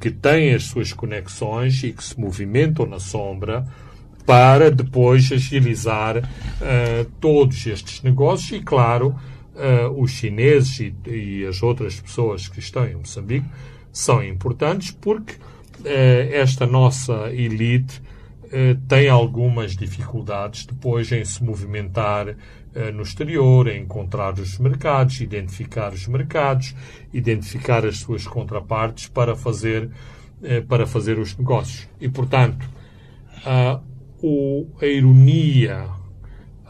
que 0.00 0.10
têm 0.10 0.54
as 0.54 0.64
suas 0.64 0.92
conexões 0.92 1.82
e 1.84 1.92
que 1.92 2.02
se 2.02 2.18
movimentam 2.18 2.86
na 2.86 2.98
sombra 2.98 3.64
para 4.26 4.70
depois 4.70 5.30
agilizar 5.32 6.18
uh, 6.18 7.04
todos 7.20 7.66
estes 7.66 8.02
negócios 8.02 8.60
e, 8.60 8.62
claro, 8.62 9.14
os 9.98 10.12
chineses 10.12 10.80
e, 10.80 10.94
e 11.10 11.44
as 11.44 11.62
outras 11.62 12.00
pessoas 12.00 12.48
que 12.48 12.60
estão 12.60 12.86
em 12.86 12.94
Moçambique 12.94 13.46
são 13.92 14.24
importantes 14.24 14.90
porque 14.90 15.34
eh, 15.84 16.28
esta 16.32 16.66
nossa 16.66 17.30
elite 17.32 18.02
eh, 18.52 18.76
tem 18.86 19.08
algumas 19.08 19.74
dificuldades 19.76 20.66
depois 20.66 21.10
em 21.10 21.24
se 21.24 21.42
movimentar 21.42 22.28
eh, 22.28 22.36
no 22.94 23.02
exterior, 23.02 23.66
em 23.68 23.82
encontrar 23.82 24.38
os 24.38 24.58
mercados, 24.58 25.20
identificar 25.20 25.92
os 25.92 26.06
mercados, 26.06 26.74
identificar 27.12 27.84
as 27.84 27.98
suas 27.98 28.26
contrapartes 28.26 29.08
para 29.08 29.34
fazer, 29.34 29.90
para 30.68 30.86
fazer 30.86 31.18
os 31.18 31.36
negócios. 31.36 31.88
E, 32.00 32.08
portanto, 32.08 32.68
a, 33.44 33.80
a 34.80 34.86
ironia, 34.86 35.88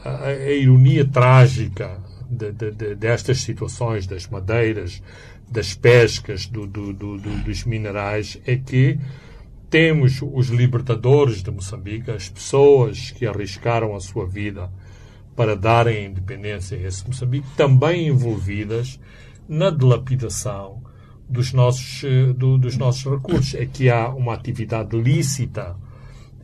a, 0.04 0.24
a, 0.24 0.52
ironia 0.52 1.04
trágica 1.04 2.00
de, 2.30 2.52
de, 2.52 2.70
de, 2.70 2.94
destas 2.94 3.40
situações 3.40 4.06
das 4.06 4.26
madeiras, 4.26 5.02
das 5.50 5.74
pescas, 5.74 6.46
do, 6.46 6.66
do, 6.66 6.92
do, 6.92 7.16
dos 7.18 7.64
minerais, 7.64 8.40
é 8.46 8.56
que 8.56 8.98
temos 9.68 10.20
os 10.22 10.48
libertadores 10.48 11.42
de 11.42 11.50
Moçambique, 11.50 12.10
as 12.10 12.28
pessoas 12.28 13.10
que 13.10 13.26
arriscaram 13.26 13.94
a 13.94 14.00
sua 14.00 14.26
vida 14.26 14.70
para 15.40 15.56
darem 15.56 16.04
independência 16.04 16.76
a 16.76 16.82
esse 16.82 17.06
Moçambique, 17.06 17.46
também 17.56 18.08
envolvidas 18.08 19.00
na 19.48 19.70
dilapidação 19.70 20.82
dos 21.26 21.54
nossos, 21.54 22.04
eh, 22.04 22.34
do, 22.34 22.58
dos 22.58 22.76
nossos 22.76 23.10
recursos. 23.10 23.58
Aqui 23.58 23.88
há 23.88 24.10
uma 24.10 24.34
atividade 24.34 24.94
lícita 25.00 25.74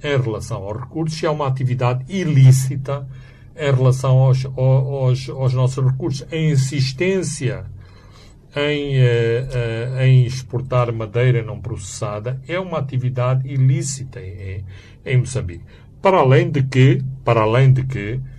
em 0.02 0.18
relação 0.18 0.62
aos 0.62 0.80
recursos 0.80 1.22
e 1.22 1.26
há 1.26 1.30
uma 1.30 1.46
atividade 1.46 2.06
ilícita 2.08 3.06
em 3.54 3.70
relação 3.70 4.16
aos, 4.16 4.46
aos, 4.46 5.28
aos 5.28 5.52
nossos 5.52 5.84
recursos. 5.84 6.26
A 6.32 6.36
insistência 6.38 7.66
em, 8.56 8.96
uh, 8.96 9.98
uh, 9.98 10.00
em 10.04 10.24
exportar 10.24 10.90
madeira 10.90 11.42
não 11.42 11.60
processada 11.60 12.40
é 12.48 12.58
uma 12.58 12.78
atividade 12.78 13.46
ilícita 13.46 14.22
em, 14.22 14.64
em 15.04 15.18
Moçambique. 15.18 15.66
Para 16.00 16.16
além 16.16 16.50
de 16.50 16.62
que, 16.62 17.02
para 17.22 17.42
além 17.42 17.74
de 17.74 17.84
que 17.84 18.18
eh, 18.18 18.35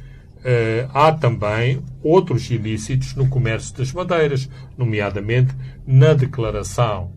há 0.94 1.12
também 1.12 1.82
outros 2.02 2.50
ilícitos 2.50 3.14
no 3.16 3.28
comércio 3.28 3.76
das 3.76 3.92
madeiras, 3.92 4.50
nomeadamente 4.78 5.54
na 5.86 6.14
declaração, 6.14 7.12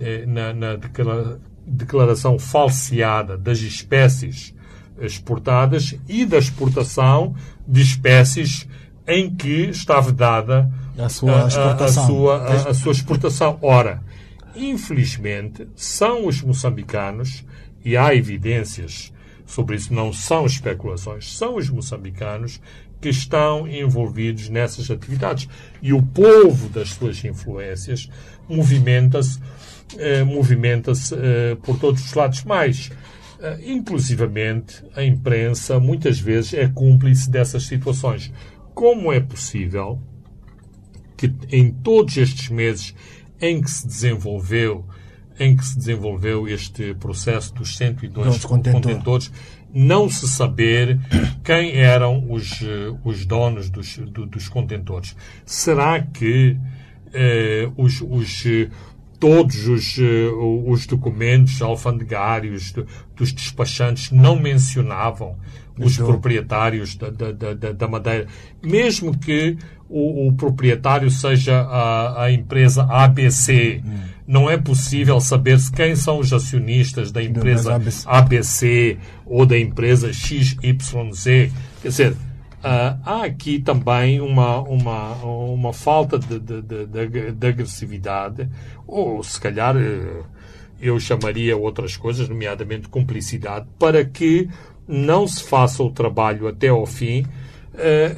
eh, 0.00 0.24
na, 0.26 0.52
na 0.54 0.76
declara- 0.76 1.38
declaração 1.66 2.38
falseada 2.38 3.36
das 3.36 3.58
espécies 3.60 4.54
exportadas 5.00 5.94
e 6.08 6.24
da 6.24 6.38
exportação 6.38 7.34
de 7.66 7.82
espécies 7.82 8.66
em 9.06 9.28
que 9.34 9.64
está 9.70 10.00
vedada 10.00 10.70
A 10.98 11.08
sua 11.08 11.46
exportação. 11.48 12.02
a 12.02 12.06
sua, 12.06 12.36
a- 12.38 12.70
a 12.70 12.74
sua 12.74 12.92
exportação. 12.92 13.58
Ora, 13.60 14.02
infelizmente, 14.54 15.66
são 15.74 16.26
os 16.26 16.42
moçambicanos, 16.42 17.44
e 17.84 17.96
há 17.96 18.14
evidências 18.14 19.11
sobre 19.46 19.76
isso, 19.76 19.92
não 19.92 20.12
são 20.12 20.46
especulações, 20.46 21.36
são 21.36 21.56
os 21.56 21.68
moçambicanos 21.68 22.60
que 23.00 23.08
estão 23.08 23.66
envolvidos 23.66 24.48
nessas 24.48 24.90
atividades. 24.90 25.48
E 25.82 25.92
o 25.92 26.02
povo 26.02 26.68
das 26.68 26.90
suas 26.90 27.24
influências 27.24 28.08
movimenta-se 28.48 29.40
eh, 29.98 30.24
movimenta-se 30.24 31.14
eh, 31.14 31.56
por 31.62 31.78
todos 31.78 32.04
os 32.04 32.14
lados. 32.14 32.44
Mais, 32.44 32.90
eh, 33.40 33.58
inclusivamente, 33.66 34.82
a 34.94 35.04
imprensa 35.04 35.78
muitas 35.78 36.18
vezes 36.18 36.54
é 36.54 36.68
cúmplice 36.68 37.30
dessas 37.30 37.64
situações. 37.64 38.32
Como 38.74 39.12
é 39.12 39.20
possível 39.20 40.00
que 41.16 41.32
em 41.50 41.70
todos 41.70 42.16
estes 42.16 42.48
meses 42.48 42.94
em 43.40 43.60
que 43.60 43.70
se 43.70 43.86
desenvolveu 43.86 44.86
em 45.42 45.56
que 45.56 45.64
se 45.64 45.76
desenvolveu 45.76 46.46
este 46.48 46.94
processo 46.94 47.52
dos 47.54 47.76
102 47.76 48.26
Dos 48.26 48.44
contentores. 48.44 48.86
contentores, 48.86 49.32
não 49.74 50.08
se 50.08 50.28
saber 50.28 50.98
quem 51.44 51.72
eram 51.72 52.30
os, 52.30 52.60
eh, 52.62 52.94
os 53.04 53.24
donos 53.26 53.70
dos, 53.70 53.96
do- 53.98 54.26
dos 54.26 54.48
contentores. 54.48 55.16
Será 55.46 56.00
que 56.00 56.56
eh, 57.12 57.68
os, 57.76 58.00
os, 58.02 58.44
eh, 58.46 58.68
todos 59.18 59.66
os, 59.68 59.98
eh, 59.98 60.28
os 60.66 60.86
documentos 60.86 61.60
alfandegários 61.62 62.72
do- 62.72 62.86
dos 63.16 63.32
despachantes 63.32 64.10
não 64.10 64.36
mencionavam 64.38 65.36
os 65.78 65.96
Do- 65.96 66.04
proprietários 66.04 66.94
da, 66.96 67.08
da- 67.10 67.32
da- 67.32 67.72
da 67.72 67.88
madeira, 67.88 68.26
mesmo 68.62 69.16
que 69.18 69.56
o, 69.92 70.28
o 70.28 70.32
proprietário 70.32 71.10
seja 71.10 71.60
a, 71.60 72.24
a 72.24 72.32
empresa 72.32 72.82
ABC, 72.84 73.82
não 74.26 74.48
é 74.48 74.56
possível 74.56 75.20
saber 75.20 75.58
se 75.58 75.70
quem 75.70 75.94
são 75.94 76.18
os 76.18 76.32
acionistas 76.32 77.12
da 77.12 77.22
empresa 77.22 77.74
ABC. 77.74 78.04
ABC 78.08 78.96
ou 79.26 79.44
da 79.44 79.58
empresa 79.58 80.12
XYZ. 80.12 81.50
Quer 81.82 81.88
dizer, 81.88 82.16
ah, 82.62 82.96
há 83.04 83.24
aqui 83.24 83.58
também 83.58 84.20
uma, 84.20 84.60
uma, 84.60 85.14
uma 85.24 85.72
falta 85.72 86.18
de, 86.18 86.38
de, 86.38 86.62
de, 86.62 86.86
de- 86.86 87.32
de 87.32 87.46
agressividade, 87.46 88.48
ou 88.86 89.22
se 89.22 89.40
calhar 89.40 89.76
eh, 89.76 90.22
eu 90.80 90.98
chamaria 91.00 91.56
outras 91.56 91.96
coisas, 91.96 92.28
nomeadamente 92.28 92.88
cumplicidade, 92.88 93.66
para 93.78 94.04
que 94.04 94.48
não 94.86 95.26
se 95.26 95.42
faça 95.42 95.82
o 95.82 95.90
trabalho 95.90 96.46
até 96.48 96.68
ao 96.68 96.86
fim 96.86 97.24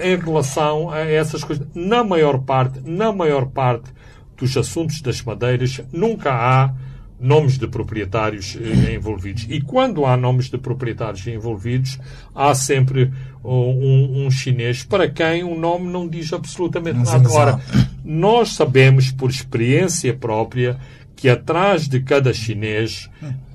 em 0.02 0.16
relação 0.16 0.90
a 0.90 1.00
essas 1.00 1.44
coisas. 1.44 1.66
Na 1.74 2.02
maior 2.02 2.38
parte, 2.38 2.80
na 2.84 3.12
maior 3.12 3.46
parte 3.46 3.90
dos 4.36 4.56
assuntos 4.56 5.00
das 5.00 5.22
madeiras, 5.22 5.80
nunca 5.92 6.32
há 6.32 6.74
nomes 7.18 7.56
de 7.56 7.66
proprietários 7.66 8.56
eh, 8.60 8.94
envolvidos. 8.94 9.46
E 9.48 9.60
quando 9.60 10.04
há 10.04 10.16
nomes 10.16 10.50
de 10.50 10.58
proprietários 10.58 11.26
envolvidos, 11.26 11.98
há 12.34 12.54
sempre 12.54 13.10
um, 13.42 14.26
um 14.26 14.30
chinês 14.30 14.84
para 14.84 15.08
quem 15.08 15.44
o 15.44 15.58
nome 15.58 15.90
não 15.90 16.08
diz 16.08 16.32
absolutamente 16.32 16.98
Não 16.98 17.04
nada. 17.04 17.30
Ora, 17.30 17.60
nós 18.04 18.50
sabemos 18.50 19.10
por 19.10 19.30
experiência 19.30 20.12
própria 20.12 20.78
que 21.16 21.28
atrás 21.28 21.88
de 21.88 22.00
cada 22.00 22.34
chinês 22.34 23.08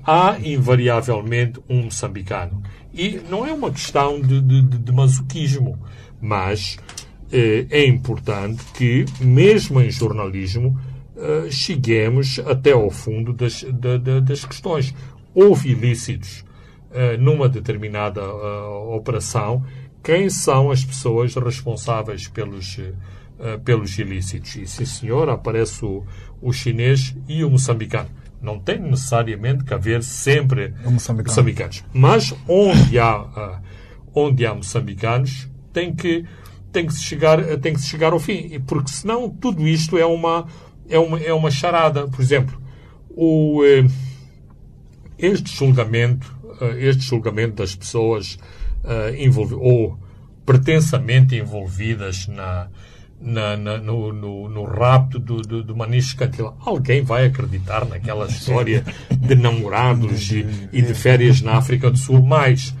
há 0.04 0.36
invariavelmente 0.42 1.60
um 1.68 1.84
moçambicano. 1.84 2.62
E 2.92 3.20
não 3.30 3.46
é 3.46 3.52
uma 3.52 3.70
questão 3.70 4.20
de, 4.20 4.40
de- 4.40 4.62
de- 4.62 4.92
masoquismo, 4.92 5.78
mas 6.20 6.76
eh, 7.32 7.66
é 7.70 7.86
importante 7.86 8.64
que, 8.74 9.04
mesmo 9.20 9.80
em 9.80 9.90
jornalismo, 9.90 10.78
eh, 11.16 11.48
cheguemos 11.50 12.38
até 12.40 12.72
ao 12.72 12.90
fundo 12.90 13.32
das, 13.32 13.62
da- 13.62 13.96
da- 13.96 14.20
das 14.20 14.44
questões. 14.44 14.94
Houve 15.34 15.70
ilícitos 15.70 16.44
eh, 16.92 17.16
numa 17.16 17.48
determinada 17.48 18.20
eh, 18.20 18.94
operação. 18.96 19.64
Quem 20.02 20.28
são 20.28 20.70
as 20.70 20.84
pessoas 20.84 21.34
responsáveis 21.36 22.26
pelos, 22.26 22.78
eh, 23.38 23.56
pelos 23.58 23.96
ilícitos? 23.98 24.56
E, 24.56 24.66
sim, 24.66 24.84
senhor, 24.84 25.28
aparece 25.28 25.84
o, 25.84 26.04
o 26.42 26.52
chinês 26.52 27.14
e 27.28 27.44
o 27.44 27.50
moçambicano. 27.50 28.10
Não 28.40 28.58
tem 28.58 28.78
necessariamente 28.80 29.64
que 29.64 29.74
haver 29.74 30.02
sempre 30.02 30.74
O 30.84 30.90
moçambicano. 30.90 31.28
moçambicanos. 31.28 31.84
Mas 31.92 32.34
onde 32.48 32.98
há, 32.98 33.10
ah, 33.12 33.60
onde 34.14 34.46
há 34.46 34.54
moçambicanos, 34.54 35.48
tem 35.72 35.94
que, 35.94 36.24
tem, 36.72 36.86
que 36.86 36.94
se 36.94 37.02
chegar, 37.02 37.38
tem 37.58 37.74
que 37.74 37.80
se 37.80 37.88
chegar 37.88 38.12
ao 38.12 38.18
fim. 38.18 38.58
Porque 38.66 38.90
senão 38.90 39.28
tudo 39.28 39.66
isto 39.68 39.98
é 39.98 40.06
uma, 40.06 40.46
é 40.88 40.98
uma, 40.98 41.20
é 41.20 41.32
uma 41.32 41.50
charada. 41.50 42.08
Por 42.08 42.20
exemplo, 42.22 42.60
o, 43.10 43.62
eh, 43.64 43.86
este 45.18 45.54
julgamento, 45.54 46.34
eh, 46.60 46.88
este 46.88 47.02
julgamento 47.02 47.56
das 47.56 47.74
pessoas 47.74 48.38
eh, 48.84 49.16
envolvi- 49.24 49.54
ou 49.54 49.98
pretensamente 50.46 51.36
envolvidas 51.36 52.26
na, 52.26 52.68
na- 53.20 53.56
na- 53.56 53.78
no, 53.78 54.12
no, 54.12 54.48
no 54.48 54.64
rapto 54.64 55.18
do, 55.18 55.42
do, 55.42 55.62
do 55.62 55.76
Maniche 55.76 56.16
Cantila. 56.16 56.56
Alguém 56.64 57.02
vai 57.02 57.26
acreditar 57.26 57.84
naquela 57.84 58.26
história 58.26 58.84
de 59.10 59.34
namorados 59.34 60.30
e, 60.32 60.46
e 60.72 60.80
de 60.82 60.94
férias 60.94 61.40
na 61.42 61.56
África 61.56 61.90
do 61.90 61.98
Sul? 61.98 62.22
Mas 62.22 62.74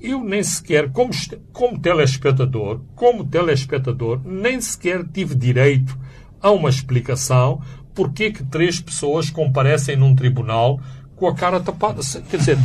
eu 0.00 0.22
nem 0.22 0.42
sequer, 0.42 0.90
como, 0.90 1.10
como 1.52 1.78
telespectador, 1.78 2.80
como 2.94 3.24
telespectador, 3.24 4.20
nem 4.24 4.60
sequer 4.60 5.04
tive 5.06 5.34
direito 5.34 5.96
a 6.40 6.50
uma 6.50 6.68
explicação 6.68 7.62
porque 7.94 8.30
que 8.30 8.42
três 8.44 8.80
pessoas 8.80 9.30
comparecem 9.30 9.96
num 9.96 10.14
tribunal 10.14 10.80
com 11.14 11.26
a 11.28 11.34
cara 11.34 11.60
tapada. 11.60 12.00
Quer 12.30 12.36
dizer, 12.38 12.58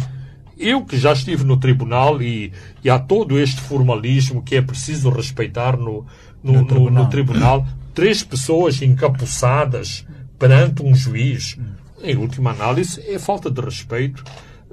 eu 0.58 0.84
que 0.84 0.98
já 0.98 1.14
estive 1.14 1.44
no 1.44 1.58
tribunal 1.58 2.22
e, 2.22 2.52
e 2.84 2.90
há 2.90 2.98
todo 2.98 3.38
este 3.38 3.62
formalismo 3.62 4.42
que 4.42 4.56
é 4.56 4.62
preciso 4.62 5.10
respeitar 5.10 5.78
no, 5.78 6.06
no, 6.44 6.54
no- 6.54 6.60
no 6.62 6.66
tribunal. 6.66 7.08
tribunal, 7.10 7.68
três 7.94 8.24
pessoas 8.24 8.82
encapuçadas 8.82 10.06
perante 10.40 10.84
um 10.84 10.94
juiz, 10.96 11.58
em 12.04 12.16
última 12.16 12.52
análise, 12.52 13.02
é 13.08 13.18
falta 13.18 13.50
de 13.50 13.60
respeito 13.60 14.24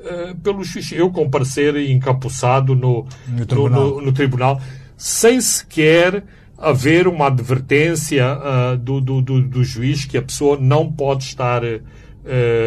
eh, 0.02 0.34
pelo 0.42 0.62
juiz. 0.62 0.92
Eu 0.92 1.10
comparecer 1.10 1.74
encapuçado 1.90 2.74
no, 2.74 3.06
no, 3.26 3.46
tribunal. 3.46 3.84
no- 3.88 4.00
no 4.02 4.12
tribunal, 4.12 4.60
sem 4.96 5.40
sequer 5.40 6.22
haver 6.58 7.08
uma 7.08 7.26
advertência 7.26 8.26
ah, 8.26 8.76
do, 8.76 9.00
do, 9.00 9.20
do, 9.20 9.42
do 9.42 9.64
juiz 9.64 10.04
que 10.04 10.16
a 10.16 10.22
pessoa 10.22 10.56
não 10.60 10.90
pode 10.92 11.24
estar, 11.24 11.62
eh, 11.64 11.80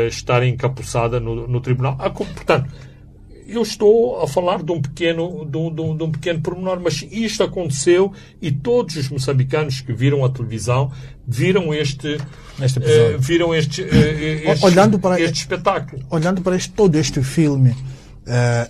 estar 0.07 0.43
encapuçada 0.45 1.19
no, 1.19 1.47
no 1.47 1.61
tribunal. 1.61 1.95
Ah, 1.99 2.09
como- 2.09 2.29
portanto, 2.33 2.69
eu 3.47 3.61
estou 3.61 4.21
a 4.21 4.27
falar 4.27 4.61
de 4.63 4.71
um 4.71 4.81
pequeno, 4.81 5.45
de 5.45 5.57
um, 5.57 5.73
de 5.73 5.81
um- 5.81 5.97
de 5.97 6.03
um 6.03 6.11
pequeno 6.11 6.41
pormenor, 6.41 6.79
mas 6.81 7.05
isto 7.11 7.43
aconteceu 7.43 8.11
e 8.41 8.51
todos 8.51 8.95
os 8.97 9.09
moçambicanos 9.09 9.81
que 9.81 9.93
viram 9.93 10.23
a 10.25 10.29
televisão 10.29 10.91
viram 11.27 11.73
este, 11.73 12.17
Este 12.61 12.79
episódio. 12.79 13.15
eh, 13.15 13.17
viram 13.19 13.55
este, 13.55 13.81
eh, 13.83 14.51
este, 14.51 14.65
Olhando 14.65 14.99
para- 14.99 15.19
este 15.19 15.39
espetáculo. 15.39 16.03
olhando 16.09 16.41
para 16.41 16.55
este, 16.55 16.71
todo 16.73 16.95
este 16.95 17.21
filme 17.23 17.73
eh, 18.25 18.69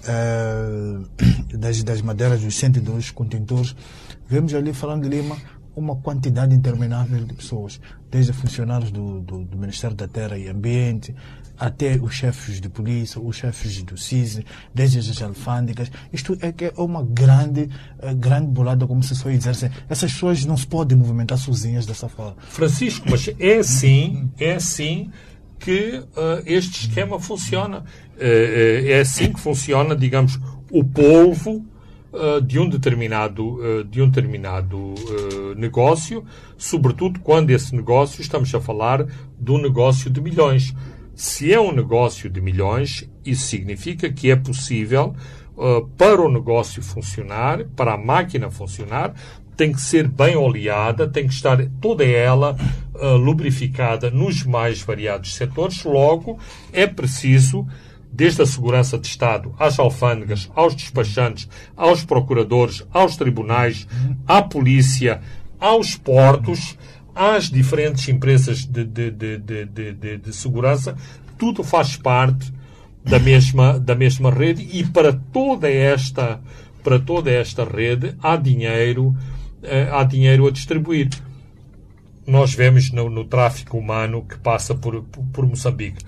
das, 1.57 1.83
das 1.83 2.01
madeiras 2.01 2.41
dos 2.41 2.55
102 2.55 3.11
contentores, 3.11 3.75
vemos 4.29 4.53
ali, 4.53 4.73
falando 4.73 5.03
de 5.03 5.09
Lima, 5.15 5.37
uma 5.75 5.95
quantidade 5.95 6.55
interminável 6.55 7.23
de 7.23 7.33
pessoas, 7.33 7.79
desde 8.09 8.33
funcionários 8.33 8.91
do, 8.91 9.19
do, 9.21 9.43
do 9.45 9.57
Ministério 9.57 9.95
da 9.95 10.07
Terra 10.07 10.37
e 10.37 10.47
Ambiente, 10.47 11.13
até 11.59 11.95
os 11.95 12.13
chefes 12.13 12.61
de 12.61 12.69
polícia, 12.69 13.19
os 13.19 13.35
chefes 13.35 13.81
do 13.81 13.97
CISE, 13.97 14.45
desde 14.73 14.99
as 14.99 15.21
alfândegas. 15.21 15.91
Isto 16.13 16.37
é 16.41 16.51
que 16.51 16.65
é 16.65 16.73
uma 16.77 17.03
grande, 17.03 17.69
eh, 17.99 18.13
grande 18.13 18.47
bolada, 18.47 18.85
como 18.85 19.01
se 19.01 19.13
dizer 19.13 19.49
assim. 19.49 19.69
Essas 19.89 20.13
pessoas 20.13 20.45
não 20.45 20.55
se 20.55 20.67
podem 20.67 20.97
movimentar 20.97 21.37
sozinhas 21.37 21.85
dessa 21.85 22.07
forma. 22.07 22.35
Francisco, 22.49 23.07
mas 23.09 23.29
é 23.39 23.57
assim, 23.57 24.29
é 24.39 24.53
assim 24.53 25.09
que 25.59 26.03
ah, 26.15 26.41
este 26.45 26.87
esquema 26.87 27.19
funciona. 27.19 27.83
Eh, 28.19 28.85
é 28.87 28.99
assim 28.99 29.33
que 29.33 29.39
funciona, 29.39 29.95
digamos, 29.95 30.39
o 30.71 30.83
polvo 30.83 31.65
ah, 32.13 32.39
de 32.39 32.59
um 32.59 32.69
determinado, 32.69 33.57
de 33.89 34.01
um 34.01 34.09
determinado 34.09 34.93
negócio, 35.57 36.23
sobretudo 36.55 37.19
quando 37.19 37.49
esse 37.49 37.75
negócio, 37.75 38.21
estamos 38.21 38.53
a 38.53 38.61
falar 38.61 39.05
de 39.39 39.51
um 39.51 39.57
negócio 39.57 40.09
de 40.09 40.21
milhões. 40.21 40.73
Se 41.17 41.51
é 41.51 41.59
um 41.59 41.71
negócio 41.71 42.29
de 42.29 42.39
milhões, 42.39 43.09
isso 43.25 43.47
significa 43.47 44.07
que 44.07 44.29
é 44.29 44.35
possível, 44.35 45.15
uh, 45.57 45.83
para 45.97 46.21
o 46.21 46.31
negócio 46.31 46.79
funcionar, 46.83 47.65
para 47.75 47.95
a 47.95 47.97
máquina 47.97 48.51
funcionar, 48.51 49.15
tem 49.55 49.71
que 49.71 49.81
ser 49.81 50.07
bem 50.07 50.35
oleada, 50.35 51.07
tem 51.07 51.25
que 51.25 51.33
estar 51.33 51.57
toda 51.81 52.05
ela 52.05 52.55
uh, 52.93 53.15
lubrificada 53.15 54.11
nos 54.11 54.43
mais 54.43 54.83
variados 54.83 55.33
setores. 55.33 55.83
Logo, 55.83 56.37
é 56.71 56.85
preciso, 56.85 57.65
desde 58.13 58.43
a 58.43 58.45
segurança 58.45 58.95
de 58.95 59.07
Estado, 59.07 59.55
às 59.57 59.79
alfândegas, 59.79 60.51
aos 60.53 60.75
despachantes, 60.75 61.49
aos 61.75 62.05
procuradores, 62.05 62.85
aos 62.93 63.17
tribunais, 63.17 63.87
à 64.27 64.43
polícia, 64.43 65.19
aos 65.59 65.95
portos, 65.95 66.77
às 67.17 67.49
diferentes 67.49 68.07
empresas 68.07 68.63
de, 68.63 68.85
de, 68.85 69.11
de, 69.11 69.65
de, 69.65 70.17
de 70.17 70.33
segurança, 70.33 70.95
tudo 71.37 71.63
faz 71.63 71.95
parte 71.95 72.53
da 73.03 73.17
mesma, 73.19 73.79
da 73.79 73.95
mesma 73.95 74.29
rede 74.29 74.67
e 74.71 74.85
para 74.85 75.13
toda 75.13 75.69
esta 75.69 76.39
para 76.83 76.99
toda 76.99 77.29
esta 77.29 77.65
rede 77.65 78.15
há 78.21 78.35
dinheiro 78.35 79.07
uh, 79.07 79.93
há 79.93 80.03
dinheiro 80.03 80.47
a 80.47 80.51
distribuir. 80.51 81.09
Nós 82.25 82.53
vemos 82.53 82.91
no, 82.91 83.09
no 83.09 83.23
tráfico 83.25 83.77
humano 83.77 84.23
que 84.23 84.37
passa 84.37 84.75
por, 84.75 85.01
por, 85.03 85.23
por, 85.25 85.45
Moçambique. 85.47 86.03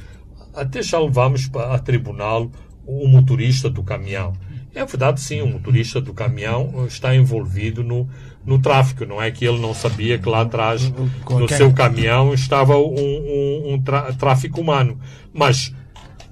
Até 0.53 0.84
já 0.84 0.99
levamos 0.99 1.49
a 1.55 1.80
tribunal 1.80 2.51
o 2.86 3.07
motorista 3.07 3.70
do 3.70 3.84
caminhão. 3.84 4.34
É 4.74 4.86
verdade, 4.86 5.20
sim, 5.20 5.41
o 5.41 5.47
motorista 5.47 5.99
do 5.99 6.13
caminhão 6.13 6.86
está 6.88 7.15
envolvido 7.15 7.84
no, 7.84 8.07
no 8.45 8.59
tráfico. 8.59 9.05
Não 9.05 9.22
é 9.22 9.32
que 9.32 9.45
ele 9.45 9.59
não 9.59 9.74
sabia 9.74 10.17
que 10.17 10.30
lá 10.30 10.41
atrás, 10.41 10.91
no 11.30 11.49
seu 11.49 11.74
caminhão, 11.74 12.34
estava 12.34 12.78
um, 12.78 12.93
um, 12.93 13.74
um 13.74 14.13
tráfico 14.17 14.61
humano. 14.61 14.99
Mas 15.34 15.74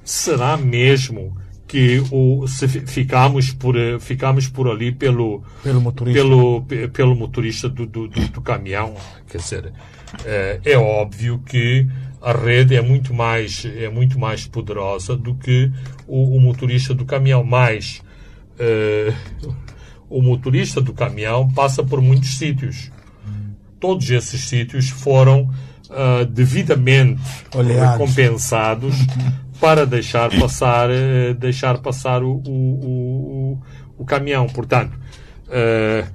será 0.03 0.55
mesmo 0.55 1.35
que 1.67 2.01
o, 2.11 2.47
se 2.47 2.67
ficamos 2.67 3.51
por 3.51 3.75
ficamos 3.99 4.47
por 4.47 4.69
ali 4.69 4.91
pelo 4.91 5.43
pelo 5.61 5.81
motorista, 5.81 6.21
pelo, 6.21 6.65
pelo 6.93 7.15
motorista 7.15 7.67
do, 7.67 7.85
do, 7.85 8.07
do, 8.07 8.27
do 8.29 8.41
caminhão 8.41 8.95
quer 9.27 9.39
dizer 9.39 9.73
é, 10.23 10.61
é, 10.63 10.77
óbvio 10.77 11.39
que 11.45 11.85
a 12.21 12.31
rede 12.31 12.73
é 12.73 12.81
muito 12.81 13.13
mais 13.13 13.65
é 13.65 13.89
muito 13.89 14.17
mais 14.17 14.47
poderosa 14.47 15.17
do 15.17 15.35
que 15.35 15.69
o, 16.07 16.37
o 16.37 16.39
motorista 16.39 16.93
do 16.93 17.03
caminhão 17.03 17.43
mais 17.43 18.01
é, 18.59 19.13
o 20.09 20.21
motorista 20.21 20.81
do 20.81 20.93
caminhão 20.93 21.51
passa 21.51 21.83
por 21.83 22.01
muitos 22.01 22.37
sítios 22.37 22.91
todos 23.79 24.09
esses 24.09 24.41
sítios 24.41 24.89
foram 24.89 25.49
uh, 25.89 26.25
devidamente 26.25 27.21
Oleados. 27.55 27.99
recompensados 27.99 28.95
para 29.59 29.85
deixar 29.85 30.29
passar, 30.39 30.89
eh, 30.91 31.33
deixar 31.33 31.79
passar 31.79 32.21
o, 32.21 32.43
o, 32.45 32.51
o, 32.51 33.61
o 33.97 34.05
caminhão. 34.05 34.45
Portanto, 34.45 34.95
uh, 35.47 36.07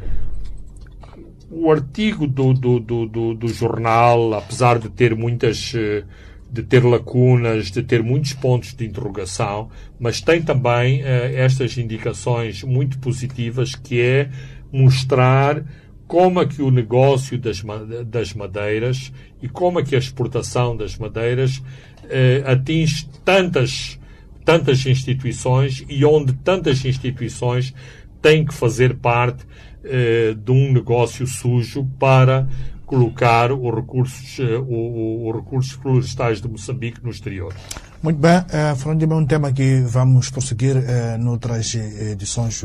o 1.51 1.69
artigo 1.69 2.29
do, 2.29 2.55
do, 2.55 2.79
do, 2.79 3.35
do, 3.35 3.49
jornal, 3.49 4.33
apesar 4.35 4.79
de 4.79 4.89
ter 4.89 5.17
muitas 5.17 5.73
eh, 5.75 6.05
de 6.53 6.63
ter 6.63 6.85
lacunas, 6.85 7.71
de 7.71 7.83
ter 7.83 8.03
muitos 8.03 8.35
pontos 8.35 8.75
de 8.75 8.85
interrogação, 8.85 9.71
mas 9.99 10.21
tem 10.21 10.43
também 10.43 11.01
uh, 11.01 11.07
estas 11.35 11.79
indicações 11.79 12.63
muito 12.63 12.99
positivas 12.99 13.75
que 13.75 14.01
é 14.01 14.29
mostrar 14.71 15.65
como 16.07 16.43
é 16.43 16.47
que 16.47 16.61
o 16.61 16.71
negócio 16.71 17.39
das, 17.39 17.63
das 18.07 18.35
madeiras 18.35 19.11
e 19.41 19.49
como 19.49 19.81
é 19.81 19.83
que 19.83 19.95
a 19.95 19.99
exportação 19.99 20.77
das 20.77 20.99
madeiras 20.99 21.63
eh, 22.11 22.43
atinge 22.45 23.09
tantas, 23.25 23.99
tantas 24.45 24.85
instituições 24.85 25.83
e 25.89 26.05
onde 26.05 26.35
tantas 26.35 26.85
instituições 26.85 27.73
têm 28.21 28.45
que 28.45 28.53
fazer 28.53 28.97
parte 28.97 29.47
eh, 29.85 30.37
de 30.37 30.53
um 30.53 30.71
negócio 30.71 31.27
sujo 31.27 31.89
para 31.99 32.47
colocar 32.93 33.51
os 33.51 33.75
recursos, 33.75 34.39
eh, 34.39 34.59
os 34.59 35.35
recursos 35.35 35.73
florestais 35.73 36.43
de 36.43 36.49
Moçambique 36.49 37.03
no 37.03 37.09
exterior. 37.09 37.55
Muito 38.03 38.19
bem, 38.19 38.37
uh, 38.37 38.77
falando 38.77 39.07
de 39.07 39.15
um 39.15 39.25
tema 39.25 39.51
que 39.51 39.81
vamos 39.81 40.29
prosseguir 40.29 40.77
uh, 40.77 41.17
noutras 41.19 41.75
edições 41.75 42.63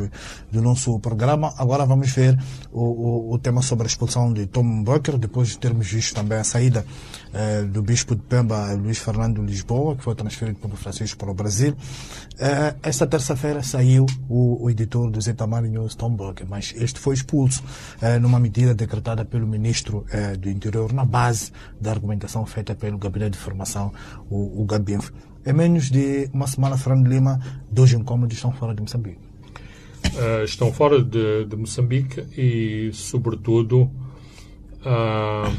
do 0.52 0.60
nosso 0.60 0.98
programa. 0.98 1.54
Agora 1.56 1.86
vamos 1.86 2.10
ver 2.10 2.36
o, 2.70 2.82
o, 2.82 3.34
o, 3.34 3.38
tema 3.38 3.62
sobre 3.62 3.84
a 3.84 3.86
expulsão 3.86 4.30
de 4.30 4.46
Tom 4.46 4.82
Bucker, 4.82 5.16
depois 5.16 5.48
de 5.48 5.58
termos 5.58 5.90
visto 5.90 6.14
também 6.14 6.38
a 6.38 6.44
saída 6.44 6.84
uh, 7.32 7.66
do 7.66 7.82
Bispo 7.82 8.14
de 8.14 8.22
Pemba, 8.22 8.72
Luís 8.74 8.98
Fernando 8.98 9.42
Lisboa, 9.42 9.96
que 9.96 10.02
foi 10.02 10.14
transferido 10.14 10.58
pelo 10.58 10.76
Francisco 10.76 11.18
para 11.18 11.30
o 11.30 11.34
Brasil. 11.34 11.72
Uh, 11.72 12.78
esta 12.82 13.06
terça-feira 13.06 13.62
saiu 13.62 14.06
o, 14.28 14.68
editor 14.70 15.10
do 15.10 15.20
Zetamar 15.20 15.62
News, 15.62 15.94
Tom 15.94 16.10
Bucker, 16.10 16.46
mas 16.48 16.74
este 16.76 17.00
foi 17.00 17.14
expulso 17.14 17.62
numa 18.20 18.38
medida 18.38 18.74
decretada 18.74 19.24
pelo 19.24 19.46
ministro 19.46 20.04
do 20.38 20.50
Interior 20.50 20.92
na 20.92 21.04
base 21.04 21.50
da 21.80 21.90
argumentação 21.90 22.44
feita 22.44 22.74
pelo 22.74 22.98
Gabinete 22.98 23.32
de 23.32 23.38
Formação, 23.38 23.92
o, 24.28 24.62
o 24.62 24.64
Gabinf. 24.66 25.10
Em 25.46 25.52
menos 25.52 25.90
de 25.90 26.28
uma 26.32 26.46
semana, 26.46 26.76
Fernando 26.76 27.06
Lima, 27.08 27.40
dois 27.70 27.92
incômodos 27.92 28.36
estão 28.36 28.52
fora 28.52 28.74
de 28.74 28.82
Moçambique. 28.82 29.18
Uh, 30.06 30.44
estão 30.44 30.72
fora 30.72 31.02
de, 31.02 31.44
de, 31.46 31.56
Moçambique 31.56 32.20
e, 32.36 32.90
sobretudo, 32.92 33.90
uh, 34.82 35.50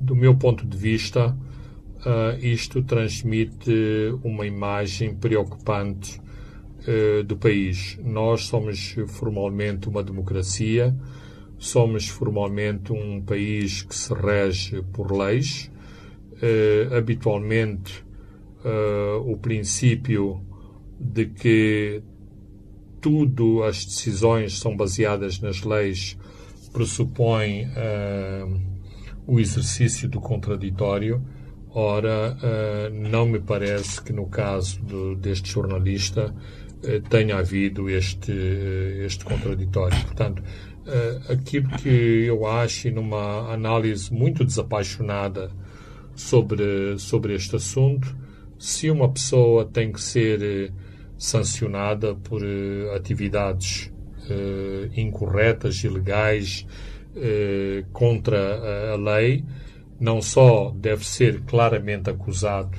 do 0.00 0.14
meu 0.14 0.34
ponto 0.34 0.66
de 0.66 0.76
vista, 0.76 1.28
uh, 1.30 2.38
isto 2.40 2.82
transmite 2.82 3.72
uma 4.22 4.46
imagem 4.46 5.14
preocupante 5.14 6.24
do 7.26 7.36
país. 7.36 7.98
Nós 8.04 8.42
somos 8.42 8.94
formalmente 9.08 9.88
uma 9.88 10.04
democracia, 10.04 10.96
somos 11.58 12.06
formalmente 12.06 12.92
um 12.92 13.20
país 13.20 13.82
que 13.82 13.92
se 13.92 14.14
rege 14.14 14.84
por 14.92 15.10
leis. 15.10 15.68
habitualmente, 16.96 18.06
uh, 18.66 19.30
o 19.30 19.36
princípio 19.36 20.40
de 20.98 21.26
que 21.26 22.02
tudo 23.00 23.62
as 23.62 23.84
decisões 23.84 24.58
são 24.58 24.76
baseadas 24.76 25.40
nas 25.40 25.62
leis 25.62 26.18
pressupõe 26.72 27.66
uh, 27.66 28.75
o 29.26 29.40
exercício 29.40 30.08
do 30.08 30.20
contraditório. 30.20 31.22
Ora, 31.70 32.36
uh, 32.36 33.08
não 33.10 33.26
me 33.26 33.38
parece 33.38 34.00
que 34.00 34.12
no 34.12 34.26
caso 34.26 34.80
deste 35.16 35.50
jornalista 35.50 36.32
uh, 36.32 37.00
tenha 37.08 37.36
havido 37.36 37.90
este, 37.90 38.32
este 39.04 39.24
contraditório. 39.24 40.00
Portanto, 40.04 40.42
aquilo 41.28 41.68
que 41.70 41.88
eu 42.26 42.46
acho, 42.46 42.88
numa 42.92 43.52
análise 43.52 44.12
muito 44.14 44.44
desapaixonada 44.44 45.50
sobre, 46.14 46.96
sobre 46.96 47.34
este 47.34 47.56
assunto, 47.56 48.16
se 48.58 48.90
uma 48.90 49.10
pessoa 49.10 49.64
tem 49.64 49.92
que 49.92 50.00
ser 50.00 50.42
eh, 50.42 50.72
sancionada 51.18 52.14
por 52.14 52.42
eh, 52.42 52.94
atividades 52.94 53.92
incorretas, 54.96 55.84
ilegais, 55.84 56.66
contra 57.92 58.92
a, 58.92 58.96
lei, 58.96 59.44
não 59.98 60.20
só 60.20 60.70
deve 60.76 61.06
ser 61.06 61.40
claramente 61.42 62.10
acusado 62.10 62.76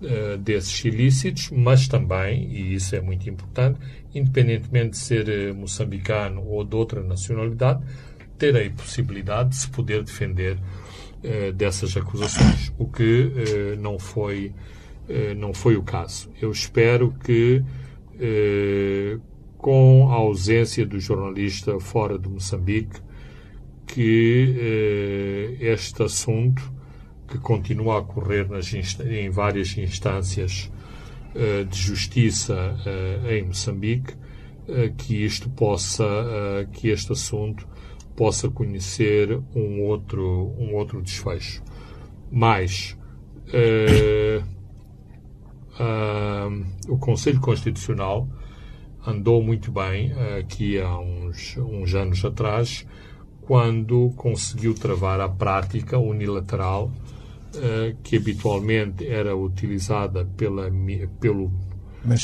uh, 0.00 0.38
desses 0.38 0.84
ilícitos, 0.84 1.50
mas 1.50 1.88
também, 1.88 2.48
e 2.50 2.74
isso 2.74 2.94
é 2.94 3.00
muito 3.00 3.28
importante, 3.28 3.80
independentemente 4.14 4.90
de 4.90 4.98
ser 4.98 5.54
moçambicano 5.54 6.46
ou 6.46 6.64
de 6.64 6.76
outra 6.76 7.02
nacionalidade, 7.02 7.82
ter 8.38 8.56
a 8.56 8.70
possibilidade 8.70 9.50
de 9.50 9.56
se 9.56 9.68
poder 9.68 10.02
defender 10.04 10.58
dessas 11.56 11.96
acusações, 11.96 12.72
o 12.78 12.86
que 12.86 13.32
não 13.80 13.98
foi 13.98 14.52
eh, 15.08 15.34
não 15.34 15.54
foi 15.54 15.76
o 15.76 15.82
caso. 15.82 16.30
Eu 16.40 16.50
espero 16.50 17.14
que, 17.24 17.62
eh, 18.18 19.18
com 19.56 20.08
a 20.10 20.14
ausência 20.14 20.84
do 20.84 20.98
jornalista 20.98 21.78
fora 21.78 22.18
de 22.18 22.28
Moçambique, 22.28 23.00
que 23.86 25.56
eh, 25.60 25.72
este 25.72 26.02
assunto, 26.02 26.72
que 27.28 27.38
continua 27.38 27.94
a 27.94 27.98
ocorrer 27.98 28.48
nas 28.48 28.72
em 28.72 29.30
várias 29.30 29.76
instâncias 29.76 30.70
de 31.68 31.76
justiça 31.76 32.74
em 33.28 33.44
Moçambique, 33.44 34.14
que 34.96 35.22
isto 35.22 35.50
possa, 35.50 36.04
que 36.72 36.88
este 36.88 37.12
assunto 37.12 37.68
possa 38.16 38.48
conhecer 38.48 39.38
um 39.54 39.82
outro, 39.82 40.54
um 40.58 40.74
outro 40.74 41.02
desfecho. 41.02 41.62
Mas 42.32 42.96
uh, 43.48 44.42
o 46.88 46.98
Conselho 46.98 47.40
Constitucional 47.40 48.28
andou 49.06 49.42
muito 49.42 49.70
bem 49.70 50.12
aqui 50.38 50.80
há 50.80 50.98
uns, 50.98 51.56
uns 51.58 51.94
anos 51.94 52.24
atrás, 52.24 52.86
quando 53.46 54.12
conseguiu 54.16 54.74
travar 54.74 55.20
a 55.20 55.28
prática 55.28 55.98
unilateral 55.98 56.90
que 58.02 58.16
habitualmente 58.16 59.06
era 59.06 59.34
utilizada 59.34 60.26
pela, 60.36 60.70
pelo, 61.18 61.50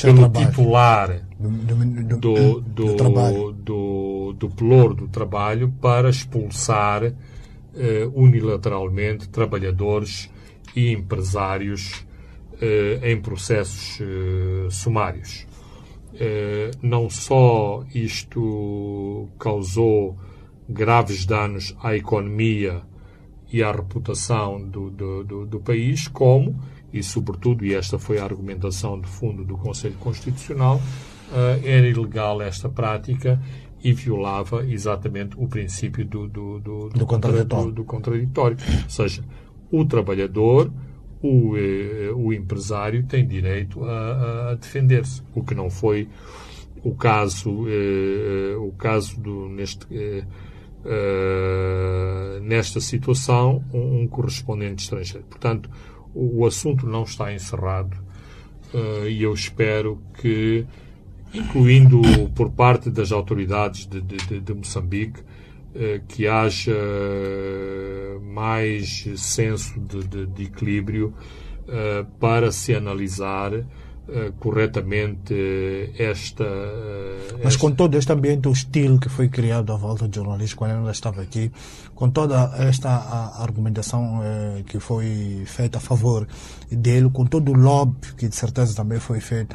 pelo 0.03 0.29
titular 0.29 1.23
Do, 1.39 1.49
do, 1.49 1.75
do, 1.75 2.16
do, 2.18 2.61
do 2.61 2.85
do, 2.85 2.97
trabalho. 2.97 3.53
do, 3.53 4.35
do 4.37 4.51
pelour 4.51 4.95
do 4.95 5.09
trabalho 5.09 5.73
para 5.81 6.11
expulsar 6.11 7.05
eh, 7.05 8.11
unilateralmente 8.14 9.27
trabalhadores 9.31 10.29
e 10.77 10.93
empresários 10.93 12.05
eh, 12.61 13.01
em 13.03 13.18
processos 13.20 13.99
sumários. 14.70 15.47
Não 16.83 17.09
só 17.09 17.83
isto 17.95 19.29
causou 19.39 20.18
graves 20.69 21.27
danos 21.27 21.75
à 21.83 21.97
economia 21.97 22.83
e 23.53 23.63
à 23.63 23.71
reputação 23.73 24.63
do, 24.63 24.91
do, 24.91 25.25
do, 25.25 25.47
do 25.47 25.61
país, 25.61 26.09
como, 26.09 26.59
e 26.93 27.03
sobretudo, 27.03 27.65
e 27.65 27.75
esta 27.75 27.99
foi 27.99 28.19
a 28.19 28.25
argumentação 28.25 29.01
de 29.01 29.07
fundo 29.09 29.45
do 29.45 29.57
Conselho 29.57 29.95
Constitucional, 29.99 30.81
eh, 31.33 31.61
era 31.65 31.87
ilegal 31.89 32.41
esta 32.41 32.69
prática 32.69 33.41
e 33.85 33.93
violava 33.93 34.65
exatamente 34.67 35.35
o 35.37 35.49
princípio 35.49 36.05
do, 36.05 36.29
do, 36.29 36.61
do, 36.61 36.89
Do 36.91 37.07
contraditório. 37.07 37.73
do- 37.73 37.85
contraditório. 37.85 38.57
Ou 38.85 38.91
seja, 38.91 39.23
o 39.71 39.85
trabalhador, 39.85 40.71
o, 41.23 41.57
eh, 41.57 42.11
o 42.15 42.33
empresário 42.33 43.03
tem 43.05 43.27
direito 43.27 43.85
a, 43.85 44.51
a 44.51 44.55
defender-se, 44.55 45.23
o 45.35 45.43
que 45.43 45.55
não 45.55 45.69
foi 45.69 46.09
o 46.85 46.95
caso, 46.95 47.67
eh, 47.69 48.55
o 48.57 48.73
caso 48.73 49.19
do, 49.21 49.49
neste, 49.49 49.87
eh, 50.85 52.41
nesta 52.43 52.80
situação, 52.80 53.64
um, 53.72 54.03
um 54.03 54.07
correspondente 54.09 54.83
estrangeiro. 54.83 55.24
Portanto, 55.28 55.70
o, 56.14 56.41
o 56.43 56.47
assunto 56.47 56.87
não 56.87 57.05
está 57.05 57.33
encerrado 57.33 57.97
eh, 58.74 59.09
e 59.11 59.22
eu 59.22 59.33
espero 59.33 59.99
que, 60.20 60.66
incluindo 61.33 62.01
por 62.35 62.51
parte 62.51 62.91
das 62.91 63.12
autoridades 63.12 63.87
de, 63.87 64.01
de, 64.01 64.41
de- 64.41 64.55
Moçambique, 64.55 65.20
eh, 65.74 66.01
que 66.09 66.26
haja 66.26 66.76
mais 68.22 69.05
senso 69.16 69.78
de, 69.80 70.26
de- 70.26 70.43
equilíbrio 70.45 71.14
para 72.18 72.51
se 72.51 72.74
analisar 72.74 73.53
eh, 74.09 74.33
corretamente 74.39 75.93
esta, 75.99 76.45
eh, 76.45 77.19
Mas 77.45 77.55
esta- 77.55 77.59
com 77.61 77.73
todo 77.73 77.97
este 77.97 78.13
ambiente 78.13 78.49
hostil 78.49 78.99
que 78.99 79.09
foi 79.09 79.29
criado 79.29 79.73
à 79.73 79.77
volta 79.77 80.09
de 80.09 80.17
jornalistas 80.17 80.55
quando 80.55 80.73
eu 80.73 80.79
ainda 80.79 80.91
estava 80.91 81.23
aqui, 81.23 81.51
com 81.95 82.11
toda 82.11 82.53
esta 82.59 82.89
a- 82.91 83.43
argumentação 83.43 84.21
eh, 84.23 84.63
que 84.67 84.79
foi 84.81 85.43
feita 85.47 85.79
a 85.79 85.81
favor 85.81 86.27
dele, 86.71 87.11
com 87.11 87.25
todo 87.25 87.51
o 87.53 87.55
lobby 87.57 88.09
que 88.17 88.29
de 88.29 88.37
certeza 88.37 88.75
também 88.75 88.99
foi 88.99 89.21
feito, 89.21 89.55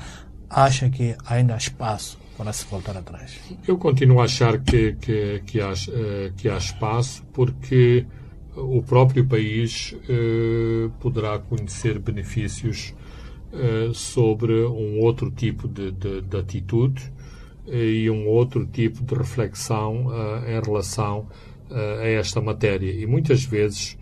acha 0.49 0.89
que 0.89 1.15
ainda 1.25 1.53
há 1.55 1.57
espaço 1.57 2.17
para 2.37 2.53
se 2.53 2.65
voltar 2.67 2.95
atrás? 2.95 3.37
Eu 3.67 3.77
continuo 3.77 4.21
a 4.21 4.25
achar 4.25 4.59
que, 4.59 4.93
que, 4.93 5.41
que, 5.45 5.59
há, 5.59 5.73
eh, 5.89 6.31
que 6.37 6.47
há 6.47 6.57
espaço 6.57 7.23
porque 7.33 8.05
o 8.55 8.81
próprio 8.81 9.25
país 9.27 9.93
eh, 10.09 10.89
poderá 10.99 11.37
conhecer 11.39 11.99
benefícios 11.99 12.93
eh, 13.53 13.91
sobre 13.93 14.53
um 14.65 14.99
outro 14.99 15.31
tipo 15.31 15.67
de, 15.67 15.91
de, 15.91 16.21
de 16.21 16.37
atitude 16.37 17.11
eh, 17.67 17.77
e 17.77 18.09
um 18.09 18.27
outro 18.27 18.65
tipo 18.65 19.03
de 19.03 19.15
reflexão 19.15 20.07
eh, 20.11 20.57
em 20.57 20.61
relação 20.61 21.27
a 21.69 22.07
esta 22.07 22.39
matéria. 22.39 22.89
E 22.89 23.05
muitas 23.05 23.43
vezes, 23.43 23.97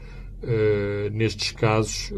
nestes 1.12 1.52
casos, 1.52 2.14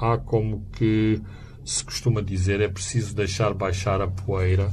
há 0.00 0.16
como 0.18 0.64
que 0.70 1.20
se 1.64 1.84
costuma 1.84 2.22
dizer, 2.22 2.60
é 2.60 2.68
preciso 2.68 3.12
deixar 3.12 3.52
baixar 3.54 4.00
a 4.00 4.06
poeira 4.06 4.70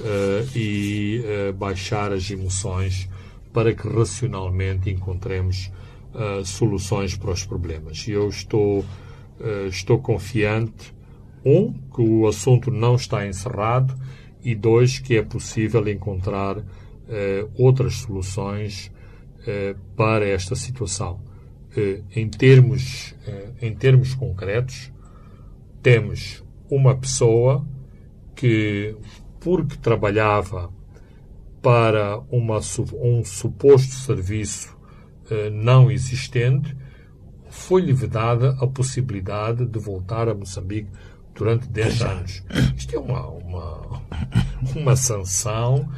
eh, 0.00 0.46
e 0.56 1.22
eh, 1.24 1.52
baixar 1.52 2.12
as 2.12 2.28
emoções 2.30 3.08
para 3.52 3.74
que 3.74 3.86
racionalmente 3.86 4.90
encontremos 4.90 5.70
eh, 6.14 6.42
soluções 6.44 7.16
para 7.16 7.30
os 7.30 7.44
problemas. 7.44 8.08
E 8.08 8.12
eu 8.12 8.28
estou, 8.28 8.84
estou 9.68 9.98
confiante, 9.98 10.94
um, 11.44 11.72
que 11.72 12.00
o 12.00 12.26
assunto 12.26 12.70
não 12.70 12.94
está 12.94 13.26
encerrado 13.26 13.94
e 14.42 14.54
dois, 14.54 14.98
que 14.98 15.16
é 15.16 15.22
possível 15.22 15.86
encontrar 15.88 16.62
eh, 17.08 17.46
outras 17.58 17.96
soluções 17.96 18.90
eh, 19.46 19.76
para 19.96 20.26
esta 20.26 20.54
situação. 20.54 21.20
Eh, 21.76 22.00
em, 22.14 22.28
termos, 22.28 23.14
em 23.60 23.74
termos 23.74 24.14
concretos, 24.14 24.92
temos 25.82 26.42
uma 26.70 26.96
pessoa 26.96 27.66
que, 28.34 28.96
porque 29.40 29.76
trabalhava 29.76 30.72
para 31.60 32.18
uma, 32.30 32.60
um 32.94 33.24
suposto 33.24 33.94
serviço 33.94 34.76
não 35.52 35.90
existente, 35.90 36.76
foi-lhe 37.48 37.92
vedada 37.92 38.56
a 38.60 38.66
possibilidade 38.66 39.64
de 39.64 39.78
voltar 39.78 40.28
a 40.28 40.34
Moçambique 40.34 40.90
durante 41.34 41.66
10 41.68 42.02
anos. 42.02 42.42
Isto 42.76 42.96
é 42.96 42.98
uma, 42.98 43.26
uma, 43.28 44.02
uma 44.76 44.96
sanção 44.96 45.88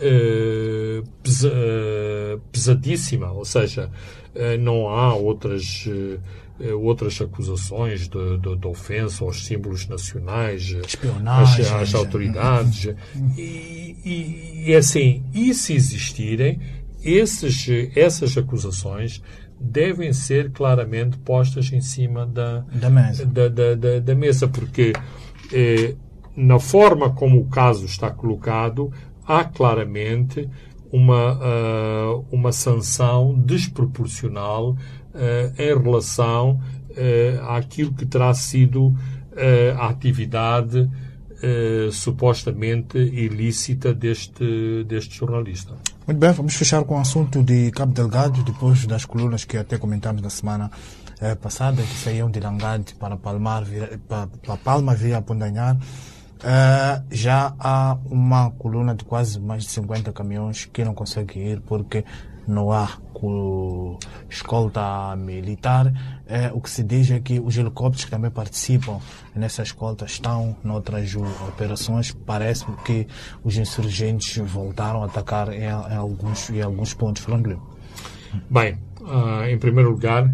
eh, 0.00 1.02
pesa- 1.22 1.52
eh, 1.54 2.38
pesadíssima, 2.50 3.30
ou 3.32 3.44
seja, 3.44 3.90
eh, 4.34 4.56
não 4.56 4.88
há 4.88 5.14
outras, 5.14 5.86
eh, 5.88 6.18
eh, 6.60 6.72
outras 6.74 7.20
acusações 7.20 8.08
de, 8.08 8.38
de, 8.38 8.56
de 8.56 8.66
ofensa 8.66 9.24
aos 9.24 9.44
símbolos 9.44 9.86
nacionais, 9.86 10.72
eh, 10.74 10.80
Espionagem, 10.86 11.64
às, 11.66 11.72
às 11.72 11.88
já. 11.90 11.98
autoridades. 11.98 12.94
E, 13.36 13.96
e, 14.04 14.64
e 14.70 14.74
assim, 14.74 15.22
e 15.32 15.52
se 15.54 15.74
existirem, 15.74 16.60
esses, 17.02 17.66
essas 17.96 18.36
acusações 18.38 19.20
devem 19.62 20.12
ser 20.12 20.50
claramente 20.50 21.16
postas 21.18 21.72
em 21.72 21.80
cima 21.80 22.26
da, 22.26 22.64
Da 22.72 22.90
mesa. 22.90 23.24
da, 23.24 23.48
da, 23.48 23.74
da- 23.74 23.98
da 24.00 24.14
mesa, 24.14 24.48
porque 24.48 24.92
eh, 25.52 25.94
na 26.36 26.58
forma 26.58 27.10
como 27.10 27.40
o 27.40 27.46
caso 27.46 27.84
está 27.86 28.10
colocado, 28.10 28.92
há 29.26 29.44
claramente 29.44 30.48
uma, 30.90 31.38
ah, 31.40 32.20
uma 32.30 32.52
sanção 32.52 33.34
desproporcional 33.38 34.76
ah, 35.14 35.52
em 35.58 35.78
relação 35.82 36.60
ah, 36.96 37.56
àquilo 37.56 37.92
que 37.94 38.04
terá 38.06 38.32
sido 38.34 38.94
a 39.78 39.88
atividade 39.88 40.90
supostamente 41.90 42.98
ilícita 42.98 43.92
deste, 43.94 44.84
deste 44.84 45.16
jornalista. 45.18 45.74
Muito 46.06 46.18
bem, 46.18 46.32
vamos 46.32 46.54
fechar 46.54 46.82
com 46.84 46.96
o 46.96 47.00
assunto 47.00 47.42
de 47.42 47.70
Cabo 47.70 47.92
Delgado, 47.92 48.42
depois 48.42 48.86
das 48.86 49.04
colunas 49.04 49.44
que 49.44 49.56
até 49.56 49.78
comentamos 49.78 50.20
na 50.20 50.30
semana 50.30 50.70
eh, 51.20 51.34
passada, 51.36 51.80
que 51.82 51.94
saíam 51.94 52.28
de 52.30 52.40
Langade 52.40 52.94
para, 52.96 53.16
Palmar, 53.16 53.64
via- 53.64 54.00
para, 54.08 54.26
para 54.26 54.56
Palma 54.56 54.94
via 54.96 55.22
Pondanhar. 55.22 55.76
Eh, 56.42 57.02
já 57.10 57.54
há 57.58 57.96
uma 58.06 58.50
coluna 58.50 58.94
de 58.96 59.04
quase 59.04 59.38
mais 59.38 59.62
de 59.62 59.70
50 59.70 60.12
caminhões 60.12 60.64
que 60.64 60.84
não 60.84 60.92
conseguem 60.92 61.46
ir 61.52 61.60
porque 61.60 62.04
não 62.48 62.72
há 62.72 62.88
co- 63.22 63.98
escolta 64.28 65.14
militar. 65.16 65.92
Eh, 66.26 66.50
o 66.52 66.60
que 66.60 66.68
se 66.68 66.82
diz 66.82 67.08
é 67.12 67.20
que 67.20 67.38
os 67.38 67.56
helicópteros 67.56 68.04
que 68.04 68.10
também 68.10 68.30
participam 68.30 68.98
nessa 69.34 69.62
escolta 69.62 70.04
estão 70.04 70.56
noutras 70.64 71.14
operações. 71.14 72.12
Parece 72.26 72.66
que 72.84 73.06
os 73.44 73.56
insurgentes 73.56 74.36
voltaram 74.44 75.02
a 75.04 75.06
atacar 75.06 75.52
em, 75.52 75.62
em 75.62 75.96
alguns, 75.96 76.50
em 76.50 76.60
alguns 76.60 76.92
pontos. 76.94 77.22
Fernando 77.22 77.46
Lima. 77.46 77.62
Bem, 78.50 78.78
ah, 79.06 79.48
em 79.48 79.58
primeiro 79.58 79.90
lugar, 79.90 80.28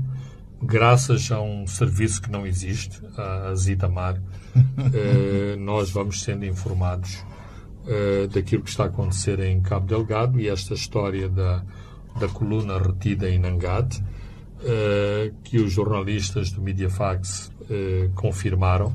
graças 0.62 1.30
a 1.30 1.40
um 1.42 1.66
serviço 1.66 2.22
que 2.22 2.30
não 2.30 2.46
existe, 2.46 3.02
a 3.18 3.54
Zitamar, 3.54 4.16
eh, 4.94 5.56
nós 5.58 5.90
vamos 5.90 6.22
sendo 6.22 6.46
informados 6.46 7.22
eh, 7.86 8.28
daquilo 8.32 8.62
que 8.62 8.70
está 8.70 8.84
a 8.84 8.86
acontecer 8.86 9.40
em 9.40 9.60
Cabo 9.60 9.86
Delgado 9.86 10.40
e 10.40 10.48
esta 10.48 10.74
história 10.74 11.28
da, 11.28 11.62
da 12.18 12.28
coluna 12.28 12.78
retida 12.78 13.28
em 13.30 13.38
Nangate, 13.38 14.02
eh, 14.64 15.32
que 15.44 15.58
os 15.58 15.72
jornalistas 15.72 16.50
do 16.50 16.60
Mediafax 16.62 17.52
eh, 17.70 18.10
confirmaram 18.14 18.92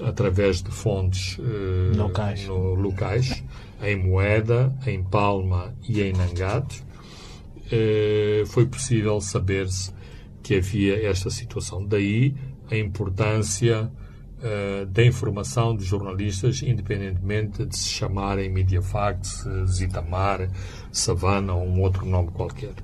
através 0.00 0.62
de 0.62 0.70
fontes 0.70 1.38
eh, 1.40 1.96
Locais. 1.96 2.46
no- 2.46 2.74
locais, 2.74 3.42
em 3.82 3.96
Moeda, 3.96 4.74
em 4.86 5.02
Palma 5.02 5.74
e 5.88 6.00
em 6.02 6.12
Nangate 6.12 6.82
eh, 7.70 8.42
foi 8.46 8.66
possível 8.66 9.20
saber-se 9.20 9.92
que 10.42 10.56
havia 10.56 11.08
esta 11.08 11.30
situação. 11.30 11.84
Daí 11.86 12.34
a 12.70 12.76
importância 12.76 13.90
eh, 14.42 14.86
da 14.86 15.04
informação 15.04 15.74
dos 15.74 15.86
jornalistas, 15.86 16.62
independentemente 16.62 17.64
de 17.64 17.76
se 17.76 17.88
chamarem 17.88 18.50
Mediafax, 18.50 19.46
Zitamar, 19.66 20.50
Savana 20.90 21.54
ou 21.54 21.64
um 21.64 21.80
outro 21.80 22.04
nome 22.04 22.30
qualquer. 22.32 22.74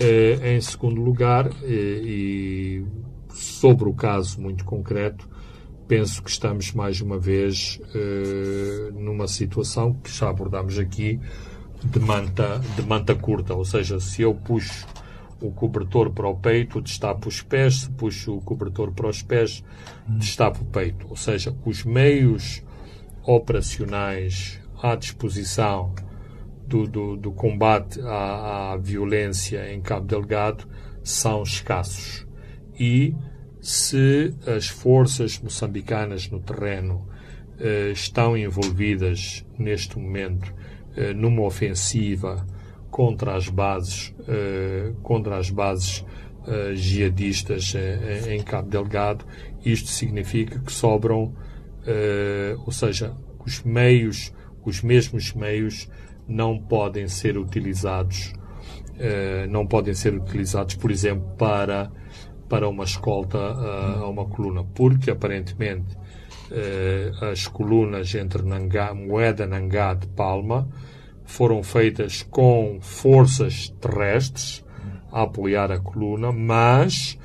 Eh, 0.00 0.56
em 0.56 0.60
segundo 0.60 1.00
lugar, 1.00 1.46
eh, 1.62 2.00
e 2.02 2.86
sobre 3.30 3.88
o 3.88 3.92
caso 3.92 4.40
muito 4.40 4.64
concreto, 4.64 5.28
penso 5.86 6.22
que 6.22 6.30
estamos 6.30 6.72
mais 6.72 7.00
uma 7.00 7.18
vez 7.18 7.80
uh, 7.94 8.92
numa 8.92 9.26
situação 9.26 9.94
que 9.94 10.10
já 10.10 10.28
abordámos 10.28 10.78
aqui 10.78 11.18
de 11.82 11.98
manta, 11.98 12.60
de 12.76 12.82
manta 12.82 13.14
curta, 13.14 13.54
ou 13.54 13.64
seja, 13.64 13.98
se 13.98 14.22
eu 14.22 14.34
puxo 14.34 14.86
o 15.40 15.50
cobertor 15.50 16.10
para 16.10 16.28
o 16.28 16.36
peito, 16.36 16.80
destapo 16.80 17.28
os 17.28 17.42
pés, 17.42 17.82
se 17.82 17.90
puxo 17.90 18.36
o 18.36 18.40
cobertor 18.40 18.92
para 18.92 19.08
os 19.08 19.22
pés, 19.22 19.64
destapo 20.06 20.62
o 20.62 20.66
peito. 20.66 21.06
Ou 21.08 21.16
seja, 21.16 21.56
os 21.64 21.84
meios 21.84 22.62
operacionais 23.24 24.60
à 24.82 24.94
disposição 24.94 25.94
do, 26.66 26.86
do, 26.86 27.16
do 27.16 27.32
combate 27.32 28.00
à, 28.02 28.72
à, 28.72 28.76
violência 28.76 29.72
em 29.72 29.80
Cabo 29.80 30.06
Delgado 30.06 30.68
são 31.02 31.42
escassos. 31.42 32.26
E 32.78 33.14
se 33.60 34.34
as 34.46 34.68
forças 34.68 35.38
moçambicanas 35.40 36.28
no 36.30 36.40
terreno 36.40 37.08
eh, 37.58 37.90
estão 37.90 38.36
envolvidas 38.36 39.44
neste 39.58 39.98
momento 39.98 40.54
eh, 40.94 41.12
numa 41.12 41.42
ofensiva 41.42 42.46
contra 42.90 43.36
as 43.36 43.48
bases, 43.48 44.14
eh, 44.26 44.92
contra 45.02 45.36
as 45.36 45.50
bases 45.50 46.04
eh, 46.46 46.74
jihadistas 46.74 47.74
eh, 47.74 48.34
em 48.34 48.42
Cabo 48.42 48.68
Delgado, 48.68 49.24
isto 49.64 49.88
significa 49.88 50.58
que 50.58 50.72
sobram, 50.72 51.34
ou 52.66 52.72
seja, 52.72 53.14
os 53.44 53.62
meios, 53.62 54.32
os 54.64 54.82
mesmos 54.82 55.32
meios 55.32 55.88
não 56.26 56.58
podem 56.58 57.08
ser 57.08 57.38
utilizados, 57.38 58.34
não 59.48 59.66
podem 59.66 59.94
ser 59.94 60.14
utilizados, 60.14 60.74
por 60.74 60.90
exemplo, 60.90 61.26
para 61.36 61.90
para 62.48 62.68
uma 62.68 62.84
escolta 62.84 63.38
a 63.38 64.08
uma 64.08 64.26
coluna, 64.26 64.64
porque 64.74 65.10
aparentemente 65.10 65.96
as 67.32 67.46
colunas 67.46 68.14
entre 68.14 68.42
Nangá, 68.42 68.94
Moeda, 68.94 69.46
Nangá 69.46 69.94
de 69.94 70.06
Palma 70.08 70.68
foram 71.28 71.62
feitas 71.62 72.22
com 72.22 72.78
forças 72.80 73.68
terrestres 73.80 74.64
a 75.12 75.22
apoiar 75.22 75.70
a 75.70 75.78
coluna, 75.78 76.32
mas 76.32 77.18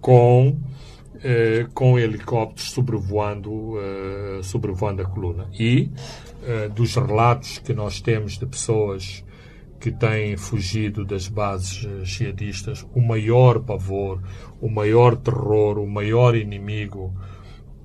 com, 0.00 0.50
uh, 0.50 1.72
com 1.74 1.98
helicópteros 1.98 2.70
sobrevoando, 2.70 3.74
sobrevoando 4.42 5.02
a 5.02 5.06
coluna. 5.06 5.48
E 5.58 5.90
dos 6.74 6.94
relatos 6.94 7.58
que 7.58 7.74
nós 7.74 8.00
temos 8.00 8.38
de 8.38 8.46
pessoas 8.46 9.24
que 9.80 9.92
têm 9.92 10.36
fugido 10.36 11.04
das 11.04 11.28
bases 11.28 11.86
jihadistas, 12.04 12.86
o 12.94 13.00
maior 13.00 13.60
pavor, 13.60 14.20
o 14.60 14.68
maior 14.68 15.16
terror, 15.16 15.78
o 15.78 15.86
maior 15.86 16.34
inimigo 16.34 17.14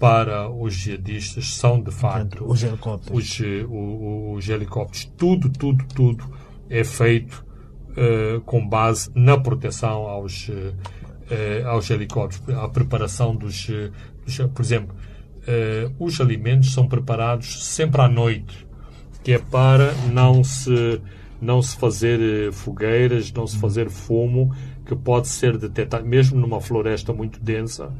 para 0.03 0.49
os 0.49 0.73
jihadistas 0.73 1.53
são, 1.53 1.81
de 1.81 1.89
facto, 1.89 2.43
os 2.45 2.61
helicópteros. 2.61 3.17
Os, 3.17 3.39
os, 3.39 4.37
os 4.37 4.49
helicópteros. 4.49 5.05
Tudo, 5.15 5.49
tudo, 5.49 5.85
tudo 5.95 6.29
é 6.69 6.83
feito 6.83 7.45
uh, 7.91 8.41
com 8.41 8.67
base 8.67 9.09
na 9.15 9.37
proteção 9.37 10.09
aos, 10.09 10.49
uh, 10.49 10.73
aos 11.67 11.89
helicópteros, 11.89 12.49
a 12.53 12.67
preparação 12.67 13.33
dos, 13.33 13.67
dos 14.25 14.37
por 14.53 14.61
exemplo, 14.61 14.93
uh, 14.93 15.95
os 15.97 16.19
alimentos 16.19 16.73
são 16.73 16.85
preparados 16.85 17.65
sempre 17.65 18.01
à 18.01 18.09
noite, 18.09 18.67
que 19.23 19.31
é 19.31 19.39
para 19.39 19.93
não 20.11 20.43
se 20.43 21.01
não 21.41 21.61
se 21.61 21.77
fazer 21.77 22.51
fogueiras, 22.51 23.31
não 23.31 23.47
se 23.47 23.57
fazer 23.57 23.89
fumo 23.89 24.53
que 24.85 24.95
pode 24.95 25.27
ser 25.27 25.57
detectado, 25.57 26.05
mesmo 26.05 26.39
numa 26.39 26.59
floresta 26.59 27.13
muito 27.13 27.39
densa, 27.39 27.91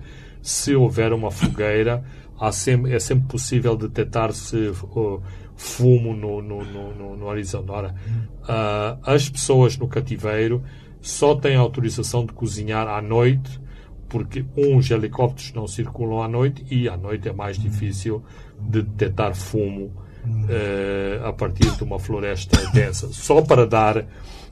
se 0.41 0.75
houver 0.75 1.13
uma 1.13 1.31
fogueira, 1.31 2.03
sempre, 2.51 2.93
é 2.93 2.99
sempre 2.99 3.27
possível 3.27 3.75
detectar-se 3.77 4.57
uh, 4.57 5.21
fumo 5.55 6.13
no, 6.13 6.41
no, 6.41 6.63
no, 6.63 7.17
no 7.17 7.25
horizonte. 7.25 7.71
Ora, 7.71 7.95
uh, 8.43 8.99
as 9.03 9.29
pessoas 9.29 9.77
no 9.77 9.87
cativeiro 9.87 10.63
só 11.01 11.35
têm 11.35 11.55
autorização 11.55 12.25
de 12.25 12.33
cozinhar 12.33 12.87
à 12.87 13.01
noite, 13.01 13.61
porque 14.09 14.45
uns 14.55 14.91
helicópteros 14.91 15.53
não 15.53 15.67
circulam 15.67 16.21
à 16.21 16.27
noite 16.27 16.65
e 16.69 16.87
à 16.87 16.97
noite 16.97 17.27
é 17.29 17.33
mais 17.33 17.57
difícil 17.57 18.23
de 18.59 18.81
detectar 18.81 19.33
fumo 19.35 19.91
uh, 20.25 21.25
a 21.25 21.33
partir 21.33 21.69
de 21.71 21.83
uma 21.83 21.99
floresta 21.99 22.69
densa. 22.71 23.07
Só 23.11 23.41
para 23.41 23.65
dar 23.65 24.05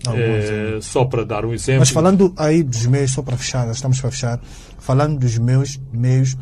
é, 0.07 0.79
só 0.81 1.05
para 1.05 1.23
dar 1.23 1.45
um 1.45 1.53
exemplo. 1.53 1.79
Mas 1.79 1.89
falando 1.89 2.33
aí 2.37 2.63
dos 2.63 2.85
meios, 2.85 3.11
só 3.11 3.21
para 3.21 3.37
fechar, 3.37 3.69
estamos 3.69 3.99
para 3.99 4.11
fechar, 4.11 4.39
falando 4.79 5.19
dos 5.19 5.37
meus 5.37 5.79
meios, 5.91 6.37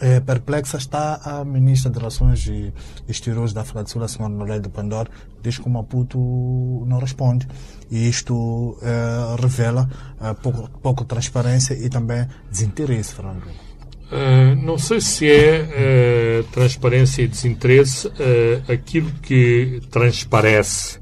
é, 0.00 0.20
perplexa 0.20 0.76
está 0.76 1.20
a 1.24 1.44
ministra 1.44 1.90
de 1.90 1.98
Relações 1.98 2.50
Exteriores 3.08 3.52
da 3.52 3.62
África 3.62 3.82
do 3.82 3.90
Sul, 3.90 4.02
a 4.02 4.08
senhora 4.08 4.34
Noré 4.34 4.58
de 4.58 4.68
Pandor, 4.68 5.08
diz 5.42 5.58
que 5.58 5.66
o 5.66 5.70
Maputo 5.70 6.18
não 6.86 6.98
responde. 6.98 7.48
E 7.90 8.08
isto 8.08 8.76
é, 8.82 9.40
revela 9.40 9.88
é, 10.20 10.34
pouco, 10.34 10.68
pouco 10.82 11.04
transparência 11.04 11.74
e 11.74 11.88
também 11.88 12.26
desinteresse, 12.50 13.14
Fernando. 13.14 13.44
Uh, 14.06 14.54
não 14.62 14.78
sei 14.78 15.00
se 15.00 15.28
é 15.28 16.40
uh, 16.40 16.44
transparência 16.52 17.22
e 17.22 17.28
desinteresse. 17.28 18.06
Uh, 18.06 18.72
aquilo 18.72 19.10
que 19.20 19.80
transparece 19.90 21.00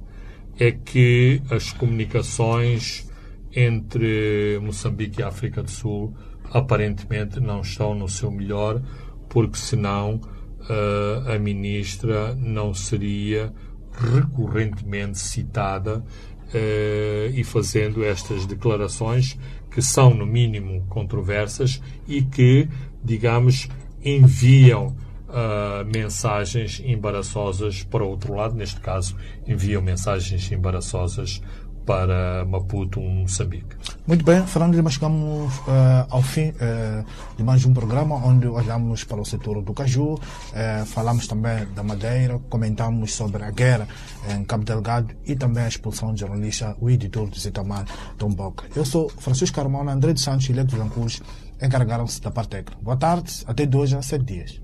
é 0.59 0.71
que 0.71 1.43
as 1.51 1.73
comunicações 1.73 3.09
entre 3.55 4.59
Moçambique 4.63 5.21
e 5.21 5.25
África 5.25 5.63
do 5.63 5.71
Sul 5.71 6.15
aparentemente 6.51 7.41
não 7.41 7.61
estão 7.61 7.95
no 7.95 8.09
seu 8.09 8.31
melhor, 8.31 8.81
porque 9.29 9.57
senão 9.57 10.21
uh, 10.61 11.33
a 11.33 11.39
ministra 11.39 12.35
não 12.35 12.73
seria 12.73 13.53
recorrentemente 13.93 15.19
citada 15.19 15.99
uh, 15.99 17.31
e 17.33 17.43
fazendo 17.45 18.05
estas 18.05 18.47
declarações 18.47 19.39
que 19.71 19.83
são, 19.83 20.15
no 20.15 20.25
mínimo, 20.25 20.85
controversas 20.89 21.83
e 22.07 22.23
que, 22.23 22.69
digamos, 23.03 23.69
enviam 24.05 24.97
uh, 25.35 25.85
mensagens 25.93 26.81
embaraçosas 26.85 27.83
para 27.83 28.05
o 28.05 28.09
outro 28.09 28.35
lado, 28.35 28.55
neste 28.55 28.81
caso, 28.81 29.17
enviam 29.47 29.83
mensagens 29.83 30.51
embaraçosas 30.53 31.43
para 31.85 32.47
Maputo, 32.47 32.99
Moçambique. 32.99 33.77
Muito 34.07 34.25
bem, 34.25 34.47
Fernando 34.47 34.75
Lima, 34.75 34.89
chegamos 34.89 35.55
uh, 35.59 36.07
ao 36.09 36.23
fim 36.23 36.49
uh, 36.49 37.05
de 37.37 37.43
mais 37.43 37.65
um 37.67 37.75
programa 37.75 38.15
onde 38.15 38.47
olhamos 38.47 39.05
para 39.05 39.21
o 39.21 39.25
setor 39.25 39.61
do 39.61 39.75
caju, 39.75 40.15
uh, 40.15 40.87
falamos 40.87 41.27
também 41.27 41.67
da 41.75 41.83
Madeira, 41.83 42.39
comentamos 42.49 43.13
sobre 43.15 43.45
a 43.45 43.51
guerra 43.51 43.87
em 44.31 44.45
Cabo 44.45 44.65
Delgado 44.65 45.15
e 45.27 45.37
também 45.37 45.65
a 45.65 45.69
expulsão 45.69 46.15
de 46.15 46.21
jornalista, 46.21 46.75
o 46.81 46.89
editor 46.89 47.29
do 47.29 47.39
Zitamar, 47.39 47.85
Tom 48.17 48.31
Boca. 48.31 48.65
Eu 48.75 48.87
sou 48.87 49.11
Francisco 49.11 49.57
Carmona, 49.57 49.93
André 49.93 50.15
de 50.15 50.23
Santos 50.23 50.49
e 50.49 50.55
Leto 50.55 50.79
Lancus 50.79 51.21
encarregaram-se 51.61 52.21
da 52.21 52.31
parte 52.31 52.51
técnica. 52.51 52.79
Boa 52.81 52.97
tarde, 52.97 53.45
até 53.47 53.67
dois 53.67 53.93
a 53.93 54.01
sete 54.01 54.25
dias. 54.25 54.64